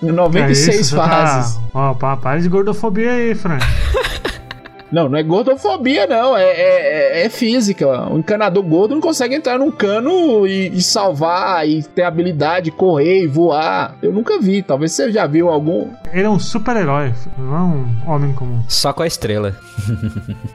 96 0.03 0.69
é 0.77 0.81
isso, 0.81 0.97
fases? 0.97 1.55
Tá... 1.55 1.61
Ó, 1.73 1.95
para 1.95 2.41
de 2.41 2.49
gordofobia 2.49 3.12
aí, 3.12 3.33
Frank. 3.33 3.65
Não, 4.90 5.09
não 5.09 5.18
é 5.18 5.22
gordofobia, 5.22 6.07
não. 6.07 6.37
É, 6.37 6.44
é, 6.44 7.25
é, 7.25 7.29
física. 7.29 7.87
O 8.11 8.18
encanador 8.18 8.62
gordo 8.62 8.94
não 8.94 9.01
consegue 9.01 9.35
entrar 9.35 9.59
num 9.59 9.70
cano 9.70 10.46
e, 10.46 10.68
e, 10.68 10.83
salvar 10.83 11.68
e 11.68 11.83
ter 11.83 12.03
habilidade 12.03 12.66
de 12.66 12.70
correr 12.70 13.25
e 13.25 13.27
voar. 13.27 13.96
Eu 14.03 14.12
nunca 14.12 14.38
vi. 14.40 14.62
Talvez 14.62 14.92
você 14.92 15.11
já 15.11 15.27
viu 15.27 15.49
algum. 15.49 15.88
Ele 16.12 16.25
é 16.25 16.31
um 16.31 16.38
super-herói, 16.38 17.12
não 17.37 17.57
é 17.57 17.61
um 17.61 18.11
homem 18.14 18.33
comum. 18.33 18.62
Só 18.68 18.92
com 18.92 19.03
a 19.03 19.07
estrela. 19.07 19.55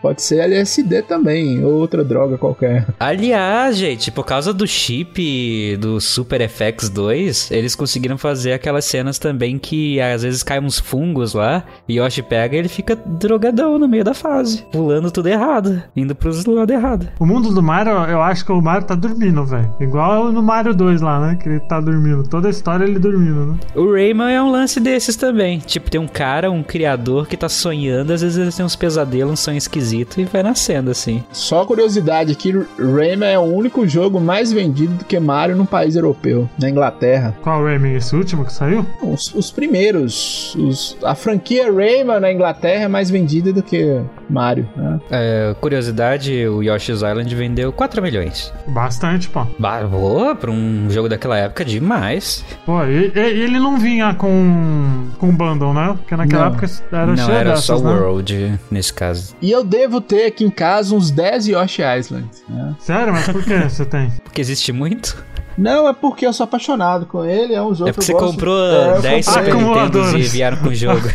Pode 0.02 0.22
ser 0.22 0.40
LSD 0.40 1.04
também, 1.04 1.64
ou 1.64 1.74
outra 1.74 2.04
droga 2.04 2.38
qualquer. 2.38 2.86
Aliás, 3.00 3.78
gente, 3.78 4.12
por 4.12 4.26
causa 4.26 4.54
do 4.54 4.66
chip 4.66 5.78
do 5.78 6.02
Super 6.02 6.50
FX 6.50 6.90
2, 6.90 7.52
eles 7.52 7.76
conseguiram 7.76 8.18
fazer 8.18 8.54
aquelas 8.54 8.86
cenas 8.86 9.20
também 9.20 9.60
que 9.60 10.02
às 10.02 10.24
vezes 10.24 10.44
caem 10.44 10.64
uns 10.64 10.80
fungos 10.80 11.34
lá 11.34 11.64
e 11.88 12.00
Yoshi 12.00 12.22
pega 12.22 12.56
e 12.56 12.60
ele 12.60 12.68
fica 12.68 12.96
drogadão 12.96 13.78
no 13.78 13.88
meio 13.88 14.04
da 14.04 14.14
fase, 14.22 14.64
pulando 14.72 15.12
tudo 15.12 15.28
errado, 15.28 15.82
indo 15.96 16.14
pros 16.16 16.46
lados 16.46 16.74
errado. 16.74 17.08
O 17.20 17.26
mundo 17.26 17.54
do 17.54 17.62
Mario, 17.62 17.92
eu 17.92 18.22
acho 18.22 18.46
que 18.46 18.52
o 18.52 18.62
Mario 18.62 18.86
tá 18.86 18.96
dormindo, 18.96 19.44
velho. 19.46 19.74
Igual 19.80 20.32
no 20.32 20.44
Mario 20.44 20.74
2 20.74 21.02
lá, 21.02 21.20
né? 21.20 21.36
Que 21.36 21.50
ele 21.50 21.60
tá 21.62 21.80
dormindo. 21.80 22.24
Toda 22.24 22.48
a 22.48 22.52
história 22.52 22.86
ele 22.86 23.00
dormindo, 23.00 23.48
né? 23.48 23.58
O 23.76 23.92
Rayman 23.92 24.32
é 24.32 24.42
um 24.42 24.52
lance 24.52 24.80
desses 24.80 25.16
também. 25.16 25.60
Tipo, 25.60 25.90
tem 25.90 26.00
um 26.00 26.08
cara, 26.08 26.52
um 26.52 26.64
criador 26.64 27.28
que 27.28 27.36
tá 27.36 27.50
sonhando, 27.50 28.14
às 28.14 28.22
vezes 28.22 28.38
ele 28.38 28.52
tem 28.52 28.66
uns 28.66 28.76
pesadelos, 28.76 29.34
um 29.34 29.36
sonho 29.36 29.58
esquisito 29.58 30.22
e 30.22 30.26
vai 30.26 30.44
nascendo 30.44 30.92
assim. 30.92 31.24
Só 31.32 31.66
curiosidade 31.66 32.32
aqui, 32.32 32.52
Rayman 32.78 33.30
é 33.30 33.40
o 33.40 33.44
único 33.44 33.88
jogo 33.88 34.20
mais 34.20 34.52
vendido 34.52 34.94
do 34.94 35.06
que 35.06 35.20
Mario 35.20 35.56
num 35.56 35.66
país 35.66 35.96
europeu, 35.96 36.48
na 36.60 36.70
Inglaterra. 36.70 37.36
Qual 37.42 37.64
Rayman? 37.64 37.96
Esse 37.96 38.16
último 38.16 38.46
que 38.46 38.54
saiu? 38.54 38.86
Os, 39.02 39.34
os 39.34 39.52
primeiros. 39.52 40.56
Os, 40.56 40.98
a 41.04 41.16
franquia 41.16 41.72
Rayman 41.72 42.20
na 42.20 42.32
Inglaterra 42.32 42.84
é 42.84 42.88
mais 42.88 43.10
vendida 43.10 43.52
do 43.52 43.64
que 43.64 44.02
Mario, 44.30 44.68
né? 44.78 45.00
É, 45.10 45.54
curiosidade, 45.60 46.48
o 46.48 46.64
Yoshi's 46.64 47.02
Island 47.02 47.36
vendeu 47.36 47.72
4 47.74 48.02
milhões. 48.02 48.54
Bastante, 48.68 49.28
pô. 49.28 49.46
Bah, 49.60 49.84
boa, 49.84 50.34
pra 50.36 50.50
um 50.50 50.90
jogo 50.90 51.10
daquela 51.10 51.38
época, 51.38 51.66
demais. 51.66 52.46
Pô, 52.66 52.82
e, 52.86 53.08
e- 53.14 53.20
ele 53.20 53.60
não 53.60 53.78
vinha 53.78 54.14
com, 54.14 55.08
com 55.20 55.36
bundle, 55.36 55.74
né? 55.74 55.96
Porque 55.98 56.16
naquela 56.16 56.46
Não. 56.46 56.52
época 56.54 56.68
era 56.94 57.06
Não, 57.08 57.18
cheio 57.18 57.32
era 57.32 57.50
dessas, 57.52 57.66
só 57.66 57.80
né? 57.80 57.90
World 57.92 58.60
nesse 58.70 58.94
caso. 58.94 59.36
E 59.42 59.52
eu 59.52 59.64
devo 59.66 60.00
ter 60.00 60.28
aqui 60.28 60.46
em 60.46 60.50
casa 60.50 60.96
uns 60.96 61.12
10 61.12 61.48
Yoshi 61.48 61.82
Island. 61.82 62.30
Né? 62.48 62.76
Sério? 62.80 63.12
Mas 63.12 63.28
por 63.28 63.44
que 63.44 63.54
você 63.58 63.84
tem? 63.86 64.10
Porque 64.24 64.40
existe 64.40 64.72
muito. 64.72 65.22
Não, 65.58 65.88
é 65.88 65.94
porque 65.94 66.26
eu 66.26 66.34
sou 66.34 66.44
apaixonado 66.44 67.06
com 67.06 67.24
ele, 67.26 67.54
é 67.54 67.62
um 67.62 67.74
jogo 67.74 67.90
É 67.90 67.94
porque 67.94 68.00
que 68.02 68.06
você 68.06 68.14
eu 68.14 68.20
gosto. 68.20 68.32
comprou 68.34 68.58
É, 68.58 68.98
eu 68.98 69.02
10 69.02 69.26
comprei. 69.26 69.46
Super 69.52 69.64
Nintendos 69.64 70.14
e 70.14 70.22
vieram 70.24 70.58
com 70.58 70.70
o 70.70 70.76
jogo. 70.76 71.02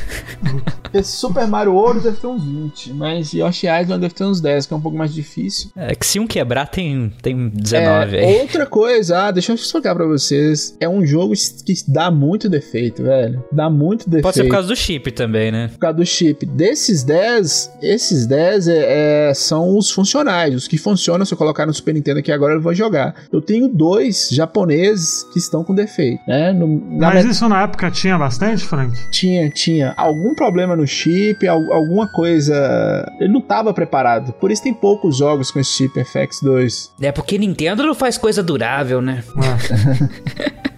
Esse 0.94 1.12
Super 1.12 1.46
Mario 1.46 1.74
World 1.74 2.00
deve 2.02 2.16
ter 2.16 2.26
uns 2.26 2.44
20, 2.44 2.92
mas 2.94 3.32
Yoshi 3.32 3.66
Island 3.66 4.00
deve 4.00 4.14
ter 4.14 4.24
uns 4.24 4.40
10, 4.40 4.66
que 4.66 4.72
é 4.72 4.76
um 4.76 4.80
pouco 4.80 4.96
mais 4.96 5.12
difícil. 5.12 5.70
É 5.76 5.94
que 5.94 6.06
se 6.06 6.18
um 6.18 6.26
quebrar, 6.26 6.68
tem, 6.68 7.12
tem 7.20 7.48
19 7.48 8.16
É, 8.16 8.20
aí. 8.24 8.40
outra 8.40 8.64
coisa, 8.64 9.26
ah, 9.26 9.30
deixa 9.30 9.52
eu 9.52 9.56
explicar 9.56 9.94
pra 9.94 10.06
vocês. 10.06 10.74
É 10.80 10.88
um 10.88 11.04
jogo 11.04 11.34
que 11.66 11.74
dá 11.88 12.10
muito 12.10 12.48
defeito, 12.48 13.02
velho. 13.02 13.44
Dá 13.52 13.68
muito 13.68 14.04
defeito. 14.08 14.22
Pode 14.22 14.36
ser 14.36 14.44
por 14.44 14.52
causa 14.52 14.68
do 14.68 14.76
chip 14.76 15.10
também, 15.12 15.50
né? 15.52 15.68
por 15.68 15.78
causa 15.78 15.96
do 15.98 16.06
chip. 16.06 16.46
Desses 16.46 17.02
10, 17.02 17.72
esses 17.82 18.26
10 18.26 18.68
é, 18.68 19.28
é, 19.30 19.34
são 19.34 19.76
os 19.76 19.90
funcionais. 19.90 20.54
Os 20.54 20.66
que 20.68 20.78
funcionam, 20.78 21.26
se 21.26 21.34
eu 21.34 21.38
colocar 21.38 21.66
no 21.66 21.74
Super 21.74 21.92
Nintendo 21.94 22.20
aqui 22.20 22.32
agora, 22.32 22.54
eu 22.54 22.60
vou 22.62 22.72
jogar. 22.72 23.14
Eu 23.30 23.42
tenho 23.42 23.68
dois 23.68 24.30
japoneses 24.36 25.24
que 25.32 25.38
estão 25.38 25.64
com 25.64 25.74
defeito, 25.74 26.20
né? 26.26 26.52
No, 26.52 26.66
na 26.98 27.08
Mas 27.14 27.24
isso 27.24 27.48
na 27.48 27.62
época 27.62 27.90
tinha 27.90 28.16
bastante, 28.18 28.64
Frank? 28.64 28.94
tinha, 29.10 29.50
tinha 29.50 29.94
algum 29.96 30.34
problema 30.34 30.76
no 30.76 30.86
chip, 30.86 31.46
al- 31.48 31.72
alguma 31.72 32.06
coisa. 32.08 32.54
Ele 33.18 33.32
não 33.32 33.40
tava 33.40 33.72
preparado. 33.74 34.32
Por 34.34 34.50
isso 34.50 34.62
tem 34.62 34.74
poucos 34.74 35.16
jogos 35.18 35.50
com 35.50 35.58
esse 35.58 35.70
chip 35.70 35.92
FX2. 35.98 36.90
É 37.00 37.10
porque 37.10 37.38
Nintendo 37.38 37.82
não 37.84 37.94
faz 37.94 38.16
coisa 38.18 38.42
durável, 38.42 39.00
né? 39.00 39.22
É. 39.36 40.66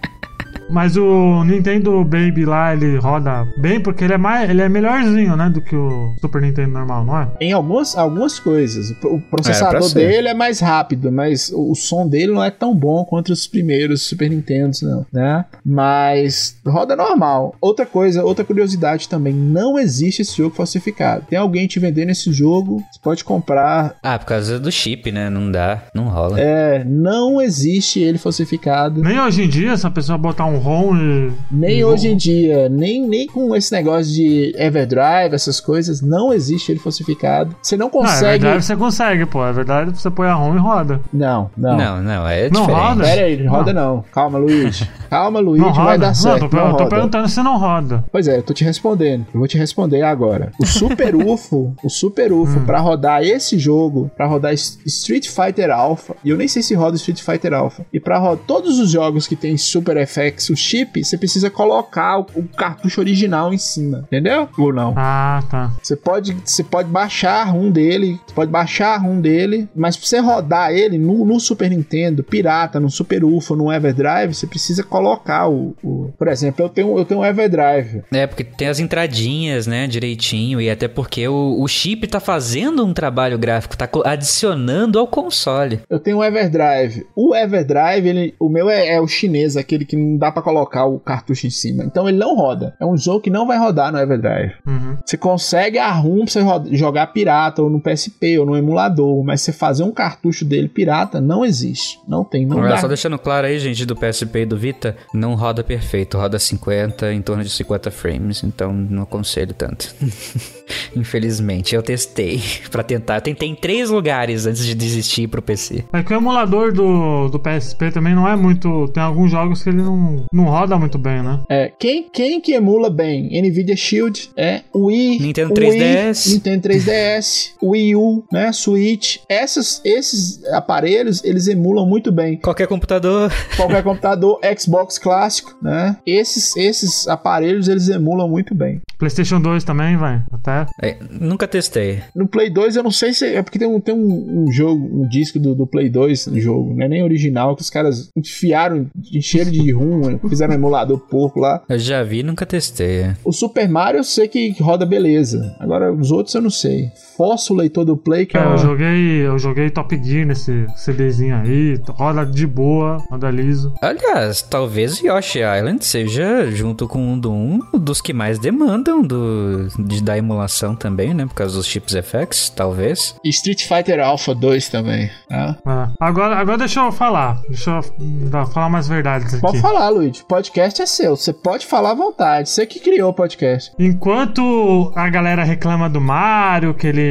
Mas 0.69 0.95
o 0.95 1.43
Nintendo 1.43 2.03
Baby 2.03 2.45
lá, 2.45 2.73
ele 2.73 2.97
roda 2.97 3.47
bem 3.57 3.79
porque 3.79 4.03
ele 4.03 4.13
é 4.13 4.17
mais, 4.17 4.49
ele 4.49 4.61
é 4.61 4.69
melhorzinho, 4.69 5.35
né, 5.35 5.49
do 5.49 5.61
que 5.61 5.75
o 5.75 6.13
Super 6.21 6.41
Nintendo 6.41 6.71
normal, 6.71 7.03
não 7.05 7.17
é? 7.19 7.27
Em 7.41 7.51
algumas, 7.53 7.97
algumas 7.97 8.39
coisas. 8.39 8.91
O 8.91 8.95
pro- 8.95 9.13
O 9.15 9.17
É, 9.17 9.21
processador 9.29 9.81
ser. 9.83 9.99
dele 10.07 10.27
é 10.27 10.33
mais 10.33 10.59
rápido, 10.59 11.11
mas 11.11 11.51
o, 11.51 11.71
o 11.71 11.75
som 11.75 12.07
dele 12.07 12.31
não 12.33 12.43
é 12.43 12.51
tão 12.51 12.75
bom 12.75 13.03
quanto 13.05 13.31
os 13.31 13.47
primeiros 13.47 14.03
Super 14.03 14.29
Nintendos, 14.29 14.81
não, 14.81 15.05
né? 15.11 15.45
Mas 15.65 16.57
roda 16.65 16.95
normal. 16.95 17.55
Outra 17.61 17.85
coisa, 17.85 18.23
outra 18.23 18.43
curiosidade 18.45 19.07
também, 19.09 19.33
não 19.33 19.79
existe 19.79 20.21
esse 20.21 20.35
jogo 20.37 20.55
falsificado. 20.55 21.25
Tem 21.29 21.39
alguém 21.39 21.65
te 21.67 21.79
vendendo 21.79 22.09
esse 22.09 22.31
jogo, 22.31 22.77
você 22.91 22.99
pode 23.01 23.23
comprar. 23.23 23.95
Ah, 24.03 24.19
por 24.19 24.25
causa 24.25 24.59
do 24.59 24.71
chip, 24.71 25.11
né? 25.11 25.29
Não 25.29 25.51
dá, 25.51 25.83
não 25.95 26.09
rola. 26.09 26.39
É, 26.39 26.83
não 26.85 27.41
existe 27.41 27.99
ele 27.99 28.17
falsificado. 28.17 29.01
Nem 29.01 29.19
hoje 29.19 29.43
em 29.43 29.49
dia, 29.49 29.75
se 29.77 29.87
a 29.87 29.91
pessoa 29.91 30.17
botar 30.17 30.45
um 30.45 30.58
ROM 30.59 30.95
e. 30.95 31.31
Nem 31.51 31.79
e- 31.79 31.83
hoje 31.83 32.07
em 32.09 32.15
dia, 32.17 32.69
nem, 32.69 33.07
nem 33.07 33.27
com 33.27 33.55
esse 33.55 33.71
negócio 33.71 34.13
de 34.13 34.53
Everdrive, 34.57 35.33
essas 35.33 35.59
coisas, 35.59 36.01
não 36.01 36.31
existe 36.33 36.71
ele 36.71 36.79
falsificado. 36.79 37.55
Você 37.61 37.75
não 37.75 37.85
Não, 37.87 37.91
consegue. 37.91 38.43
verdade, 38.43 38.65
você 38.65 38.75
consegue, 38.75 39.25
pô. 39.25 39.43
É 39.45 39.51
verdade, 39.51 39.91
você 39.99 40.09
põe 40.09 40.27
a 40.27 40.33
ROM 40.35 40.55
e 40.55 40.59
roda. 40.59 40.99
Não, 41.11 41.49
não. 41.57 41.77
Não, 41.77 42.01
não, 42.01 42.27
é 42.27 42.49
Não 42.49 42.61
diferente. 42.61 42.81
roda? 42.81 43.03
Pera 43.03 43.21
aí, 43.25 43.45
roda 43.47 43.73
não. 43.73 44.03
Calma, 44.11 44.37
Luigi. 44.37 44.89
Calma, 45.09 45.39
Luigi, 45.39 45.61
Não 45.63 45.71
roda? 45.71 45.83
vai 45.85 45.97
dar 45.97 46.13
certo. 46.13 46.41
não, 46.43 46.49
tô, 46.49 46.57
não 46.57 46.69
eu 46.71 46.77
tô 46.77 46.85
perguntando 46.87 47.27
se 47.27 47.41
não 47.41 47.57
roda. 47.57 48.03
Pois 48.11 48.27
é, 48.27 48.37
eu 48.37 48.43
tô 48.43 48.53
te 48.53 48.63
respondendo. 48.63 49.25
Eu 49.33 49.39
vou 49.39 49.47
te 49.47 49.57
responder 49.57 50.03
agora. 50.03 50.51
O 50.59 50.65
Super 50.65 51.15
UFO, 51.17 51.73
o 51.83 51.89
Super 51.89 52.31
UFO, 52.31 52.59
pra 52.61 52.79
rodar 52.79 53.23
esse 53.23 53.57
jogo, 53.57 54.11
pra 54.15 54.27
rodar 54.27 54.53
Street 54.53 55.27
Fighter 55.27 55.71
Alpha, 55.71 56.15
e 56.23 56.29
eu 56.29 56.37
nem 56.37 56.47
sei 56.47 56.61
se 56.61 56.73
roda 56.75 56.95
Street 56.95 57.21
Fighter 57.21 57.53
Alpha, 57.53 57.85
e 57.91 57.99
pra 57.99 58.17
rodar 58.19 58.43
todos 58.45 58.79
os 58.79 58.89
jogos 58.91 59.25
que 59.27 59.35
tem 59.35 59.57
Super 59.57 60.05
FX, 60.07 60.48
o 60.51 60.55
chip, 60.55 61.03
você 61.03 61.17
precisa 61.17 61.49
colocar 61.49 62.19
o, 62.19 62.25
o 62.35 62.43
cartucho 62.43 62.99
original 63.01 63.53
em 63.53 63.57
cima, 63.57 63.99
entendeu? 64.07 64.47
Ou 64.57 64.73
não? 64.73 64.93
Ah, 64.97 65.41
tá. 65.49 65.71
Você 65.81 65.95
pode, 65.95 66.35
você 66.45 66.63
pode 66.63 66.89
baixar 66.89 67.41
a 67.41 67.43
ROM 67.45 67.71
dele, 67.71 68.19
você 68.25 68.33
pode 68.33 68.51
baixar 68.51 68.95
a 68.95 68.97
ROM 68.97 69.19
dele, 69.21 69.67
mas 69.75 69.95
pra 69.97 70.05
você 70.07 70.19
rodar 70.19 70.71
ele 70.71 70.97
no, 70.97 71.25
no 71.25 71.39
Super 71.39 71.69
Nintendo, 71.69 72.23
pirata, 72.23 72.79
no 72.79 72.89
Super 72.89 73.23
UFO, 73.23 73.55
no 73.55 73.71
Everdrive, 73.71 74.33
você 74.33 74.47
precisa 74.47 74.83
colocar 74.83 75.47
o, 75.49 75.75
o- 75.83 76.11
Por 76.17 76.27
exemplo, 76.27 76.63
eu 76.65 76.69
tenho, 76.69 76.97
eu 76.97 77.05
tenho 77.05 77.21
um 77.21 77.25
Everdrive. 77.25 78.03
É, 78.11 78.25
porque 78.27 78.43
tem 78.43 78.67
as 78.67 78.79
entradinhas, 78.79 79.67
né, 79.67 79.87
direitinho, 79.87 80.59
e 80.61 80.69
até 80.69 80.87
porque 80.87 81.27
o, 81.27 81.61
o 81.61 81.67
chip 81.67 82.07
tá 82.07 82.19
fazendo 82.19 82.85
um 82.85 82.93
trabalho 82.93 83.37
gráfico, 83.37 83.77
tá 83.77 83.87
adicionando 84.23 84.99
ao 84.99 85.07
console. 85.07 85.79
Eu 85.89 85.99
tenho 85.99 86.17
um 86.17 86.23
Everdrive. 86.23 87.05
O 87.15 87.35
Everdrive, 87.35 88.07
ele, 88.09 88.35
o 88.39 88.49
meu 88.49 88.69
é, 88.69 88.95
é 88.95 89.01
o 89.01 89.07
chinês, 89.07 89.55
aquele 89.57 89.85
que 89.85 89.95
não 89.95 90.17
dá 90.17 90.31
pra 90.31 90.38
colocar 90.41 90.85
o 90.85 90.99
cartucho 90.99 91.47
em 91.47 91.49
cima. 91.49 91.83
Então 91.83 92.07
ele 92.07 92.17
não 92.17 92.35
roda. 92.35 92.75
É 92.79 92.85
um 92.85 92.97
jogo 92.97 93.21
que 93.21 93.29
não 93.29 93.47
vai 93.47 93.57
rodar 93.57 93.91
no 93.91 93.99
Everdrive. 93.99 94.53
Uhum. 94.65 94.97
Você 95.05 95.17
consegue 95.17 95.77
a 95.77 95.91
ROM 95.91 96.25
pra 96.25 96.27
você 96.27 96.75
jogar 96.75 97.07
pirata, 97.07 97.61
ou 97.61 97.69
no 97.69 97.79
PSP, 97.79 98.39
ou 98.39 98.45
no 98.45 98.57
emulador, 98.57 99.23
mas 99.23 99.41
você 99.41 99.51
fazer 99.51 99.83
um 99.83 99.91
cartucho 99.91 100.45
dele 100.45 100.67
pirata, 100.67 101.19
não 101.19 101.45
existe. 101.45 101.99
Não 102.07 102.23
tem, 102.23 102.45
não 102.45 102.57
Olha, 102.57 102.69
dá. 102.69 102.77
só 102.77 102.87
deixando 102.87 103.17
claro 103.17 103.47
aí, 103.47 103.59
gente, 103.59 103.85
do 103.85 103.95
PSP 103.95 104.39
e 104.39 104.45
do 104.45 104.57
Vita, 104.57 104.95
não 105.13 105.35
roda 105.35 105.63
perfeito, 105.63 106.17
roda 106.17 106.39
50, 106.39 107.13
em 107.13 107.21
torno 107.21 107.43
de 107.43 107.49
50 107.49 107.91
frames, 107.91 108.43
então 108.43 108.71
não 108.73 109.03
aconselho 109.03 109.53
tanto. 109.53 109.93
Infelizmente, 110.95 111.75
eu 111.75 111.81
testei 111.81 112.41
pra 112.71 112.83
tentar. 112.83 113.15
Eu 113.15 113.21
tentei 113.21 113.49
em 113.49 113.55
três 113.55 113.89
lugares 113.89 114.45
antes 114.45 114.65
de 114.65 114.75
desistir 114.75 115.27
pro 115.27 115.41
PC. 115.41 115.85
É 115.93 116.03
que 116.03 116.13
o 116.13 116.17
emulador 116.17 116.73
do, 116.73 117.29
do 117.29 117.39
PSP 117.39 117.91
também 117.91 118.13
não 118.13 118.27
é 118.27 118.35
muito. 118.35 118.87
Tem 118.89 119.01
alguns 119.01 119.31
jogos 119.31 119.63
que 119.63 119.69
ele 119.69 119.81
não, 119.81 120.25
não 120.31 120.45
roda 120.45 120.77
muito 120.77 120.97
bem, 120.97 121.23
né? 121.23 121.39
É, 121.49 121.71
quem, 121.77 122.09
quem 122.09 122.39
que 122.39 122.53
emula 122.53 122.89
bem? 122.89 123.29
Nvidia 123.41 123.75
Shield, 123.75 124.29
é, 124.35 124.61
Wii, 124.75 125.19
Nintendo 125.19 125.53
Wii, 125.57 125.79
3DS. 125.79 126.33
Nintendo 126.33 126.69
3DS, 126.69 127.51
Wii 127.61 127.95
U, 127.95 128.23
né, 128.31 128.51
Switch. 128.51 129.17
Essas, 129.27 129.81
esses 129.83 130.43
aparelhos, 130.53 131.23
eles 131.23 131.47
emulam 131.47 131.85
muito 131.85 132.11
bem. 132.11 132.37
Qualquer 132.37 132.67
computador. 132.67 133.31
Qualquer 133.55 133.83
computador, 133.83 134.39
Xbox 134.57 134.97
clássico, 134.97 135.55
né? 135.61 135.97
Esses, 136.05 136.55
esses 136.55 137.07
aparelhos, 137.07 137.67
eles 137.67 137.89
emulam 137.89 138.29
muito 138.29 138.53
bem. 138.53 138.81
PlayStation 138.97 139.39
2 139.39 139.63
também, 139.63 139.95
vai. 139.95 140.21
Até. 140.31 140.65
É, 140.81 140.97
nunca 141.09 141.47
testei. 141.47 142.01
No 142.13 142.27
Play 142.27 142.49
2, 142.49 142.75
eu 142.75 142.83
não 142.83 142.91
sei 142.91 143.13
se... 143.13 143.25
É 143.25 143.41
porque 143.41 143.57
tem 143.57 143.67
um, 143.67 143.79
tem 143.79 143.95
um, 143.95 144.43
um 144.43 144.51
jogo, 144.51 145.03
um 145.03 145.07
disco 145.07 145.39
do, 145.39 145.55
do 145.55 145.65
Play 145.65 145.89
2 145.89 146.27
no 146.27 146.39
jogo, 146.39 146.73
não 146.73 146.85
é 146.85 146.89
nem 146.89 147.03
original, 147.03 147.55
que 147.55 147.61
os 147.61 147.69
caras 147.69 148.09
enfiaram, 148.15 148.87
encheram 149.13 149.51
de 149.51 149.71
rum, 149.71 150.08
fizeram 150.29 150.53
um 150.53 150.57
emulador 150.57 150.97
porco 150.99 151.39
lá. 151.39 151.61
Eu 151.69 151.77
já 151.77 152.01
vi, 152.03 152.23
nunca 152.23 152.45
testei. 152.45 153.01
é. 153.01 153.17
O 153.23 153.31
Super 153.31 153.67
Mario 153.67 153.99
eu 153.99 154.03
sei 154.03 154.27
que 154.27 154.51
roda 154.61 154.85
beleza. 154.85 155.55
Agora 155.59 155.91
os 155.91 156.11
outros 156.11 156.33
eu 156.33 156.41
não 156.41 156.49
sei. 156.49 156.91
Força 157.19 157.51
o 157.51 157.55
leitor 157.57 157.83
do 157.83 157.97
Play 157.97 158.25
que 158.25 158.37
é, 158.37 158.39
É, 158.39 158.45
eu 158.45 158.57
joguei, 158.57 159.27
eu 159.27 159.37
joguei 159.37 159.69
Top 159.69 159.93
Gear 160.01 160.25
nesse 160.25 160.65
CDzinho 160.73 161.35
aí. 161.35 161.77
Roda 161.89 162.25
de 162.25 162.47
boa, 162.47 163.03
roda 163.11 163.29
liso. 163.29 163.73
Aliás, 163.81 164.41
talvez 164.41 165.01
Yoshi 165.01 165.39
Island 165.39 165.83
seja, 165.83 166.49
junto 166.49 166.87
com 166.87 167.13
o 167.13 167.19
Doom, 167.19 167.59
um 167.73 167.77
dos 167.77 167.99
que 167.99 168.13
mais 168.13 168.39
demandam 168.39 169.01
do, 169.01 169.67
de, 169.79 170.01
da 170.01 170.17
emulação 170.17 170.73
também, 170.73 171.13
né? 171.13 171.25
Por 171.25 171.33
causa 171.33 171.57
dos 171.57 171.67
chips 171.67 171.93
FX, 171.93 172.51
talvez. 172.55 173.13
Street 173.25 173.67
Fighter 173.67 173.99
Alpha 173.99 174.33
2 174.33 174.69
também. 174.69 175.09
É. 175.29 175.55
Agora, 175.99 176.37
agora 176.37 176.57
deixa 176.57 176.79
eu 176.79 176.91
falar. 176.91 177.41
Deixa 177.49 177.81
eu 177.81 178.45
falar 178.47 178.69
mais 178.69 178.87
verdades 178.87 179.33
aqui. 179.33 179.41
Pode 179.41 179.59
falar, 179.59 179.89
Luigi. 179.89 180.23
Podcast 180.23 180.81
é 180.81 180.85
seu. 180.85 181.17
Você 181.17 181.33
pode 181.33 181.65
falar 181.65 181.91
à 181.91 181.95
vontade. 181.95 182.49
Você 182.49 182.65
que 182.65 182.79
criou 182.79 183.09
o 183.09 183.13
podcast. 183.13 183.73
Enquanto 183.77 184.93
a 184.95 185.09
galera 185.09 185.43
reclama 185.43 185.89
do 185.89 185.99
Mario, 185.99 186.73
que 186.73 186.87
ele, 186.87 187.08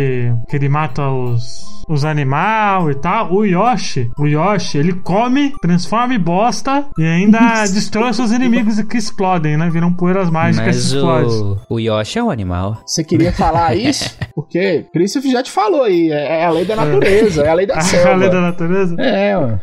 que 0.48 0.56
ele 0.56 0.68
mata 0.68 1.08
os, 1.11 1.77
os 1.88 2.05
animais 2.05 2.96
e 2.96 2.98
tal. 2.98 3.33
O 3.33 3.44
Yoshi, 3.44 4.11
o 4.18 4.27
Yoshi, 4.27 4.79
ele 4.79 4.92
come, 4.92 5.53
transforma 5.61 6.14
em 6.14 6.18
bosta 6.20 6.87
e 6.98 7.05
ainda 7.05 7.38
destrói 7.72 8.12
seus 8.12 8.31
inimigos 8.33 8.81
que 8.83 8.96
explodem, 8.96 9.57
né? 9.57 9.68
Viram 9.70 9.92
poeiras 9.92 10.31
mágicas 10.31 10.59
que 10.66 10.66
Mas 10.66 10.92
explodem. 10.92 11.57
o, 11.68 11.74
o 11.74 11.81
Yoshi 11.81 12.18
é 12.18 12.22
um 12.24 12.31
animal. 12.31 12.79
Você 12.87 13.03
queria 13.03 13.33
falar 13.33 13.74
isso? 13.77 14.16
Porque 14.35 14.87
Christopher 14.92 15.31
já 15.33 15.42
te 15.42 15.51
falou 15.51 15.83
aí. 15.83 16.11
É 16.12 16.29
é 16.29 16.44
a 16.44 16.51
lei 16.51 16.64
da 16.64 16.77
natureza, 16.77 17.42
é 17.42 17.48
a 17.48 17.55
lei 17.55 17.66
da 17.66 17.74
A 17.79 17.81
selva. 17.81 18.14
lei 18.16 18.29
da 18.29 18.40
natureza? 18.40 18.94
É, 19.01 19.35
mano. 19.37 19.61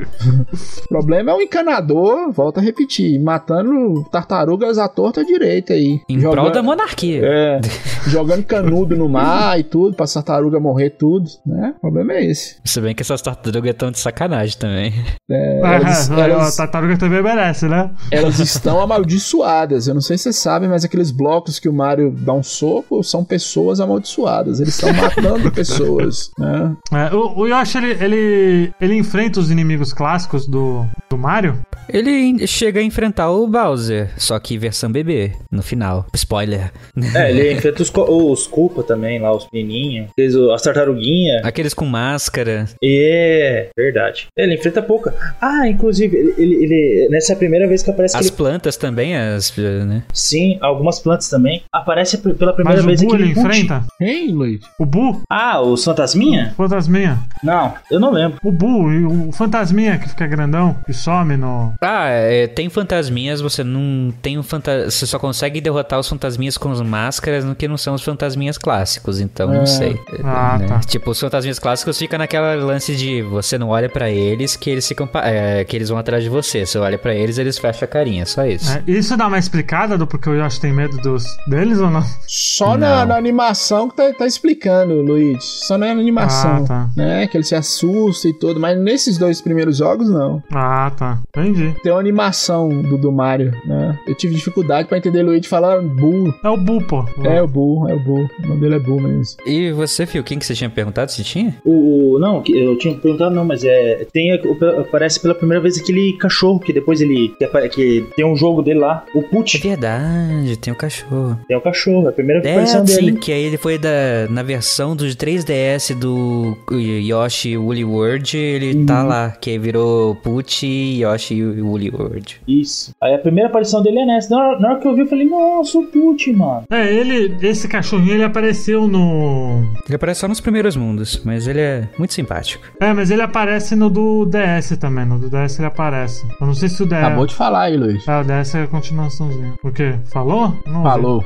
O 0.83 0.87
problema 0.89 1.31
é 1.31 1.33
o 1.33 1.41
encanador, 1.41 2.31
volta 2.31 2.59
a 2.59 2.63
repetir, 2.63 3.19
matando 3.19 4.03
tartarugas 4.11 4.77
à 4.77 4.87
torta 4.87 5.23
direita 5.23 5.73
aí. 5.73 5.99
Em 6.09 6.19
prol 6.19 6.51
da 6.51 6.63
monarquia. 6.63 7.21
É, 7.23 7.61
jogando 8.07 8.43
canudo 8.43 8.95
no 8.95 9.07
mar 9.07 9.59
e 9.59 9.63
tudo, 9.63 9.95
pra 9.95 10.05
tartaruga 10.05 10.59
morrer 10.59 10.91
tudo, 10.91 11.29
né? 11.45 11.73
O 11.77 11.81
problema 11.81 12.13
é 12.13 12.14
esse. 12.21 12.55
Se 12.65 12.79
bem 12.81 12.93
que 12.95 13.01
essas 13.01 13.21
tartarugas 13.21 13.71
estão 13.71 13.91
de 13.91 13.99
sacanagem 13.99 14.57
também. 14.57 14.93
É, 15.29 15.61
Ah, 15.65 15.73
elas, 15.75 16.11
a 16.11 16.19
elas- 16.27 16.55
tartaruga 16.55 16.97
também 16.97 17.21
merece, 17.21 17.67
né? 17.67 17.89
elas 18.11 18.39
estão 18.39 18.79
amaldiçoadas. 18.79 19.87
Eu 19.87 19.93
não 19.93 20.01
sei 20.01 20.17
se 20.17 20.23
vocês 20.23 20.35
sabem, 20.37 20.69
mas 20.69 20.83
aqueles 20.83 21.11
blocos 21.11 21.59
que 21.59 21.67
o 21.69 21.73
Mario 21.73 22.11
dá 22.11 22.33
um 22.33 22.43
soco 22.43 23.03
são 23.03 23.23
pessoas 23.23 23.79
amaldiçoadas. 23.79 24.59
Eles 24.59 24.73
estão 24.75 24.93
matando 24.93 25.51
pessoas, 25.53 26.29
né? 26.37 26.75
É, 26.93 27.13
o, 27.15 27.39
o 27.39 27.47
Yoshi, 27.47 27.77
ele, 27.77 28.03
ele, 28.03 28.73
ele 28.79 28.95
enfrenta 28.95 29.39
os 29.39 29.49
inimigos 29.51 29.93
clássicos 29.93 30.47
do, 30.47 30.85
do 31.09 31.17
Mario? 31.17 31.59
Ele 31.87 32.45
chega 32.47 32.79
a 32.79 32.83
enfrentar 32.83 33.29
o 33.29 33.45
Bowser, 33.47 34.11
só 34.17 34.39
que 34.39 34.57
versão 34.57 34.91
bebê, 34.91 35.33
no 35.51 35.61
final. 35.61 36.05
Spoiler. 36.15 36.71
É, 37.13 37.29
ele 37.29 37.53
enfrenta 37.53 37.83
os, 37.83 37.91
os 37.95 38.47
culpa 38.47 38.81
também 38.83 39.19
lá, 39.21 39.31
os 39.35 39.47
menininhos. 39.53 40.09
Fez 40.15 40.35
o- 40.35 40.51
As 40.51 40.61
tartaruguinhas. 40.63 41.45
Aqueles 41.45 41.73
com 41.75 41.85
máscara. 42.11 42.65
É, 42.83 43.69
verdade. 43.77 44.27
Ele 44.37 44.55
enfrenta 44.55 44.81
pouca. 44.81 45.13
Ah, 45.41 45.67
inclusive, 45.67 46.15
ele, 46.15 46.33
ele, 46.37 46.55
ele- 46.65 47.09
nessa 47.09 47.33
é 47.33 47.35
a 47.35 47.37
primeira 47.37 47.67
vez 47.67 47.81
que 47.83 47.89
aparece 47.89 48.15
As 48.15 48.25
aquele. 48.27 48.37
plantas 48.37 48.77
também, 48.77 49.15
as, 49.15 49.55
né? 49.57 50.03
Sim, 50.13 50.57
algumas 50.61 50.99
plantas 50.99 51.29
também. 51.29 51.63
Aparece 51.71 52.17
pela 52.17 52.53
primeira 52.53 52.81
Mas 52.81 52.83
o 52.83 52.87
vez 52.87 53.01
Bu 53.01 53.15
ele 53.15 53.31
enfrenta? 53.31 53.83
Hein, 53.99 54.31
Luiz? 54.31 54.61
O 54.79 54.85
Bu? 54.85 55.21
Ah, 55.29 55.61
o 55.61 55.75
Fantasminha? 55.77 56.53
Fantasminha. 56.57 57.19
Não, 57.43 57.73
eu 57.91 57.99
não 57.99 58.11
lembro. 58.11 58.37
O 58.43 58.51
Bu, 58.51 59.27
o 59.27 59.31
fantasminha 59.31 59.97
que 59.97 60.09
fica 60.09 60.25
grandão, 60.27 60.75
que 60.85 60.93
some 60.93 61.37
no. 61.37 61.73
Ah, 61.81 62.07
é, 62.09 62.47
tem 62.47 62.69
fantasminhas, 62.69 63.41
você 63.41 63.63
não 63.63 64.11
tem 64.21 64.37
um 64.37 64.43
fanta... 64.43 64.89
Você 64.89 65.05
só 65.05 65.17
consegue 65.19 65.61
derrotar 65.61 65.99
os 65.99 66.07
fantasminhas 66.07 66.57
com 66.57 66.71
as 66.71 66.81
máscaras 66.81 67.43
no 67.45 67.55
que 67.55 67.67
não 67.67 67.77
são 67.77 67.93
os 67.93 68.03
fantasminhas 68.03 68.57
clássicos, 68.57 69.19
então 69.19 69.53
É. 69.53 69.57
não 69.57 69.65
sei. 69.65 69.95
Ah, 70.23 70.57
né? 70.59 70.67
tá. 70.67 70.79
Tipo, 70.81 71.11
os 71.11 71.19
fantasminhas 71.19 71.59
clássicos 71.59 71.94
fica 71.97 72.17
naquela 72.17 72.55
lance 72.55 72.95
de 72.95 73.21
você 73.21 73.57
não 73.57 73.69
olha 73.69 73.89
pra 73.89 74.09
eles 74.09 74.55
que 74.55 74.69
eles 74.69 74.87
ficam. 74.87 75.07
é, 75.23 75.63
que 75.63 75.75
eles 75.75 75.89
vão 75.89 75.97
atrás 75.97 76.23
de 76.23 76.29
você. 76.29 76.65
Você 76.65 76.77
olha 76.77 76.97
pra 76.97 77.13
eles 77.13 77.37
eles 77.37 77.57
fecham 77.57 77.85
a 77.85 77.87
carinha, 77.87 78.25
só 78.25 78.45
isso. 78.45 78.71
É, 78.71 78.83
isso 78.87 79.15
dá 79.17 79.27
uma 79.27 79.37
explicada 79.37 79.97
do 79.97 80.05
porquê 80.07 80.29
o 80.29 80.33
Yoshi 80.35 80.59
tem 80.59 80.73
medo 80.73 80.97
dos, 80.97 81.25
deles 81.47 81.79
ou 81.79 81.89
não? 81.89 82.03
Só 82.27 82.77
na, 82.77 83.01
Não. 83.01 83.05
na 83.07 83.17
animação 83.17 83.89
que 83.89 83.95
tá, 83.95 84.11
tá 84.13 84.25
explicando, 84.25 85.01
Luiz. 85.01 85.43
Só 85.43 85.77
na 85.77 85.89
animação. 85.91 86.63
Ah, 86.63 86.67
tá. 86.67 86.89
Né? 86.95 87.27
Que 87.27 87.37
ele 87.37 87.43
se 87.43 87.55
assusta 87.55 88.27
e 88.27 88.33
tudo. 88.33 88.59
Mas 88.59 88.77
nesses 88.79 89.17
dois 89.17 89.41
primeiros 89.41 89.77
jogos, 89.77 90.09
não. 90.09 90.41
Ah, 90.51 90.91
tá. 90.95 91.19
Entendi. 91.29 91.75
Tem 91.83 91.91
uma 91.91 91.99
animação 91.99 92.69
do, 92.69 92.97
do 92.97 93.11
Mario, 93.11 93.51
né? 93.65 93.97
Eu 94.07 94.15
tive 94.15 94.35
dificuldade 94.35 94.87
pra 94.87 94.97
entender 94.97 95.21
o 95.23 95.25
Luigi 95.27 95.47
falar 95.47 95.81
Boo. 95.81 96.33
É 96.43 96.49
o 96.49 96.57
Bu, 96.57 96.81
pô. 96.85 97.05
É 97.23 97.41
o 97.41 97.47
Boo, 97.47 97.87
é 97.89 97.93
o 97.93 97.99
Boo. 97.99 98.29
O 98.43 98.47
nome 98.47 98.61
dele 98.61 98.75
é 98.75 98.79
Boo 98.79 98.99
mesmo. 99.01 99.37
E 99.45 99.71
você, 99.71 100.05
Fio, 100.05 100.23
quem 100.23 100.39
que 100.39 100.45
você 100.45 100.53
tinha 100.53 100.69
perguntado 100.69 101.11
se 101.11 101.23
tinha? 101.23 101.55
O, 101.63 101.74
o- 101.75 102.19
não, 102.19 102.41
que- 102.41 102.57
eu 102.57 102.77
tinha 102.77 102.93
perguntado 102.95 103.33
não, 103.35 103.45
mas 103.45 103.63
é 103.63 104.05
tem 104.11 104.31
aparece 104.79 105.19
pela 105.19 105.35
primeira 105.35 105.61
vez 105.61 105.77
aquele 105.79 106.13
cachorro 106.13 106.59
que 106.59 106.71
depois 106.73 107.01
ele 107.01 107.33
que, 107.37 107.69
que 107.69 108.05
tem 108.15 108.25
um 108.25 108.35
jogo 108.35 108.61
dele 108.61 108.79
lá, 108.79 109.03
o 109.13 109.19
É 109.19 109.23
Put, 109.23 109.57
verdade, 109.57 110.57
tem 110.57 110.73
o 110.73 110.75
cachorro. 110.77 111.37
tem 111.47 111.57
o 111.57 111.61
cachorro, 111.61 112.05
é 112.07 112.09
a 112.09 112.13
primeira 112.13 112.41
É, 112.47 112.51
aparição 112.51 112.85
sim, 112.87 112.95
dele. 112.95 113.17
que 113.17 113.31
aí 113.31 113.43
ele 113.43 113.57
foi 113.57 113.77
da, 113.77 114.27
na 114.29 114.43
versão 114.43 114.95
dos 114.95 115.15
3DS 115.15 115.93
do 115.95 116.55
Yoshi 116.71 117.57
Woolly 117.57 117.83
World, 117.83 118.37
ele 118.37 118.85
tá 118.85 119.03
lá, 119.03 119.29
que 119.31 119.49
aí 119.51 119.57
virou 119.57 120.15
Put 120.15 120.65
Yoshi 120.65 121.43
Woolly 121.43 121.89
World. 121.89 122.41
Isso. 122.47 122.91
Aí 123.01 123.13
a 123.13 123.17
primeira 123.17 123.49
aparição 123.49 123.81
dele 123.81 123.99
é 123.99 124.05
nessa. 124.05 124.29
Na 124.35 124.47
hora, 124.47 124.59
na 124.59 124.69
hora 124.71 124.79
que 124.79 124.87
eu 124.87 124.95
vi, 124.95 125.01
eu 125.01 125.07
falei, 125.07 125.25
nossa, 125.25 125.77
o 125.79 125.83
Put, 125.85 126.31
mano. 126.31 126.63
É, 126.69 126.91
ele, 126.93 127.35
esse 127.41 127.67
cachorrinho, 127.67 128.13
ele 128.13 128.23
apareceu 128.23 128.87
no. 128.87 129.63
Ele 129.87 129.95
aparece 129.95 130.21
só 130.21 130.27
nos 130.27 130.39
primeiros 130.39 130.75
mundos, 130.75 131.21
mas 131.23 131.47
ele 131.47 131.59
é 131.59 131.64
muito 131.97 132.13
simpático. 132.13 132.63
É, 132.79 132.93
mas 132.93 133.11
ele 133.11 133.21
aparece 133.21 133.75
no 133.75 133.89
do 133.89 134.25
DS 134.25 134.77
também. 134.77 135.05
No 135.05 135.19
do 135.19 135.29
DS 135.29 135.59
ele 135.59 135.67
aparece. 135.67 136.25
Eu 136.39 136.47
não 136.47 136.53
sei 136.53 136.69
se 136.69 136.81
o 136.83 136.85
DS. 136.85 136.93
Acabou 136.93 137.25
de 137.25 137.35
falar 137.35 137.63
aí, 137.63 137.77
Luiz. 137.77 138.07
É, 138.07 138.19
o 138.19 138.23
DS 138.23 138.55
é 138.55 138.63
a 138.63 138.67
continuaçãozinha. 138.67 139.53
O 139.63 139.71
quê? 139.71 139.95
Falou? 140.05 140.53
Não 140.65 140.77
ouvi. 140.77 140.89
Falou. 140.89 141.25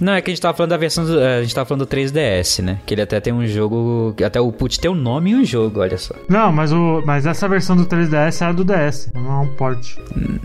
Não, 0.00 0.12
é 0.14 0.20
que 0.20 0.30
a 0.30 0.34
gente 0.34 0.40
tava 0.40 0.56
falando 0.56 0.70
da 0.70 0.76
versão 0.76 1.04
do, 1.04 1.18
a 1.18 1.42
gente 1.42 1.54
tava 1.54 1.66
falando 1.66 1.86
do 1.86 1.90
3DS, 1.94 2.62
né? 2.62 2.78
Que 2.86 2.94
ele 2.94 3.02
até 3.02 3.20
tem 3.20 3.32
um 3.32 3.46
jogo, 3.46 4.14
até 4.24 4.40
o 4.40 4.50
Put 4.52 4.80
tem 4.80 4.90
um 4.90 4.94
nome 4.94 5.30
e 5.30 5.34
um 5.34 5.44
jogo, 5.44 5.80
olha 5.80 5.98
só. 5.98 6.14
Não, 6.28 6.52
mas, 6.52 6.72
o, 6.72 7.02
mas 7.04 7.26
essa 7.26 7.48
versão 7.48 7.76
do 7.76 7.86
3DS 7.86 8.42
é 8.42 8.44
a 8.44 8.52
do 8.52 8.64
DS. 8.64 9.10
Não 9.14 9.30
é 9.30 9.40
um 9.40 9.46
port. 9.48 9.96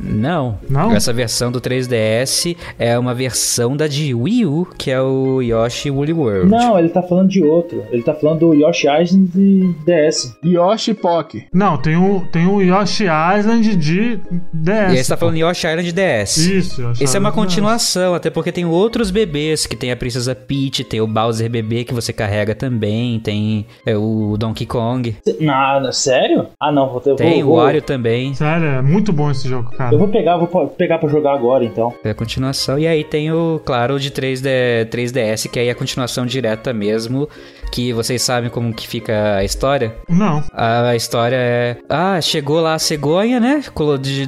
Não. 0.01 0.57
Não? 0.69 0.91
Essa 0.93 1.13
versão 1.13 1.51
do 1.51 1.61
3DS 1.61 2.55
é 2.77 2.97
uma 2.97 3.13
versão 3.13 3.75
da 3.75 3.87
de 3.87 4.13
Wii 4.13 4.45
U, 4.45 4.67
que 4.77 4.91
é 4.91 5.01
o 5.01 5.41
Yoshi 5.41 5.89
Woolly 5.89 6.13
World. 6.13 6.49
Não, 6.49 6.77
ele 6.77 6.89
tá 6.89 7.01
falando 7.01 7.29
de 7.29 7.43
outro. 7.43 7.83
Ele 7.91 8.03
tá 8.03 8.13
falando 8.13 8.39
do 8.39 8.53
Yoshi 8.53 8.87
Island 8.87 9.22
de 9.25 9.73
DS. 9.85 10.37
Yoshi 10.43 10.93
Pock. 10.93 11.45
Não, 11.53 11.77
tem 11.77 11.95
um, 11.95 12.19
tem 12.27 12.45
um 12.47 12.61
Yoshi 12.61 13.05
Island 13.05 13.75
de 13.75 14.17
DS. 14.53 14.91
E 14.93 14.97
aí 14.97 14.97
você 15.03 15.09
tá 15.09 15.17
falando 15.17 15.37
Yoshi 15.37 15.67
Island 15.67 15.91
DS. 15.91 16.37
Isso, 16.37 16.81
Yoshi 16.81 17.03
Esse 17.03 17.15
é 17.15 17.19
uma 17.19 17.29
Island 17.29 17.45
DS. 17.47 17.55
continuação, 17.55 18.13
até 18.15 18.29
porque 18.29 18.51
tem 18.51 18.65
outros 18.65 19.11
bebês, 19.11 19.65
que 19.65 19.75
tem 19.75 19.91
a 19.91 19.95
Princesa 19.95 20.33
Peach, 20.35 20.83
tem 20.83 21.01
o 21.01 21.07
Bowser 21.07 21.49
bebê 21.49 21.83
que 21.83 21.93
você 21.93 22.11
carrega 22.13 22.53
também, 22.55 23.19
tem 23.19 23.65
é, 23.85 23.95
o 23.97 24.35
Donkey 24.37 24.65
Kong, 24.65 25.15
Nada, 25.39 25.91
sério? 25.91 26.47
Ah, 26.59 26.71
não, 26.71 26.89
vou 26.89 26.99
ter. 27.01 27.15
tem 27.15 27.41
vou, 27.43 27.51
o 27.53 27.55
vou- 27.55 27.63
Wario 27.63 27.81
também, 27.81 28.33
Sério, 28.33 28.65
é 28.65 28.81
muito 28.81 29.11
bom 29.13 29.29
esse 29.31 29.47
jogo, 29.47 29.71
cara. 29.71 29.93
Eu 29.93 29.99
vou 29.99 30.07
pegar, 30.07 30.37
vou 30.37 30.67
pegar 30.67 30.97
pra 30.97 31.09
jogar 31.09 31.33
agora 31.33 31.63
então. 31.63 31.93
é 32.03 32.09
a 32.11 32.15
continuação. 32.15 32.77
E 32.79 32.87
aí 32.87 33.03
tem 33.03 33.31
o, 33.31 33.59
claro, 33.63 33.95
o 33.95 33.99
de 33.99 34.11
3D, 34.11 34.85
3DS, 34.89 35.47
que 35.49 35.59
aí 35.59 35.67
é 35.67 35.71
a 35.71 35.75
continuação 35.75 36.25
direta 36.25 36.73
mesmo, 36.73 37.27
que 37.73 37.91
vocês 37.91 38.21
sabem 38.21 38.51
como 38.51 38.71
que 38.71 38.87
fica 38.87 39.37
a 39.37 39.43
história? 39.43 39.95
Não. 40.07 40.43
A 40.53 40.95
história 40.95 41.35
é. 41.35 41.77
Ah, 41.89 42.21
chegou 42.21 42.61
lá 42.61 42.75
a 42.75 42.79
cegonha, 42.79 43.39
né? 43.39 43.63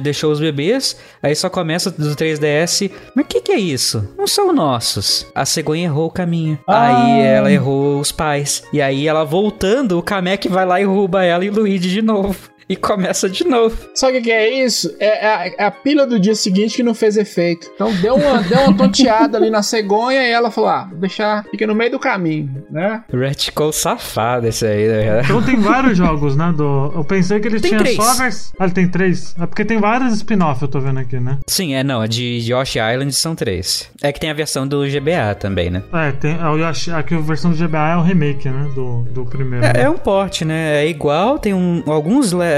Deixou 0.02 0.32
os 0.32 0.40
bebês. 0.40 0.96
Aí 1.22 1.32
só 1.36 1.48
começa 1.48 1.88
do 1.92 2.16
3DS. 2.16 2.90
Mas 3.14 3.24
o 3.24 3.28
que, 3.28 3.40
que 3.40 3.52
é 3.52 3.58
isso? 3.58 4.12
Não 4.18 4.26
são 4.26 4.52
nossos. 4.52 5.30
A 5.32 5.44
cegonha 5.44 5.84
errou 5.84 6.08
o 6.08 6.10
caminho. 6.10 6.58
Ah. 6.66 6.86
Aí 6.88 7.20
ela 7.20 7.52
errou 7.52 8.00
os 8.00 8.10
pais. 8.10 8.64
E 8.72 8.82
aí 8.82 9.06
ela 9.06 9.24
voltando, 9.24 9.96
o 9.96 10.02
Kamek 10.02 10.48
vai 10.48 10.66
lá 10.66 10.80
e 10.80 10.84
rouba 10.84 11.22
ela 11.22 11.44
e 11.44 11.48
o 11.48 11.54
Luigi 11.54 11.88
de 11.88 12.02
novo. 12.02 12.55
E 12.68 12.74
começa 12.74 13.28
de 13.28 13.44
novo. 13.44 13.76
Sabe 13.94 14.14
o 14.14 14.16
que 14.16 14.22
que 14.24 14.32
é 14.32 14.64
isso? 14.64 14.92
É 14.98 15.26
a, 15.26 15.46
é 15.46 15.64
a 15.66 15.70
pila 15.70 16.06
do 16.06 16.18
dia 16.18 16.34
seguinte 16.34 16.76
que 16.76 16.82
não 16.82 16.94
fez 16.94 17.16
efeito. 17.16 17.70
Então 17.74 17.92
deu 17.94 18.16
uma, 18.16 18.42
deu 18.44 18.60
uma 18.62 18.76
tonteada 18.76 19.38
ali 19.38 19.50
na 19.50 19.62
cegonha 19.62 20.22
e 20.26 20.30
ela 20.32 20.50
falou: 20.50 20.70
ah, 20.70 20.86
vou 20.90 20.98
deixar, 20.98 21.44
fica 21.50 21.66
no 21.66 21.74
meio 21.76 21.92
do 21.92 21.98
caminho, 21.98 22.64
né? 22.70 23.04
Reticle 23.12 23.72
safado 23.72 24.48
esse 24.48 24.66
aí, 24.66 24.88
né? 24.88 25.20
Então 25.24 25.40
tem 25.42 25.56
vários 25.56 25.96
jogos, 25.96 26.36
né? 26.36 26.52
Do... 26.56 26.92
Eu 26.94 27.04
pensei 27.04 27.38
que 27.38 27.46
ele 27.46 27.60
Tem 27.60 27.70
tinha 27.70 27.80
três. 27.80 27.96
só 27.96 28.02
a 28.10 28.14
versão. 28.14 28.52
Ah, 28.58 28.64
ele 28.64 28.72
tem 28.74 28.88
três? 28.88 29.34
É 29.40 29.46
porque 29.46 29.64
tem 29.64 29.78
vários 29.78 30.14
spin-off, 30.14 30.60
eu 30.62 30.68
tô 30.68 30.80
vendo 30.80 30.98
aqui, 30.98 31.20
né? 31.20 31.38
Sim, 31.46 31.74
é 31.74 31.84
não. 31.84 32.00
A 32.00 32.06
de 32.08 32.38
Yoshi 32.50 32.78
Island 32.80 33.12
são 33.12 33.34
três. 33.36 33.88
É 34.02 34.10
que 34.12 34.18
tem 34.18 34.30
a 34.30 34.34
versão 34.34 34.66
do 34.66 34.82
GBA 34.86 35.34
também, 35.38 35.70
né? 35.70 35.82
É, 35.92 36.10
tem. 36.12 36.36
É 36.36 36.48
o 36.48 36.56
Yoshi... 36.56 36.90
Aqui 36.90 37.14
a 37.14 37.20
versão 37.20 37.50
do 37.52 37.56
GBA 37.56 37.90
é 37.92 37.96
o 37.96 38.02
remake, 38.02 38.48
né? 38.48 38.68
Do, 38.74 39.02
do 39.04 39.24
primeiro. 39.24 39.64
É, 39.64 39.72
né? 39.72 39.82
é 39.82 39.88
um 39.90 39.96
porte, 39.96 40.44
né? 40.44 40.84
É 40.84 40.88
igual, 40.88 41.38
tem 41.38 41.54
um, 41.54 41.82
alguns 41.86 42.32
le- 42.32 42.55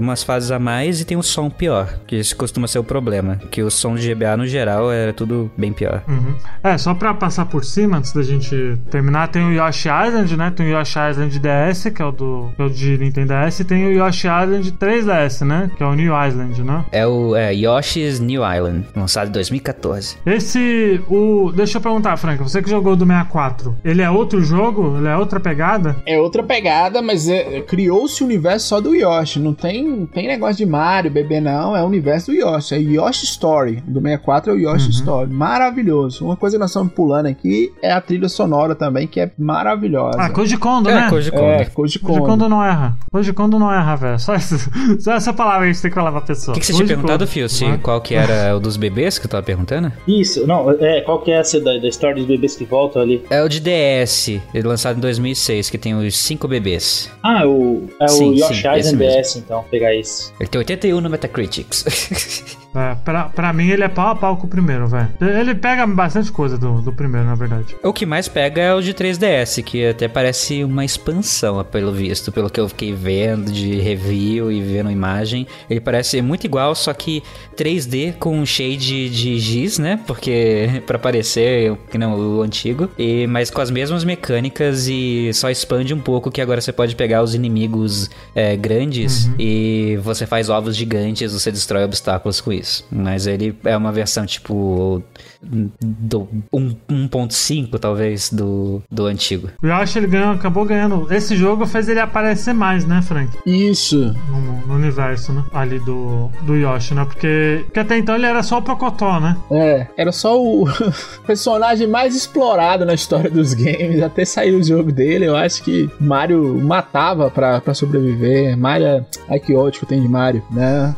umas 0.00 0.22
fases 0.22 0.50
a 0.50 0.58
mais 0.58 1.00
e 1.00 1.04
tem 1.04 1.16
um 1.16 1.22
som 1.22 1.50
pior, 1.50 1.98
que 2.06 2.16
isso 2.16 2.36
costuma 2.36 2.66
ser 2.66 2.78
o 2.78 2.84
problema, 2.84 3.36
que 3.50 3.62
o 3.62 3.70
som 3.70 3.94
de 3.94 4.14
GBA 4.14 4.36
no 4.36 4.46
geral 4.46 4.92
é 4.92 5.12
tudo 5.12 5.50
bem 5.56 5.72
pior. 5.72 6.02
Uhum. 6.08 6.34
É, 6.62 6.76
só 6.78 6.94
pra 6.94 7.14
passar 7.14 7.46
por 7.46 7.64
cima, 7.64 7.98
antes 7.98 8.12
da 8.12 8.22
gente 8.22 8.78
terminar, 8.90 9.28
tem 9.28 9.42
o 9.42 9.52
Yoshi 9.52 9.88
Island, 9.88 10.36
né? 10.36 10.52
Tem 10.54 10.66
o 10.66 10.78
Yoshi 10.78 10.98
Island 11.10 11.38
DS, 11.38 11.90
que 11.94 12.02
é 12.02 12.04
o 12.04 12.12
do 12.12 12.50
que 12.56 12.62
é 12.62 12.64
o 12.64 12.70
de 12.70 12.98
Nintendo 12.98 13.34
DS, 13.34 13.60
e 13.60 13.64
tem 13.64 13.86
o 13.86 13.92
Yoshi 13.92 14.26
Island 14.26 14.72
3DS, 14.72 15.44
né? 15.44 15.70
Que 15.76 15.82
é 15.82 15.86
o 15.86 15.94
New 15.94 16.12
Island, 16.26 16.62
né? 16.62 16.84
É 16.92 17.06
o 17.06 17.34
é, 17.34 17.52
Yoshi's 17.54 18.20
New 18.20 18.42
Island, 18.42 18.86
lançado 18.94 19.28
em 19.28 19.32
2014. 19.32 20.16
Esse, 20.24 21.00
o... 21.08 21.52
Deixa 21.54 21.78
eu 21.78 21.82
perguntar, 21.82 22.16
Frank, 22.16 22.42
você 22.42 22.62
que 22.62 22.70
jogou 22.70 22.96
do 22.96 23.04
64, 23.04 23.76
ele 23.84 24.02
é 24.02 24.10
outro 24.10 24.42
jogo? 24.42 24.96
Ele 24.98 25.08
é 25.08 25.16
outra 25.16 25.40
pegada? 25.40 25.96
É 26.06 26.18
outra 26.18 26.42
pegada, 26.42 27.02
mas 27.02 27.28
é- 27.28 27.60
criou-se 27.62 28.22
o 28.22 28.26
universo 28.26 28.68
só 28.68 28.80
do 28.80 28.94
Yoshi. 28.94 29.17
Yoshi, 29.18 29.38
não 29.38 29.54
tem, 29.54 30.06
tem 30.06 30.26
negócio 30.26 30.56
de 30.56 30.66
Mario, 30.66 31.10
bebê, 31.10 31.40
não. 31.40 31.76
É 31.76 31.82
o 31.82 31.86
universo 31.86 32.30
do 32.30 32.36
Yoshi. 32.36 32.74
É 32.74 32.78
Yoshi 32.78 33.24
Story. 33.24 33.82
Do 33.86 34.00
64 34.00 34.52
é 34.52 34.54
o 34.54 34.58
Yoshi 34.58 34.86
uhum. 34.86 34.90
Story. 34.90 35.30
Maravilhoso. 35.30 36.24
Uma 36.24 36.36
coisa 36.36 36.56
que 36.56 36.60
nós 36.60 36.70
estamos 36.70 36.92
pulando 36.92 37.26
aqui 37.26 37.72
é 37.82 37.92
a 37.92 38.00
trilha 38.00 38.28
sonora 38.28 38.74
também, 38.74 39.06
que 39.06 39.20
é 39.20 39.30
maravilhosa. 39.38 40.18
Ah, 40.18 40.30
Koji 40.30 40.56
Kondo, 40.56 40.88
é, 40.90 40.94
né? 40.94 41.10
Koji 41.10 41.30
Kondo. 41.30 41.42
É, 41.42 41.64
Koji 41.64 41.98
Kondo. 41.98 42.12
Koji 42.12 42.30
Kondo 42.30 42.48
não 42.48 42.64
erra. 42.64 42.96
Koji 43.10 43.32
Kondo 43.32 43.58
não 43.58 43.72
erra, 43.72 43.96
velho. 43.96 44.18
Só, 44.18 44.34
só 44.98 45.12
essa 45.12 45.32
palavra 45.32 45.66
a 45.66 45.72
gente 45.72 45.82
tem 45.82 45.90
que 45.90 45.94
falar 45.94 46.12
pra 46.12 46.20
pessoa. 46.20 46.56
O 46.56 46.60
que, 46.60 46.60
que 46.60 46.66
você 46.66 46.74
tinha 46.74 46.86
perguntado, 46.86 47.26
Fio? 47.26 47.48
Se, 47.48 47.64
qual 47.78 48.00
que 48.00 48.14
era 48.14 48.56
o 48.56 48.60
dos 48.60 48.76
bebês 48.76 49.18
que 49.18 49.26
eu 49.26 49.30
tava 49.30 49.42
perguntando? 49.42 49.92
Isso, 50.06 50.46
não, 50.46 50.70
é, 50.70 51.00
qual 51.00 51.20
que 51.20 51.30
é 51.30 51.38
essa 51.38 51.60
da, 51.60 51.78
da 51.78 51.88
história 51.88 52.16
dos 52.16 52.26
bebês 52.26 52.56
que 52.56 52.64
voltam 52.64 53.02
ali? 53.02 53.22
É 53.30 53.42
o 53.42 53.48
de 53.48 53.60
DS, 53.60 54.40
lançado 54.64 54.98
em 54.98 55.00
2006, 55.00 55.70
que 55.70 55.78
tem 55.78 55.94
os 55.94 56.16
cinco 56.16 56.46
bebês. 56.46 57.10
Ah, 57.22 57.46
o, 57.46 57.88
é 58.00 58.04
o 58.04 58.08
sim, 58.08 58.34
Yoshi 58.34 58.62
sim, 58.62 58.78
Island 58.78 58.96
DS, 59.08 59.36
então, 59.36 59.64
pegar 59.70 59.94
esse. 59.94 60.32
Ele 60.38 60.48
tem 60.48 60.58
81 60.58 61.00
no 61.00 61.10
Metacritics. 61.10 62.56
É, 62.74 62.94
pra, 62.96 63.24
pra 63.24 63.52
mim 63.52 63.70
ele 63.70 63.82
é 63.82 63.88
pau 63.88 64.08
a 64.08 64.14
pau 64.14 64.36
com 64.36 64.46
o 64.46 64.48
primeiro, 64.48 64.86
velho. 64.86 65.08
Ele 65.20 65.54
pega 65.54 65.86
bastante 65.86 66.30
coisa 66.30 66.58
do, 66.58 66.80
do 66.82 66.92
primeiro, 66.92 67.26
na 67.26 67.34
verdade. 67.34 67.74
O 67.82 67.92
que 67.92 68.04
mais 68.04 68.28
pega 68.28 68.60
é 68.60 68.74
o 68.74 68.80
de 68.80 68.92
3DS, 68.92 69.62
que 69.62 69.86
até 69.86 70.06
parece 70.06 70.62
uma 70.62 70.84
expansão, 70.84 71.64
pelo 71.64 71.92
visto, 71.92 72.30
pelo 72.30 72.50
que 72.50 72.60
eu 72.60 72.68
fiquei 72.68 72.92
vendo 72.92 73.50
de 73.50 73.80
review 73.80 74.52
e 74.52 74.60
vendo 74.60 74.90
imagem. 74.90 75.46
Ele 75.68 75.80
parece 75.80 76.20
muito 76.20 76.44
igual, 76.44 76.74
só 76.74 76.92
que 76.92 77.22
3D 77.56 78.14
com 78.18 78.44
shade 78.44 79.08
de 79.08 79.38
giz, 79.38 79.78
né? 79.78 79.98
Porque 80.06 80.82
para 80.86 80.98
parecer 80.98 81.76
que 81.90 81.98
não 81.98 82.18
o 82.18 82.42
antigo, 82.42 82.88
e 82.98 83.26
mas 83.26 83.50
com 83.50 83.60
as 83.60 83.70
mesmas 83.70 84.04
mecânicas 84.04 84.88
e 84.88 85.30
só 85.32 85.50
expande 85.50 85.94
um 85.94 86.00
pouco 86.00 86.30
que 86.30 86.40
agora 86.40 86.60
você 86.60 86.72
pode 86.72 86.94
pegar 86.94 87.22
os 87.22 87.34
inimigos 87.34 88.10
é, 88.34 88.56
grandes 88.56 88.97
uhum. 89.04 89.34
e 89.38 89.98
você 90.02 90.26
faz 90.26 90.48
ovos 90.48 90.76
gigantes, 90.76 91.32
você 91.32 91.50
destrói 91.50 91.84
obstáculos 91.84 92.40
com 92.40 92.52
isso 92.52 92.68
isso. 92.68 92.84
Mas 92.90 93.26
ele 93.26 93.56
é 93.64 93.76
uma 93.76 93.90
versão 93.90 94.26
tipo 94.26 95.02
do 95.42 96.28
1.5 96.52 97.78
talvez 97.78 98.30
do, 98.32 98.82
do 98.90 99.06
antigo. 99.06 99.48
Eu 99.62 99.72
acho 99.74 99.92
que 99.92 99.98
ele 100.00 100.06
ganhou, 100.06 100.32
acabou 100.32 100.64
ganhando. 100.64 101.12
Esse 101.12 101.36
jogo 101.36 101.66
fez 101.66 101.88
ele 101.88 102.00
aparecer 102.00 102.52
mais, 102.52 102.84
né, 102.84 103.00
Frank? 103.02 103.36
Isso. 103.46 104.14
No, 104.28 104.66
no 104.66 104.74
universo, 104.74 105.32
né? 105.32 105.44
Ali 105.52 105.78
do, 105.80 106.28
do 106.42 106.54
Yoshi, 106.54 106.94
né? 106.94 107.04
Porque, 107.04 107.62
porque 107.64 107.80
até 107.80 107.98
então 107.98 108.14
ele 108.14 108.26
era 108.26 108.42
só 108.42 108.58
o 108.58 108.62
Procotó, 108.62 109.20
né? 109.20 109.36
É, 109.50 109.86
era 109.96 110.12
só 110.12 110.40
o 110.40 110.64
personagem 111.26 111.86
mais 111.86 112.16
explorado 112.16 112.84
na 112.84 112.94
história 112.94 113.30
dos 113.30 113.54
games. 113.54 114.02
Até 114.02 114.24
sair 114.24 114.54
o 114.54 114.62
jogo 114.62 114.90
dele, 114.90 115.26
eu 115.26 115.36
acho 115.36 115.62
que 115.62 115.88
Mario 116.00 116.60
matava 116.60 117.30
pra, 117.30 117.60
pra 117.60 117.74
sobreviver. 117.74 118.56
Mario, 118.56 119.04
ai 119.28 119.38
que 119.38 119.54
ótimo 119.54 119.88
tem 119.88 120.00
de 120.00 120.08
Mario, 120.08 120.42
né? 120.50 120.94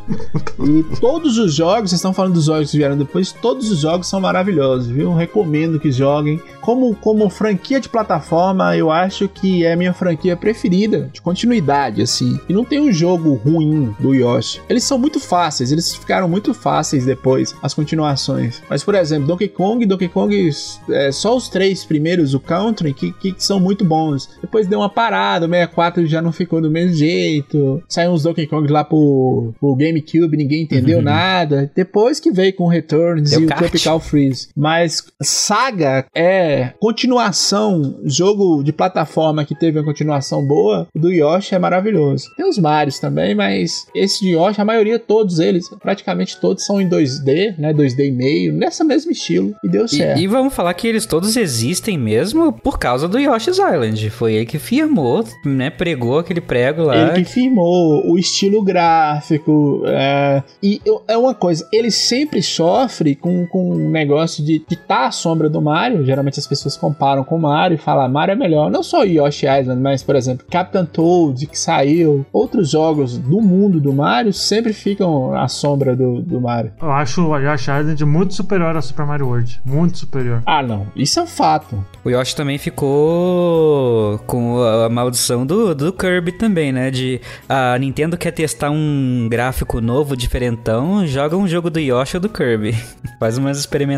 E 0.58 0.82
todos 1.00 1.38
os 1.38 1.54
jogos, 1.54 1.90
vocês 1.90 1.98
estão 1.98 2.12
falando 2.12 2.34
dos 2.34 2.46
jogos 2.46 2.70
que 2.70 2.76
vieram 2.76 2.96
depois, 2.96 3.32
todos 3.32 3.70
os 3.70 3.80
jogos 3.80 4.06
são 4.06 4.20
maravilhosos, 4.30 4.86
viu? 4.86 5.12
Recomendo 5.12 5.80
que 5.80 5.90
joguem. 5.90 6.40
Como, 6.60 6.94
como 6.94 7.28
franquia 7.28 7.80
de 7.80 7.88
plataforma, 7.88 8.76
eu 8.76 8.90
acho 8.90 9.28
que 9.28 9.64
é 9.64 9.72
a 9.72 9.76
minha 9.76 9.92
franquia 9.92 10.36
preferida, 10.36 11.10
de 11.12 11.20
continuidade, 11.20 12.00
assim. 12.00 12.38
E 12.48 12.52
não 12.52 12.64
tem 12.64 12.78
um 12.78 12.92
jogo 12.92 13.34
ruim 13.34 13.94
do 13.98 14.14
Yoshi. 14.14 14.60
Eles 14.68 14.84
são 14.84 14.98
muito 14.98 15.18
fáceis, 15.18 15.72
eles 15.72 15.94
ficaram 15.94 16.28
muito 16.28 16.54
fáceis 16.54 17.04
depois, 17.04 17.54
as 17.62 17.74
continuações. 17.74 18.62
Mas, 18.70 18.84
por 18.84 18.94
exemplo, 18.94 19.26
Donkey 19.26 19.48
Kong, 19.48 19.84
Donkey 19.84 20.08
Kong, 20.08 20.50
é, 20.90 21.10
só 21.10 21.36
os 21.36 21.48
três 21.48 21.84
primeiros, 21.84 22.34
o 22.34 22.40
Country, 22.40 22.92
que, 22.92 23.12
que 23.12 23.34
são 23.38 23.58
muito 23.58 23.84
bons. 23.84 24.28
Depois 24.40 24.66
deu 24.66 24.78
uma 24.78 24.88
parada, 24.88 25.46
o 25.46 25.48
64 25.48 26.06
já 26.06 26.22
não 26.22 26.30
ficou 26.30 26.60
do 26.60 26.70
mesmo 26.70 26.94
jeito. 26.94 27.82
Saiu 27.88 28.12
uns 28.12 28.22
Donkey 28.22 28.46
Kong 28.46 28.70
lá 28.70 28.84
pro, 28.84 29.52
pro 29.58 29.74
GameCube, 29.74 30.36
ninguém 30.36 30.62
entendeu 30.62 30.98
uhum. 30.98 31.04
nada. 31.04 31.70
Depois 31.74 32.20
que 32.20 32.30
veio 32.30 32.54
com 32.54 32.68
Returns 32.68 33.30
Deu 33.30 33.42
e 33.42 33.46
kart. 33.46 33.60
o 33.60 33.64
Tropical 33.64 33.98
Freeze. 33.98 34.19
Mas 34.56 35.04
Saga 35.22 36.06
é 36.14 36.72
continuação, 36.80 38.00
jogo 38.04 38.62
de 38.62 38.72
plataforma 38.72 39.44
que 39.44 39.54
teve 39.54 39.78
uma 39.78 39.84
continuação 39.84 40.44
boa, 40.46 40.86
do 40.94 41.10
Yoshi 41.10 41.54
é 41.54 41.58
maravilhoso. 41.58 42.26
Tem 42.36 42.48
os 42.48 42.58
Marios 42.58 42.98
também, 42.98 43.34
mas 43.34 43.86
esse 43.94 44.20
de 44.24 44.32
Yoshi, 44.32 44.60
a 44.60 44.64
maioria, 44.64 44.98
todos 44.98 45.38
eles, 45.38 45.68
praticamente 45.80 46.40
todos 46.40 46.64
são 46.64 46.80
em 46.80 46.88
2D, 46.88 47.58
né? 47.58 47.72
2D 47.72 48.06
e 48.06 48.10
meio, 48.10 48.52
nessa 48.52 48.84
mesmo 48.84 49.10
estilo, 49.10 49.54
e 49.64 49.68
deu 49.68 49.86
certo. 49.88 50.18
E, 50.18 50.24
e 50.24 50.26
vamos 50.26 50.54
falar 50.54 50.74
que 50.74 50.86
eles 50.86 51.06
todos 51.06 51.36
existem 51.36 51.98
mesmo 51.98 52.52
por 52.52 52.78
causa 52.78 53.08
do 53.08 53.18
Yoshi's 53.18 53.58
Island. 53.58 54.10
Foi 54.10 54.34
ele 54.34 54.46
que 54.46 54.58
firmou, 54.58 55.24
né? 55.44 55.70
Pregou 55.70 56.18
aquele 56.18 56.40
prego 56.40 56.82
lá. 56.82 56.96
Ele 56.96 57.24
que 57.24 57.30
firmou 57.30 58.06
o 58.10 58.18
estilo 58.18 58.62
gráfico. 58.62 59.82
É... 59.86 60.42
E 60.62 60.80
é 61.08 61.16
uma 61.16 61.34
coisa, 61.34 61.66
ele 61.72 61.90
sempre 61.90 62.42
sofre 62.42 63.14
com, 63.14 63.46
com 63.46 63.72
um 63.72 63.90
negócio 63.90 64.09
de 64.42 64.62
estar 64.68 64.86
tá 64.86 65.06
à 65.06 65.10
sombra 65.10 65.48
do 65.48 65.60
Mario. 65.60 66.04
Geralmente 66.04 66.38
as 66.38 66.46
pessoas 66.46 66.76
comparam 66.76 67.24
com 67.24 67.36
o 67.36 67.40
Mario 67.40 67.74
e 67.74 67.78
falam, 67.78 68.08
Mario 68.08 68.32
é 68.32 68.36
melhor. 68.36 68.70
Não 68.70 68.82
só 68.82 69.04
Yoshi 69.04 69.46
Island, 69.46 69.80
mas, 69.80 70.02
por 70.02 70.16
exemplo, 70.16 70.46
Captain 70.50 70.84
Toad, 70.84 71.46
que 71.46 71.58
saiu. 71.58 72.24
Outros 72.32 72.70
jogos 72.70 73.18
do 73.18 73.40
mundo 73.40 73.80
do 73.80 73.92
Mario 73.92 74.32
sempre 74.32 74.72
ficam 74.72 75.34
à 75.34 75.48
sombra 75.48 75.94
do, 75.94 76.20
do 76.20 76.40
Mario. 76.40 76.72
Eu 76.80 76.90
acho 76.90 77.26
o 77.26 77.38
Yoshi 77.38 77.70
Island 77.70 78.04
muito 78.04 78.34
superior 78.34 78.74
ao 78.74 78.82
Super 78.82 79.06
Mario 79.06 79.26
World. 79.26 79.60
Muito 79.64 79.98
superior. 79.98 80.42
Ah, 80.46 80.62
não. 80.62 80.86
Isso 80.94 81.20
é 81.20 81.22
um 81.22 81.26
fato. 81.26 81.84
O 82.04 82.10
Yoshi 82.10 82.34
também 82.34 82.58
ficou 82.58 84.18
com 84.26 84.62
a 84.62 84.88
maldição 84.88 85.44
do, 85.44 85.74
do 85.74 85.92
Kirby 85.92 86.32
também, 86.32 86.72
né? 86.72 86.90
De 86.90 87.20
a 87.48 87.78
Nintendo 87.78 88.16
quer 88.16 88.30
testar 88.32 88.70
um 88.70 89.28
gráfico 89.30 89.80
novo, 89.80 90.16
diferentão, 90.16 91.06
joga 91.06 91.36
um 91.36 91.46
jogo 91.46 91.70
do 91.70 91.78
Yoshi 91.78 92.16
ou 92.16 92.20
do 92.20 92.28
Kirby. 92.28 92.74
Faz 93.18 93.36
uma 93.36 93.50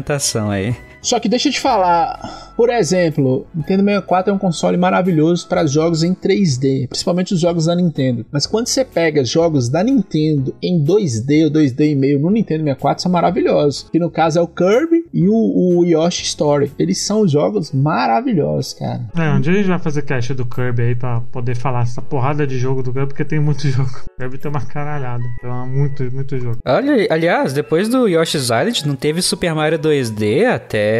experimentação 0.02 0.50
aí. 0.50 0.76
Só 1.02 1.18
que 1.18 1.28
deixa 1.28 1.48
eu 1.48 1.52
te 1.52 1.60
falar, 1.60 2.52
por 2.56 2.70
exemplo, 2.70 3.44
Nintendo 3.52 3.82
64 3.82 4.30
é 4.30 4.34
um 4.34 4.38
console 4.38 4.76
maravilhoso 4.76 5.48
para 5.48 5.66
jogos 5.66 6.04
em 6.04 6.14
3D, 6.14 6.88
principalmente 6.88 7.34
os 7.34 7.40
jogos 7.40 7.66
da 7.66 7.74
Nintendo. 7.74 8.24
Mas 8.30 8.46
quando 8.46 8.68
você 8.68 8.84
pega 8.84 9.24
jogos 9.24 9.68
da 9.68 9.82
Nintendo 9.82 10.54
em 10.62 10.82
2D 10.82 11.44
ou 11.44 11.50
2D 11.50 11.90
e 11.90 11.94
meio 11.96 12.20
no 12.20 12.30
Nintendo 12.30 12.62
64 12.62 13.02
são 13.02 13.10
maravilhosos. 13.10 13.88
Que 13.90 13.98
no 13.98 14.10
caso 14.10 14.38
é 14.38 14.42
o 14.42 14.46
Kirby 14.46 15.04
e 15.12 15.28
o, 15.28 15.78
o 15.78 15.84
Yoshi 15.84 16.22
Story. 16.22 16.70
Eles 16.78 16.98
são 16.98 17.26
jogos 17.26 17.72
maravilhosos, 17.72 18.74
cara. 18.74 19.00
É, 19.16 19.30
um 19.32 19.40
dia 19.40 19.52
a 19.52 19.56
gente 19.56 19.68
vai 19.68 19.78
fazer 19.80 20.02
cast 20.02 20.32
do 20.34 20.46
Kirby 20.46 20.82
aí 20.82 20.94
pra 20.94 21.20
poder 21.32 21.56
falar 21.56 21.82
essa 21.82 22.00
porrada 22.00 22.46
de 22.46 22.58
jogo 22.58 22.82
do 22.82 22.92
Kirby, 22.92 23.08
porque 23.08 23.24
tem 23.24 23.40
muito 23.40 23.66
jogo. 23.68 23.90
O 23.90 24.20
Kirby 24.20 24.38
tem 24.38 24.50
uma 24.50 24.64
caralhada. 24.64 25.24
Tem 25.40 25.50
muito, 25.68 26.14
muito 26.14 26.38
jogo. 26.38 26.58
Olha, 26.64 27.08
aliás, 27.10 27.52
depois 27.52 27.88
do 27.88 28.06
Yoshi's 28.06 28.44
Island, 28.44 28.86
não 28.86 28.94
teve 28.94 29.20
Super 29.20 29.52
Mario 29.52 29.78
2D 29.78 30.46
até 30.46 30.91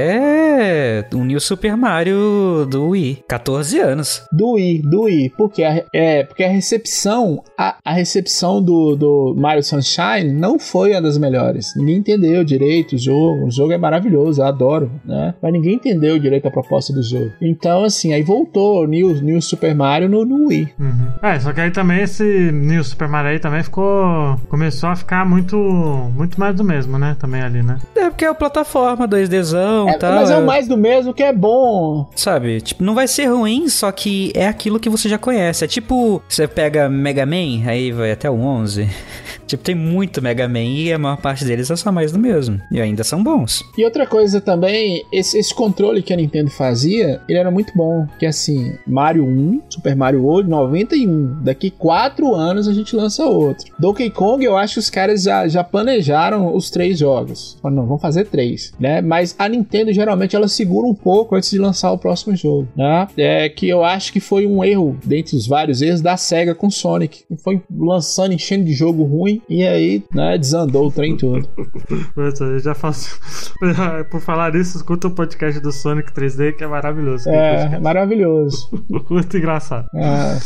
o 1.14 1.24
New 1.24 1.40
Super 1.40 1.76
Mario 1.76 2.66
do 2.68 2.88
Wii. 2.88 3.24
14 3.28 3.78
anos. 3.80 4.22
Do 4.32 4.53
Wii, 4.53 4.82
do 4.82 5.03
Wii. 5.03 5.30
Porque 5.36 5.62
a, 5.62 5.84
é, 5.93 6.24
porque 6.24 6.45
a 6.45 6.49
recepção, 6.49 7.43
a, 7.59 7.76
a 7.84 7.93
recepção 7.93 8.62
do, 8.62 8.97
do 8.97 9.34
Mario 9.36 9.62
Sunshine 9.62 10.32
não 10.32 10.59
foi 10.59 10.93
uma 10.93 11.03
das 11.03 11.18
melhores. 11.18 11.74
Ninguém 11.76 11.97
entendeu 11.97 12.45
direito 12.45 12.95
o 12.95 12.99
jogo. 12.99 13.47
O 13.47 13.51
jogo 13.51 13.72
é 13.72 13.78
maravilhoso, 13.78 14.40
eu 14.40 14.47
adoro, 14.47 14.90
né? 15.05 15.34
Mas 15.43 15.53
ninguém 15.53 15.74
entendeu 15.74 16.18
direito 16.18 16.47
a 16.49 16.51
proposta 16.51 16.93
do 16.93 17.03
jogo. 17.03 17.30
Então, 17.40 17.84
assim, 17.84 18.12
aí 18.12 18.22
voltou 18.22 18.82
o 18.82 18.86
New, 18.86 19.14
New 19.22 19.40
Super 19.40 19.74
Mario 19.74 20.09
no, 20.09 20.24
no 20.24 20.47
Wii. 20.49 20.68
Uhum. 20.78 21.12
É, 21.22 21.38
só 21.40 21.53
que 21.53 21.61
aí 21.61 21.70
também 21.70 22.03
esse 22.03 22.24
New 22.53 22.82
Super 22.84 23.09
Mario 23.09 23.30
aí 23.30 23.38
também 23.38 23.62
ficou. 23.62 24.36
Começou 24.49 24.88
a 24.88 24.97
ficar 24.97 25.24
muito, 25.24 25.57
muito 25.57 26.38
mais 26.38 26.55
do 26.55 26.64
mesmo, 26.64 26.99
né? 26.99 27.16
Também 27.18 27.43
ali, 27.43 27.62
né? 27.62 27.78
É, 27.95 28.09
porque 28.09 28.24
é 28.24 28.28
a 28.28 28.34
plataforma 28.34 29.09
2Dzão 29.09 29.82
é, 29.89 29.99
tal. 29.99 30.14
Mas 30.14 30.30
é 30.30 30.37
o 30.37 30.45
mais 30.45 30.68
do 30.68 30.76
mesmo 30.76 31.14
que 31.14 31.22
é 31.22 31.33
bom. 31.33 32.09
Sabe? 32.14 32.61
Tipo, 32.61 32.83
não 32.85 32.95
vai 32.95 33.07
ser 33.09 33.26
ruim, 33.26 33.68
só 33.68 33.91
que 33.93 34.33
é 34.35 34.47
aquilo 34.47 34.80
que 34.80 34.89
você 34.89 35.09
já 35.09 35.18
conhece. 35.18 35.64
É 35.64 35.68
tipo, 35.68 36.22
você 36.28 36.47
pega 36.47 36.89
Mega 36.89 37.26
Man, 37.26 37.66
aí 37.66 37.93
vai 37.93 38.12
até 38.12 38.30
o 38.30 38.35
11. 38.35 38.89
tipo, 39.47 39.62
tem 39.62 39.74
muito 39.74 40.22
Mega 40.22 40.49
Man 40.49 40.61
e 40.61 40.93
a 40.93 40.99
maior 40.99 41.16
parte 41.16 41.45
deles 41.45 41.70
é 41.70 41.76
só 41.76 41.93
mais 41.93 42.12
do 42.12 42.18
mesmo. 42.18 42.61
E 42.70 42.80
ainda 42.80 43.05
são 43.05 43.22
bons. 43.22 43.62
E 43.76 43.85
outra 43.85 44.07
coisa 44.07 44.41
também, 44.41 45.05
esse, 45.12 45.39
esse 45.39 45.55
controle 45.55 46.03
que 46.03 46.12
a 46.12 46.16
Nintendo 46.16 46.51
fazia, 46.51 47.20
ele 47.28 47.39
era 47.39 47.51
muito 47.51 47.72
bom. 47.74 48.07
Que 48.18 48.26
assim, 48.26 48.74
Mario 48.87 49.24
1, 49.24 49.62
Super 49.68 49.97
Mario 49.97 50.24
World 50.24 50.49
91. 50.49 51.43
Daqui 51.43 51.70
4 51.70 52.35
anos 52.35 52.68
a 52.68 52.72
gente 52.72 52.95
lança 52.97 53.24
outro. 53.24 53.72
Donkey 53.78 54.11
Kong, 54.11 54.45
eu 54.45 54.57
acho 54.57 54.74
que 54.74 54.80
os 54.80 54.91
caras 54.91 55.22
já, 55.22 55.49
já 55.49 55.64
planejaram 55.64 56.55
os 56.55 56.70
três 56.70 56.99
jogos. 56.99 57.59
Não, 57.62 57.87
vão 57.87 57.99
fazer 57.99 58.26
três, 58.26 58.72
né? 58.78 59.01
Mas 59.01 59.35
a 59.39 59.49
Nintendo 59.49 59.71
geralmente 59.92 60.36
ela 60.36 60.48
segura 60.48 60.86
um 60.86 60.94
pouco 60.94 61.34
antes 61.34 61.50
de 61.50 61.58
lançar 61.58 61.92
o 61.92 61.98
próximo 61.98 62.36
jogo, 62.36 62.68
né? 62.76 63.06
É 63.16 63.48
que 63.48 63.68
eu 63.68 63.84
acho 63.84 64.12
que 64.12 64.20
foi 64.20 64.46
um 64.46 64.62
erro, 64.64 64.96
dentre 65.04 65.36
os 65.36 65.46
vários 65.46 65.82
erros, 65.82 66.00
da 66.00 66.16
SEGA 66.16 66.54
com 66.54 66.70
Sonic. 66.70 67.24
Foi 67.42 67.62
lançando, 67.70 68.32
enchendo 68.32 68.64
de 68.64 68.72
jogo 68.72 69.04
ruim 69.04 69.40
e 69.48 69.66
aí, 69.66 70.02
né, 70.14 70.36
desandou 70.38 70.86
o 70.86 70.90
trem 70.90 71.16
todo. 71.16 71.48
eu 72.16 72.58
já 72.58 72.74
faço. 72.74 73.18
Por 74.10 74.20
falar 74.20 74.52
nisso, 74.52 74.76
escuta 74.76 75.08
o 75.08 75.10
podcast 75.10 75.60
do 75.60 75.72
Sonic 75.72 76.12
3D 76.12 76.56
que 76.56 76.64
é 76.64 76.66
maravilhoso. 76.66 77.28
É, 77.28 77.74
é 77.74 77.78
maravilhoso. 77.78 78.68
Muito 79.10 79.36
engraçado. 79.36 79.86
É. 79.94 80.38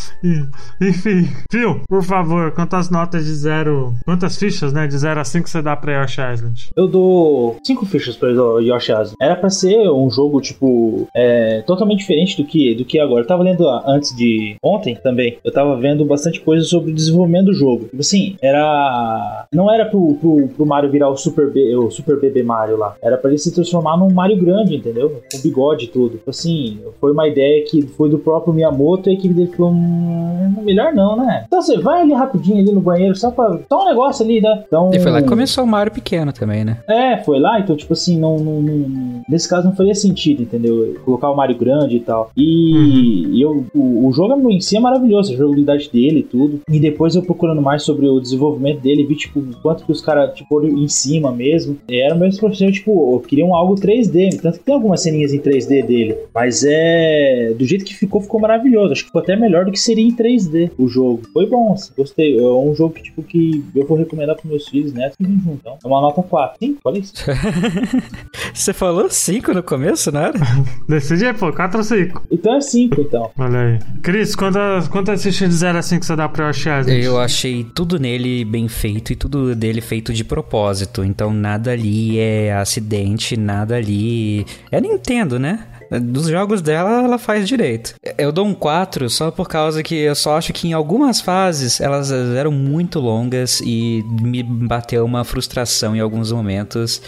Enfim, 0.80 1.28
Phil, 1.50 1.80
por 1.88 2.02
favor, 2.02 2.52
quantas 2.52 2.90
notas 2.90 3.24
de 3.24 3.34
zero. 3.34 3.94
Quantas 4.04 4.36
fichas, 4.36 4.72
né? 4.72 4.86
De 4.86 4.96
0 4.96 5.20
a 5.20 5.24
5 5.24 5.48
você 5.48 5.62
dá 5.62 5.76
pra 5.76 6.02
Yoshi 6.02 6.20
Island? 6.20 6.70
Eu 6.76 6.86
dou 6.88 7.56
cinco 7.64 7.86
fichas 7.86 8.16
pra 8.16 8.30
Yoshi 8.30 8.92
Island. 8.92 9.15
Era 9.20 9.36
pra 9.36 9.50
ser 9.50 9.90
um 9.90 10.10
jogo, 10.10 10.40
tipo, 10.40 11.08
é, 11.14 11.62
totalmente 11.66 12.00
diferente 12.00 12.36
do 12.40 12.46
que, 12.46 12.74
do 12.74 12.84
que 12.84 12.98
agora. 12.98 13.22
Eu 13.22 13.26
tava 13.26 13.42
lendo 13.42 13.68
antes 13.86 14.14
de 14.14 14.56
ontem 14.62 14.96
também. 14.96 15.38
Eu 15.44 15.52
tava 15.52 15.76
vendo 15.76 16.04
bastante 16.04 16.40
coisa 16.40 16.64
sobre 16.64 16.92
o 16.92 16.94
desenvolvimento 16.94 17.46
do 17.46 17.54
jogo. 17.54 17.84
Tipo 17.84 18.00
assim, 18.00 18.36
era. 18.42 19.46
Não 19.52 19.72
era 19.72 19.86
pro, 19.86 20.14
pro, 20.14 20.48
pro 20.48 20.66
Mario 20.66 20.90
virar 20.90 21.08
o 21.08 21.16
Super, 21.16 21.50
B, 21.50 21.76
o 21.76 21.90
Super 21.90 22.18
Bebê 22.20 22.42
Mario 22.42 22.76
lá. 22.76 22.96
Era 23.02 23.16
pra 23.16 23.30
ele 23.30 23.38
se 23.38 23.54
transformar 23.54 23.96
num 23.96 24.12
Mario 24.12 24.36
grande, 24.36 24.76
entendeu? 24.76 25.22
Com 25.32 25.40
bigode 25.40 25.86
e 25.86 25.88
tudo. 25.88 26.16
Tipo 26.16 26.30
assim, 26.30 26.78
foi 27.00 27.12
uma 27.12 27.28
ideia 27.28 27.64
que 27.64 27.82
foi 27.82 28.08
do 28.08 28.18
próprio 28.18 28.52
Miyamoto 28.52 29.08
e 29.08 29.12
a 29.12 29.14
equipe 29.14 29.34
dele 29.34 29.52
falou: 29.56 29.72
hum, 29.72 30.54
melhor 30.62 30.92
não, 30.92 31.16
né? 31.16 31.44
Então 31.46 31.62
você 31.62 31.78
vai 31.78 32.02
ali 32.02 32.12
rapidinho 32.12 32.58
ali 32.58 32.72
no 32.72 32.80
banheiro, 32.80 33.14
só 33.16 33.30
pra. 33.30 33.58
Só 33.68 33.82
um 33.82 33.88
negócio 33.88 34.24
ali, 34.24 34.40
né? 34.40 34.64
Então, 34.66 34.90
e 34.92 34.98
foi 34.98 35.10
lá 35.10 35.22
que 35.22 35.28
começou 35.28 35.64
o 35.64 35.66
Mario 35.66 35.92
pequeno 35.92 36.32
também, 36.32 36.64
né? 36.64 36.78
É, 36.88 37.18
foi 37.18 37.38
lá, 37.38 37.58
então, 37.60 37.76
tipo 37.76 37.92
assim, 37.92 38.18
não, 38.18 38.38
não, 38.38 38.62
não, 38.62 38.88
nesse 39.28 39.48
caso 39.48 39.66
não 39.66 39.76
faria 39.76 39.94
sentido, 39.94 40.42
entendeu? 40.42 40.96
Colocar 41.04 41.30
o 41.30 41.36
Mario 41.36 41.56
grande 41.56 41.96
e 41.96 42.00
tal. 42.00 42.30
E, 42.36 42.72
uhum. 42.74 43.34
e 43.34 43.42
eu, 43.42 43.66
o, 43.74 44.08
o, 44.08 44.12
jogo 44.12 44.50
em 44.50 44.60
si 44.60 44.76
é 44.76 44.80
maravilhoso, 44.80 45.32
a 45.32 45.36
jogabilidade 45.36 45.90
dele 45.92 46.20
e 46.20 46.22
tudo. 46.22 46.60
E 46.70 46.78
depois 46.78 47.14
eu 47.14 47.22
procurando 47.22 47.62
mais 47.62 47.82
sobre 47.82 48.06
o 48.06 48.20
desenvolvimento 48.20 48.80
dele, 48.80 49.04
vi, 49.04 49.16
tipo, 49.16 49.42
quanto 49.62 49.84
que 49.84 49.92
os 49.92 50.00
caras, 50.00 50.34
tipo, 50.34 50.64
em 50.64 50.88
cima 50.88 51.32
mesmo. 51.32 51.76
Era 51.88 52.14
mesmo 52.14 52.40
profissional, 52.40 52.72
tipo, 52.72 53.20
queriam 53.20 53.54
algo 53.54 53.74
3D. 53.74 54.40
Tanto 54.40 54.58
que 54.58 54.64
tem 54.64 54.74
algumas 54.74 55.02
ceninhas 55.02 55.32
em 55.32 55.40
3D 55.40 55.84
dele. 55.84 56.16
Mas 56.34 56.64
é. 56.64 57.54
Do 57.56 57.64
jeito 57.64 57.84
que 57.84 57.94
ficou, 57.94 58.20
ficou 58.20 58.40
maravilhoso. 58.40 58.92
Acho 58.92 59.02
que 59.02 59.08
ficou 59.08 59.22
até 59.22 59.36
melhor 59.36 59.64
do 59.64 59.72
que 59.72 59.80
seria 59.80 60.04
em 60.04 60.14
3D 60.14 60.70
o 60.78 60.88
jogo. 60.88 61.22
Foi 61.32 61.46
bom, 61.46 61.72
assim, 61.72 61.92
gostei. 61.96 62.38
É 62.38 62.42
um 62.42 62.74
jogo 62.74 62.94
que, 62.94 63.02
tipo, 63.02 63.22
que 63.22 63.64
eu 63.74 63.86
vou 63.86 63.96
recomendar 63.96 64.36
pros 64.36 64.50
meus 64.50 64.68
filhos, 64.68 64.92
né? 64.92 65.12
Então, 65.20 65.78
é 65.82 65.86
uma 65.86 66.00
nota 66.00 66.22
4. 66.22 66.58
Sim, 66.58 66.76
olha 66.84 66.98
isso. 66.98 67.14
Você 68.54 68.72
falou 68.72 68.95
5 69.08 69.52
no 69.52 69.62
começo, 69.62 70.10
não 70.10 70.20
era? 70.20 70.38
Decide 70.88 71.26
aí, 71.26 71.34
pô, 71.34 71.52
4 71.52 71.78
ou 71.78 71.84
5? 71.84 72.22
Então 72.30 72.56
é 72.56 72.60
5, 72.60 73.00
então. 73.00 73.30
Olha 73.38 73.58
aí. 73.58 73.78
Cris, 74.02 74.34
quantas, 74.34 74.88
quantas 74.88 75.22
fichas 75.22 75.48
de 75.48 75.54
0 75.54 75.78
a 75.78 75.82
5 75.82 76.04
você 76.04 76.16
dá 76.16 76.28
pra 76.28 76.48
Yoshi 76.48 76.68
Island? 76.68 77.04
Eu 77.04 77.20
achei 77.20 77.64
tudo 77.64 77.98
nele 77.98 78.44
bem 78.44 78.68
feito 78.68 79.12
e 79.12 79.16
tudo 79.16 79.54
dele 79.54 79.80
feito 79.80 80.12
de 80.12 80.24
propósito. 80.24 81.04
Então 81.04 81.32
nada 81.32 81.72
ali 81.72 82.18
é 82.18 82.54
acidente, 82.54 83.36
nada 83.36 83.76
ali. 83.76 84.46
É 84.70 84.80
Nintendo, 84.80 85.38
né? 85.38 85.66
Dos 85.90 86.26
jogos 86.26 86.60
dela, 86.60 87.04
ela 87.04 87.18
faz 87.18 87.46
direito. 87.46 87.94
Eu 88.18 88.32
dou 88.32 88.44
um 88.44 88.54
4 88.54 89.08
só 89.08 89.30
por 89.30 89.48
causa 89.48 89.82
que 89.82 89.94
eu 89.94 90.14
só 90.14 90.36
acho 90.36 90.52
que 90.52 90.68
em 90.68 90.72
algumas 90.72 91.20
fases 91.20 91.80
elas 91.80 92.10
eram 92.10 92.50
muito 92.50 92.98
longas 92.98 93.60
e 93.60 94.04
me 94.20 94.42
bateu 94.42 95.04
uma 95.04 95.22
frustração 95.22 95.94
em 95.94 96.00
alguns 96.00 96.32
momentos 96.32 97.00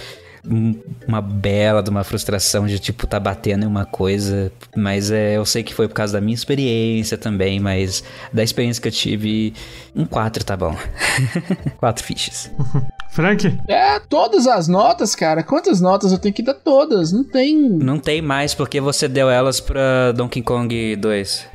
uma 1.07 1.21
bela 1.21 1.83
de 1.83 1.91
uma 1.91 2.05
frustração 2.05 2.67
de 2.67 2.79
tipo 2.79 3.07
tá 3.07 3.19
batendo 3.19 3.65
em 3.65 3.67
uma 3.67 3.85
coisa, 3.85 4.53
mas 4.77 5.11
é, 5.11 5.37
eu 5.37 5.45
sei 5.45 5.63
que 5.63 5.75
foi 5.75 5.89
por 5.89 5.95
causa 5.95 6.15
da 6.15 6.21
minha 6.21 6.35
experiência 6.35 7.17
também, 7.17 7.61
mas 7.61 8.03
da 8.33 8.43
experiência 8.43 8.81
que 8.81 8.89
eu 8.89 8.93
tive, 8.93 9.55
um 9.95 10.05
4 10.05 10.45
tá 10.45 10.57
bom. 10.57 10.77
quatro 11.79 12.05
fichas. 12.05 12.51
Frank? 13.11 13.59
É, 13.67 13.99
todas 14.01 14.47
as 14.47 14.69
notas, 14.69 15.15
cara. 15.15 15.43
Quantas 15.43 15.81
notas 15.81 16.13
eu 16.13 16.19
tenho 16.19 16.35
que 16.35 16.43
dar 16.43 16.55
todas? 16.55 17.11
Não 17.11 17.25
tem. 17.25 17.57
Não 17.57 17.99
tem 17.99 18.23
mais 18.23 18.55
porque 18.55 18.81
você 18.81 19.09
deu 19.09 19.29
elas 19.31 19.61
pra 19.61 20.13
Donkey 20.13 20.43
Kong 20.43 20.95
2. 20.95 21.47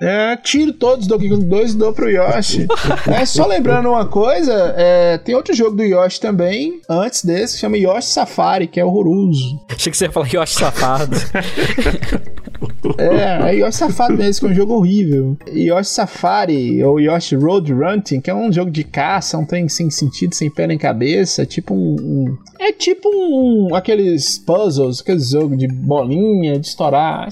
É, 0.00 0.34
tiro 0.36 0.72
todos 0.72 1.06
do 1.06 1.14
Donkey 1.14 1.28
Kong 1.28 1.44
2 1.44 1.72
e 1.72 1.76
dou 1.76 1.92
pro 1.92 2.08
Yoshi. 2.08 2.66
é, 3.06 3.26
só 3.26 3.46
lembrando 3.46 3.90
uma 3.90 4.06
coisa, 4.06 4.74
é, 4.76 5.18
tem 5.18 5.34
outro 5.34 5.54
jogo 5.54 5.76
do 5.76 5.82
Yoshi 5.82 6.18
também, 6.18 6.80
antes 6.88 7.22
desse, 7.22 7.54
que 7.54 7.60
chama 7.60 7.76
Yoshi 7.76 8.08
Safari, 8.08 8.66
que 8.66 8.80
é 8.80 8.84
horroroso. 8.84 9.60
Achei 9.68 9.90
que 9.90 9.98
você 9.98 10.06
ia 10.06 10.12
falar 10.12 10.26
Yoshi 10.26 10.54
Safado. 10.54 11.16
é, 12.96 13.50
é 13.50 13.56
Yoshi 13.56 13.76
Safari 13.76 14.16
mesmo, 14.16 14.40
que 14.40 14.46
é 14.46 14.50
um 14.54 14.56
jogo 14.56 14.74
horrível. 14.74 15.36
Yoshi 15.52 15.90
Safari, 15.90 16.82
ou 16.82 16.98
Yoshi 16.98 17.36
Road 17.36 17.70
Running, 17.70 18.22
que 18.22 18.30
é 18.30 18.34
um 18.34 18.50
jogo 18.50 18.70
de 18.70 18.84
caça, 18.84 19.36
um 19.36 19.44
trem 19.44 19.68
sem 19.68 19.90
sentido, 19.90 20.34
sem 20.34 20.50
pé 20.50 20.66
nem 20.66 20.78
cabeça, 20.78 21.44
tipo 21.44 21.74
um, 21.74 21.96
um 22.00 22.38
é 22.60 22.72
tipo 22.72 23.08
um 23.08 23.74
aqueles 23.74 24.38
puzzles, 24.38 25.00
aqueles 25.00 25.30
jogos 25.30 25.56
de 25.56 25.66
bolinha, 25.66 26.58
de 26.58 26.66
estourar. 26.66 27.26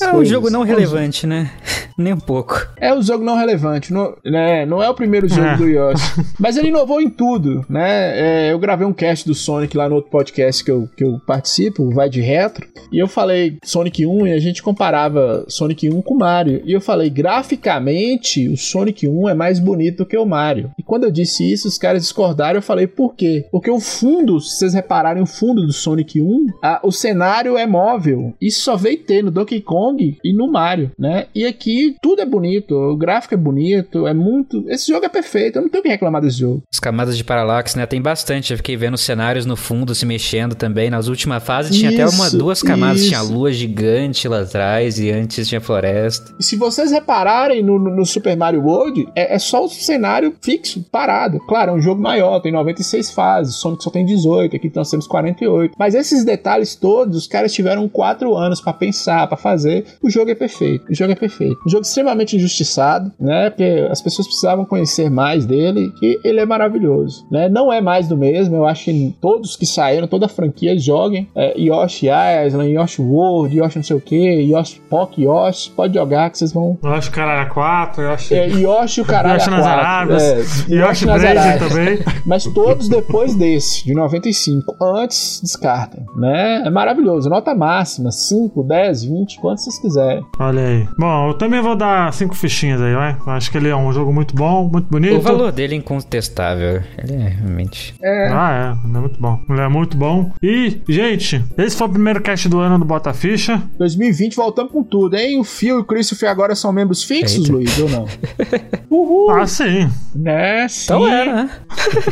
É 0.00 0.12
um 0.12 0.24
jogo 0.24 0.50
não 0.50 0.62
relevante, 0.62 1.24
né? 1.24 1.52
Nem 1.96 2.11
um 2.14 2.20
pouco. 2.20 2.66
É 2.76 2.92
um 2.94 3.02
jogo 3.02 3.24
não 3.24 3.36
relevante, 3.36 3.92
não, 3.92 4.14
né? 4.24 4.66
não 4.66 4.82
é 4.82 4.88
o 4.88 4.94
primeiro 4.94 5.28
jogo 5.28 5.46
é. 5.46 5.56
do 5.56 5.68
Yoshi. 5.68 6.20
Mas 6.38 6.56
ele 6.56 6.68
inovou 6.68 7.00
em 7.00 7.10
tudo, 7.10 7.64
né? 7.68 8.48
É, 8.48 8.52
eu 8.52 8.58
gravei 8.58 8.86
um 8.86 8.92
cast 8.92 9.26
do 9.26 9.34
Sonic 9.34 9.76
lá 9.76 9.88
no 9.88 9.96
outro 9.96 10.10
podcast 10.10 10.64
que 10.64 10.70
eu, 10.70 10.88
que 10.96 11.04
eu 11.04 11.20
participo, 11.26 11.90
Vai 11.90 12.08
de 12.08 12.20
Retro, 12.20 12.66
e 12.92 12.98
eu 12.98 13.08
falei 13.08 13.58
Sonic 13.64 14.06
1 14.06 14.26
e 14.26 14.32
a 14.32 14.38
gente 14.38 14.62
comparava 14.62 15.44
Sonic 15.48 15.88
1 15.88 16.02
com 16.02 16.14
Mario. 16.14 16.62
E 16.64 16.72
eu 16.72 16.80
falei, 16.80 17.10
graficamente, 17.10 18.48
o 18.48 18.56
Sonic 18.56 19.08
1 19.08 19.28
é 19.28 19.34
mais 19.34 19.58
bonito 19.58 20.06
que 20.06 20.16
o 20.16 20.26
Mario. 20.26 20.70
E 20.78 20.82
quando 20.82 21.04
eu 21.04 21.10
disse 21.10 21.50
isso, 21.50 21.68
os 21.68 21.78
caras 21.78 22.02
discordaram, 22.02 22.58
eu 22.58 22.62
falei, 22.62 22.86
por 22.86 23.14
quê? 23.14 23.46
Porque 23.50 23.70
o 23.70 23.80
fundo, 23.80 24.40
se 24.40 24.56
vocês 24.56 24.74
repararem 24.74 25.22
o 25.22 25.26
fundo 25.26 25.66
do 25.66 25.72
Sonic 25.72 26.20
1, 26.20 26.46
a, 26.62 26.80
o 26.82 26.92
cenário 26.92 27.56
é 27.56 27.66
móvel. 27.66 28.34
Isso 28.40 28.60
só 28.60 28.76
veio 28.76 28.98
ter 28.98 29.22
no 29.22 29.30
Donkey 29.30 29.60
Kong 29.60 30.18
e 30.22 30.32
no 30.32 30.50
Mario, 30.50 30.90
né? 30.98 31.26
E 31.34 31.44
aqui 31.44 31.96
tudo 32.02 32.20
é 32.20 32.26
bonito, 32.26 32.74
o 32.74 32.96
gráfico 32.96 33.34
é 33.34 33.36
bonito, 33.36 34.08
é 34.08 34.12
muito. 34.12 34.64
Esse 34.68 34.88
jogo 34.88 35.06
é 35.06 35.08
perfeito, 35.08 35.56
eu 35.56 35.62
não 35.62 35.68
tenho 35.68 35.80
o 35.80 35.84
que 35.84 35.88
reclamar 35.88 36.20
desse 36.20 36.40
jogo. 36.40 36.62
As 36.70 36.80
camadas 36.80 37.16
de 37.16 37.22
paralaxe, 37.22 37.78
né? 37.78 37.86
Tem 37.86 38.02
bastante. 38.02 38.52
Eu 38.52 38.56
fiquei 38.56 38.76
vendo 38.76 38.98
cenários 38.98 39.46
no 39.46 39.54
fundo 39.54 39.94
se 39.94 40.04
mexendo 40.04 40.56
também. 40.56 40.90
Nas 40.90 41.06
últimas 41.06 41.44
fases 41.44 41.76
tinha 41.76 41.92
isso, 41.92 42.02
até 42.02 42.14
uma, 42.14 42.28
duas 42.30 42.60
camadas. 42.60 43.00
Isso. 43.00 43.10
Tinha 43.10 43.20
a 43.20 43.22
lua 43.22 43.52
gigante 43.52 44.26
lá 44.26 44.40
atrás 44.40 44.98
e 44.98 45.12
antes 45.12 45.46
tinha 45.46 45.60
floresta. 45.60 46.34
E 46.40 46.42
se 46.42 46.56
vocês 46.56 46.90
repararem 46.90 47.62
no, 47.62 47.78
no 47.78 48.04
Super 48.04 48.36
Mario 48.36 48.64
World, 48.64 49.08
é, 49.14 49.36
é, 49.36 49.38
só 49.38 49.64
o 49.64 49.68
cenário 49.68 50.34
fixo, 50.42 50.84
parado. 50.90 51.38
Claro, 51.46 51.70
é 51.70 51.74
um 51.74 51.80
jogo 51.80 52.02
maior, 52.02 52.40
tem 52.40 52.50
96 52.50 53.12
fases. 53.12 53.54
Sonic 53.54 53.84
só 53.84 53.90
tem 53.90 54.04
18. 54.04 54.56
Aqui 54.56 54.72
nós 54.74 54.90
temos 54.90 55.06
48. 55.06 55.76
Mas 55.78 55.94
esses 55.94 56.24
detalhes 56.24 56.74
todos, 56.74 57.16
os 57.16 57.26
caras 57.28 57.52
tiveram 57.52 57.88
4 57.88 58.36
anos 58.36 58.60
para 58.60 58.72
pensar, 58.72 59.28
para 59.28 59.36
fazer. 59.36 59.84
O 60.02 60.10
jogo 60.10 60.32
é 60.32 60.34
perfeito. 60.34 60.90
O 60.90 60.94
jogo 60.94 61.12
é 61.12 61.16
perfeito. 61.16 61.58
Um 61.64 61.70
jogo 61.70 61.84
extremamente 61.92 62.36
injustiçado, 62.36 63.12
né? 63.20 63.50
Porque 63.50 63.88
as 63.90 64.00
pessoas 64.00 64.26
precisavam 64.26 64.64
conhecer 64.64 65.10
mais 65.10 65.46
dele, 65.46 65.92
que 65.98 66.18
ele 66.24 66.40
é 66.40 66.46
maravilhoso, 66.46 67.26
né? 67.30 67.48
Não 67.48 67.72
é 67.72 67.80
mais 67.80 68.08
do 68.08 68.16
mesmo. 68.16 68.56
Eu 68.56 68.66
acho 68.66 68.84
que 68.86 69.14
todos 69.20 69.56
que 69.56 69.66
saíram, 69.66 70.06
toda 70.06 70.26
a 70.26 70.28
franquia, 70.28 70.78
joguem 70.78 71.28
é, 71.34 71.58
Yoshi 71.58 72.06
Island, 72.46 72.72
Yoshi 72.72 73.02
World, 73.02 73.56
Yoshi 73.56 73.76
não 73.76 73.84
sei 73.84 73.96
o 73.96 74.00
que, 74.00 74.16
Yoshi 74.16 74.80
Pock 74.88 75.22
Yoshi. 75.22 75.70
Pode 75.70 75.94
jogar 75.94 76.30
que 76.30 76.38
vocês 76.38 76.52
vão. 76.52 76.78
Yoshi 76.84 77.10
Caralho 77.10 77.50
4, 77.50 78.02
Yoshi. 78.02 78.34
É, 78.34 78.48
Yoshi 78.48 79.00
o 79.00 79.04
Caralho 79.04 79.34
Yoshi 79.34 79.50
4. 79.50 79.64
Nas 79.64 79.66
Arábias, 79.66 80.22
é, 80.22 80.36
Yoshi, 80.38 80.74
Yoshi 80.74 81.04
Blazer 81.04 81.58
também. 81.58 81.98
Mas 82.26 82.44
todos 82.44 82.88
depois 82.88 83.34
desse, 83.34 83.84
de 83.84 83.94
95 83.94 84.76
antes 84.80 85.40
descartem, 85.42 86.04
né? 86.16 86.62
É 86.64 86.70
maravilhoso. 86.70 87.28
Nota 87.28 87.54
máxima, 87.54 88.10
5, 88.10 88.62
10, 88.62 89.04
20, 89.04 89.40
quanto 89.40 89.60
vocês 89.60 89.78
quiserem. 89.78 90.24
Olha 90.38 90.62
aí. 90.62 90.88
Bom, 90.98 91.28
eu 91.28 91.34
também 91.34 91.60
vou 91.60 91.71
dar 91.76 92.12
5 92.12 92.34
fichinhas 92.34 92.80
aí, 92.80 92.94
vai. 92.94 93.16
Acho 93.26 93.50
que 93.50 93.58
ele 93.58 93.68
é 93.68 93.76
um 93.76 93.92
jogo 93.92 94.12
muito 94.12 94.34
bom, 94.34 94.68
muito 94.68 94.88
bonito. 94.88 95.16
O 95.16 95.20
valor 95.20 95.52
dele 95.52 95.74
é 95.74 95.78
incontestável. 95.78 96.82
Ele 96.98 97.14
é 97.14 97.28
realmente. 97.28 97.94
É. 98.02 98.28
Ah, 98.28 98.76
é. 98.82 98.88
Ele 98.88 98.96
é 98.96 99.00
muito 99.00 99.20
bom. 99.20 99.40
Ele 99.48 99.60
é 99.60 99.68
muito 99.68 99.96
bom. 99.96 100.32
E, 100.42 100.80
gente, 100.88 101.44
esse 101.56 101.76
foi 101.76 101.86
o 101.86 101.90
primeiro 101.90 102.20
cast 102.20 102.48
do 102.48 102.58
ano 102.58 102.78
do 102.78 102.84
Bota 102.84 103.12
Ficha. 103.12 103.62
2020 103.78 104.36
voltamos 104.36 104.72
com 104.72 104.82
tudo, 104.82 105.16
hein? 105.16 105.38
O 105.40 105.44
Phil 105.44 105.78
e 105.78 105.80
o 105.80 105.84
Christopher 105.84 106.30
agora 106.30 106.54
são 106.54 106.72
membros 106.72 107.02
fixos, 107.02 107.40
Eita. 107.40 107.52
Luiz, 107.52 107.78
ou 107.78 107.88
não? 107.88 108.06
Uhul. 108.92 109.30
Ah, 109.30 109.46
sim. 109.46 109.90
Né? 110.14 110.68
Sim. 110.68 110.84
Então 110.84 111.08
é, 111.08 111.24
né? 111.24 111.50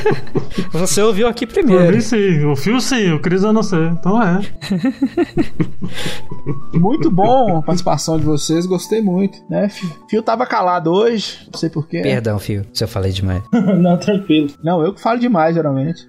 Você 0.72 1.02
ouviu 1.02 1.28
aqui 1.28 1.46
primeiro. 1.46 1.84
Por 1.84 1.92
mim, 1.92 2.00
sim. 2.00 2.44
O 2.46 2.56
Phil 2.56 2.80
sim, 2.80 3.12
o 3.12 3.20
Cris 3.20 3.42
eu 3.42 3.52
não 3.52 3.62
sei. 3.62 3.88
Então 3.88 4.22
é. 4.22 4.40
muito 6.72 7.10
bom 7.10 7.58
a 7.58 7.62
participação 7.62 8.18
de 8.18 8.24
vocês, 8.24 8.64
gostei 8.64 9.02
muito. 9.02 9.38
Né? 9.50 9.68
Fio 10.08 10.22
tava 10.22 10.46
calado 10.46 10.90
hoje, 10.90 11.46
não 11.52 11.60
sei 11.60 11.68
porquê. 11.68 12.00
Perdão, 12.00 12.38
Fio, 12.38 12.64
se 12.72 12.82
eu 12.82 12.88
falei 12.88 13.12
demais. 13.12 13.42
não, 13.52 13.98
tranquilo. 13.98 14.48
Não, 14.64 14.82
eu 14.82 14.94
que 14.94 15.02
falo 15.02 15.18
demais, 15.18 15.54
geralmente. 15.54 16.06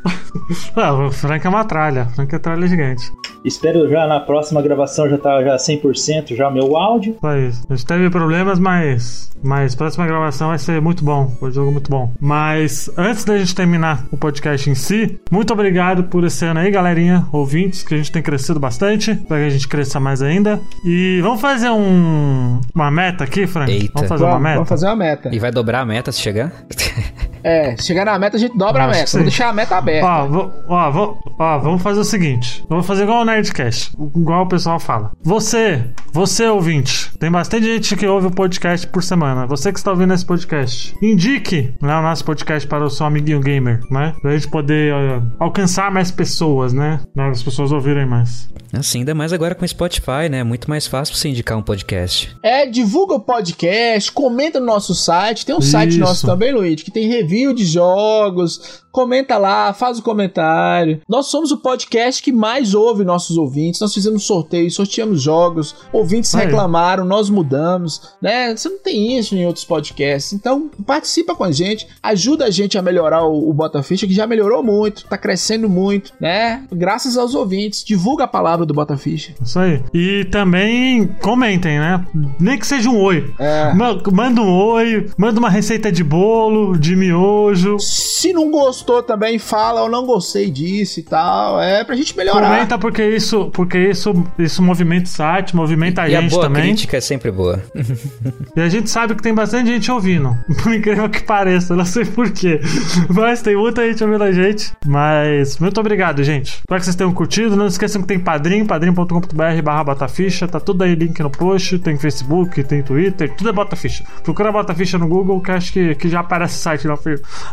Não, 0.74 1.08
o 1.08 1.12
Frank 1.12 1.46
é 1.46 1.50
uma 1.50 1.66
tralha. 1.66 2.08
O 2.12 2.16
Frank 2.16 2.34
é 2.34 2.40
tralha 2.40 2.66
gigante. 2.66 3.12
Espero 3.44 3.90
já 3.90 4.08
na 4.08 4.20
próxima 4.20 4.62
gravação 4.62 5.10
já 5.10 5.18
tá 5.18 5.44
já 5.44 5.56
100% 5.56 6.36
já 6.36 6.50
meu 6.50 6.78
áudio. 6.78 7.18
Só 7.20 7.36
isso. 7.36 7.66
A 7.70 7.76
gente 7.76 7.86
teve 7.86 8.10
problemas, 8.10 8.58
mas. 8.60 9.32
Mas 9.44 9.74
próxima 9.74 10.06
gravação 10.06 10.50
vai 10.50 10.60
ser 10.62 10.82
muito 10.82 11.04
bom. 11.04 11.36
Foi 11.40 11.50
um 11.50 11.54
jogo 11.54 11.72
muito 11.72 11.90
bom. 11.90 12.14
Mas 12.20 12.90
antes 12.98 13.24
da 13.24 13.38
gente 13.38 13.54
terminar 13.56 14.06
o 14.12 14.18
podcast 14.18 14.70
em 14.70 14.76
si, 14.76 15.20
muito 15.32 15.52
obrigado 15.54 16.06
por 16.06 16.24
esse 16.24 16.46
ano 16.46 16.60
aí, 16.60 16.72
galerinha, 16.72 17.26
ouvintes, 17.32 17.84
que 17.84 17.94
a 17.94 17.98
gente 17.98 18.12
tem 18.12 18.22
crescido 18.22 18.60
bastante. 18.60 19.16
Pra 19.16 19.38
que 19.38 19.46
a 19.46 19.50
gente 19.50 19.68
cresça 19.68 20.00
mais 20.00 20.22
ainda. 20.22 20.60
E 20.86 21.20
vamos 21.22 21.42
fazer 21.42 21.70
um. 21.70 22.62
Uma 22.74 22.92
meta 22.92 23.24
aqui, 23.24 23.48
Frank? 23.48 23.72
Eita. 23.72 23.92
Vamos 23.94 24.10
fazer 24.10 24.24
uma 24.26 24.40
meta? 24.40 24.56
vamos 24.56 24.70
fazer 24.70 24.86
uma 24.88 24.96
meta. 24.96 25.30
E 25.34 25.40
vai 25.40 25.52
dobrar 25.52 25.82
a 25.82 25.86
meta 25.86 26.12
se 26.12 26.20
chegar? 26.20 26.52
É, 27.44 27.76
se 27.78 27.84
chegar 27.88 28.06
na 28.06 28.18
meta, 28.20 28.38
a 28.38 28.40
gente 28.40 28.58
dobra 28.58 28.84
a 28.84 28.86
Acho 28.88 28.94
que 28.94 29.00
meta. 29.00 29.12
Vou 29.18 29.22
deixar 29.24 29.50
a 29.50 29.54
meta 29.54 29.76
aberta. 29.78 30.08
Ó, 30.08 30.28
vou- 30.28 30.54
ó, 30.68 30.92
vou- 30.92 31.20
ó, 31.40 31.58
vamos 31.60 31.82
fazer 31.82 32.00
o 32.00 32.04
seguinte. 32.04 32.64
Vamos 32.70 32.86
fazer 32.86 33.04
igual 33.04 33.22
o 33.22 33.26
Nerdcast. 33.26 33.92
Igual 34.16 34.44
o 34.44 34.48
pessoal 34.48 34.80
fala. 34.80 35.12
Você, 35.24 35.84
você 36.12 36.46
ouvinte, 36.48 37.12
tem 37.20 37.32
bastante 37.32 37.66
gente 37.66 37.96
que 37.96 38.06
ouve 38.08 38.28
o 38.28 38.32
podcast 38.32 38.86
por 38.88 39.04
semana. 39.04 39.46
Você 39.48 39.72
que 39.72 39.80
está 39.80 39.92
ouvindo 39.92 40.14
esse 40.14 40.26
podcast, 40.26 40.96
indique 41.02 41.74
né, 41.82 41.96
o 41.98 42.02
nosso 42.02 42.24
podcast 42.26 42.68
para 42.68 42.84
o 42.86 42.90
seu 42.90 43.06
amiguinho 43.06 43.40
gamer, 43.40 43.80
né? 43.90 44.14
Pra 44.22 44.32
gente 44.34 44.48
poder 44.50 44.94
ó, 44.94 45.22
alcançar 45.46 45.92
mais 45.92 46.12
pessoas, 46.12 46.74
né? 46.74 47.00
Né, 47.16 47.30
As 47.30 47.42
pessoas 47.44 47.72
ouvirem 47.72 48.06
mais. 48.06 48.50
Assim, 48.74 49.00
ainda 49.00 49.14
mais 49.14 49.34
agora 49.34 49.54
com 49.54 49.66
o 49.66 49.68
Spotify, 49.68 50.30
né? 50.30 50.44
Muito 50.44 50.70
mais 50.70 50.88
fácil 50.88 51.14
você 51.16 51.28
indicar 51.28 51.58
um 51.58 51.62
podcast. 51.62 52.34
É, 52.42 52.66
divulga 52.66 53.16
o 53.16 53.20
podcast, 53.20 54.10
comenta 54.12 54.60
no 54.60 54.66
nosso 54.66 54.96
site. 54.96 55.46
Tem 55.46 55.54
um 55.56 55.62
site 55.62 55.92
Isso. 55.92 56.00
nosso 56.00 56.26
também, 56.26 56.54
Luiz, 56.54 56.82
que 56.82 56.90
tem 56.92 57.08
review 57.08 57.31
de 57.54 57.66
jogos. 57.66 58.84
Comenta 58.92 59.38
lá, 59.38 59.74
faz 59.74 60.00
o 60.00 60.04
comentário. 60.04 61.00
Nós 61.08 61.28
somos 61.28 61.52
o 61.52 61.58
podcast 61.58 62.22
que 62.22 62.32
mais 62.32 62.74
ouve 62.74 63.04
nossos 63.04 63.38
ouvintes. 63.38 63.80
Nós 63.80 63.94
fizemos 63.94 64.24
sorteio, 64.24 64.70
sorteamos 64.70 65.22
jogos. 65.22 65.76
Ouvintes 65.94 66.34
Aí. 66.36 66.46
reclamaram, 66.46 67.06
nós 67.06 67.30
mudamos, 67.30 68.14
né? 68.22 68.56
Você 68.56 68.68
não 68.70 68.80
tem 68.80 69.18
isso 69.18 69.36
em 69.36 69.46
outros 69.46 69.64
podcasts. 69.66 70.34
Então, 70.34 70.70
participa 70.86 71.34
com 71.36 71.44
a 71.44 71.52
gente, 71.52 71.88
ajuda 72.04 72.46
a 72.46 72.50
gente 72.50 72.78
a 72.78 72.82
melhorar 72.82 73.24
o, 73.26 73.50
o 73.50 73.54
Bota 73.54 73.82
Ficha, 73.82 74.06
que 74.06 74.14
já 74.14 74.28
melhorou 74.28 74.62
muito, 74.62 75.06
tá 75.06 75.18
crescendo 75.18 75.70
muito, 75.70 76.12
né? 76.20 76.64
Graças 76.72 77.18
aos 77.18 77.34
ouvintes. 77.34 77.84
Divulga 77.84 78.26
a 78.26 78.28
palavra 78.28 78.66
do 78.66 78.74
Bota 78.74 78.98
Ficha. 78.98 79.34
Isso 79.42 79.58
aí. 79.60 79.82
E 79.94 80.26
também 80.26 81.08
comentem, 81.22 81.80
né? 81.80 82.06
Nem 82.40 82.58
que 82.58 82.68
seja 82.68 82.90
um 82.90 83.00
oi. 83.02 83.34
É. 83.40 83.74
Ma- 83.74 84.02
Manda 84.12 84.42
um 84.42 84.52
oi, 84.54 85.10
manda 85.18 85.40
uma 85.40 85.50
receita 85.50 85.92
de 85.92 86.04
bolo, 86.04 86.78
de 86.78 86.96
miojo. 86.96 87.78
Se 87.80 88.34
não 88.34 88.50
gostou 88.52 88.81
também, 89.04 89.38
fala, 89.40 89.82
eu 89.82 89.90
não 89.90 90.06
gostei 90.06 90.50
disso 90.50 91.00
e 91.00 91.04
tal. 91.04 91.62
É 91.62 91.84
pra 91.84 91.96
gente 91.96 92.16
melhorar. 92.16 92.50
Comenta 92.50 92.78
porque 92.78 93.04
isso, 93.04 93.50
porque 93.52 93.78
isso, 93.78 94.12
isso 94.38 94.62
movimenta 94.62 95.06
o 95.06 95.10
site, 95.10 95.56
movimenta 95.56 96.04
a 96.04 96.10
e 96.10 96.16
a 96.16 96.22
gente 96.22 96.32
boa 96.32 96.44
também. 96.44 96.64
crítica 96.64 96.98
é 96.98 97.02
sempre 97.02 97.32
boa. 97.32 97.62
E 98.56 98.60
a 98.60 98.68
gente 98.68 98.90
sabe 98.90 99.16
que 99.16 99.22
tem 99.24 99.34
bastante 99.34 99.68
gente 99.70 99.90
ouvindo. 99.92 100.36
Por 100.62 100.74
incrível 100.74 101.10
que 101.10 101.24
pareça, 101.24 101.76
não 101.76 101.86
sei 101.86 102.04
porquê. 102.06 102.60
Mas 103.10 103.42
tem 103.42 103.56
muita 103.56 103.88
gente 103.88 104.04
ouvindo 104.04 104.24
a 104.24 104.32
gente. 104.32 104.74
Mas 104.86 105.58
muito 105.58 105.80
obrigado, 105.80 106.24
gente. 106.24 106.56
Espero 106.60 106.80
que 106.80 106.86
vocês 106.86 106.96
tenham 106.96 107.14
curtido. 107.14 107.56
Não 107.56 107.68
esqueçam 107.68 108.02
que 108.02 108.08
tem 108.08 108.20
padrinho, 108.20 108.66
padrinho.com.br 108.66 109.62
barra 109.64 109.84
Botaficha. 109.84 110.48
Tá 110.48 110.60
tudo 110.60 110.84
aí, 110.84 110.96
link 110.96 111.18
no 111.22 111.30
post. 111.30 111.80
Tem 111.80 111.98
Facebook, 111.98 112.64
tem 112.64 112.82
Twitter, 112.82 113.34
tudo 113.36 113.50
é 113.50 113.54
Botaficha. 113.54 114.04
Procura 114.24 114.52
Botaficha 114.52 114.98
no 114.98 115.08
Google 115.08 115.42
que 115.42 115.52
acho 115.52 115.74
que, 115.74 115.96
que 115.96 116.10
já 116.10 116.20
aparece 116.20 116.56
o 116.56 116.60
site 116.60 116.88
na, 116.88 116.98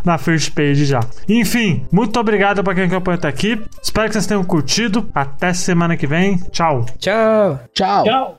na 0.05 0.19
first 0.19 0.53
page 0.53 0.85
já. 0.85 1.01
Enfim, 1.29 1.87
muito 1.91 2.19
obrigado 2.19 2.63
pra 2.63 2.75
quem 2.75 2.85
acompanhou 2.85 3.19
até 3.19 3.29
aqui. 3.29 3.59
Espero 3.83 4.09
que 4.09 4.13
vocês 4.15 4.27
tenham 4.27 4.45
curtido. 4.45 5.09
Até 5.15 5.53
semana 5.53 5.97
que 5.97 6.07
vem. 6.07 6.39
Tchau. 6.51 6.85
Tchau! 6.99 7.61
Tchau. 7.73 8.05
Tchau. 8.05 8.39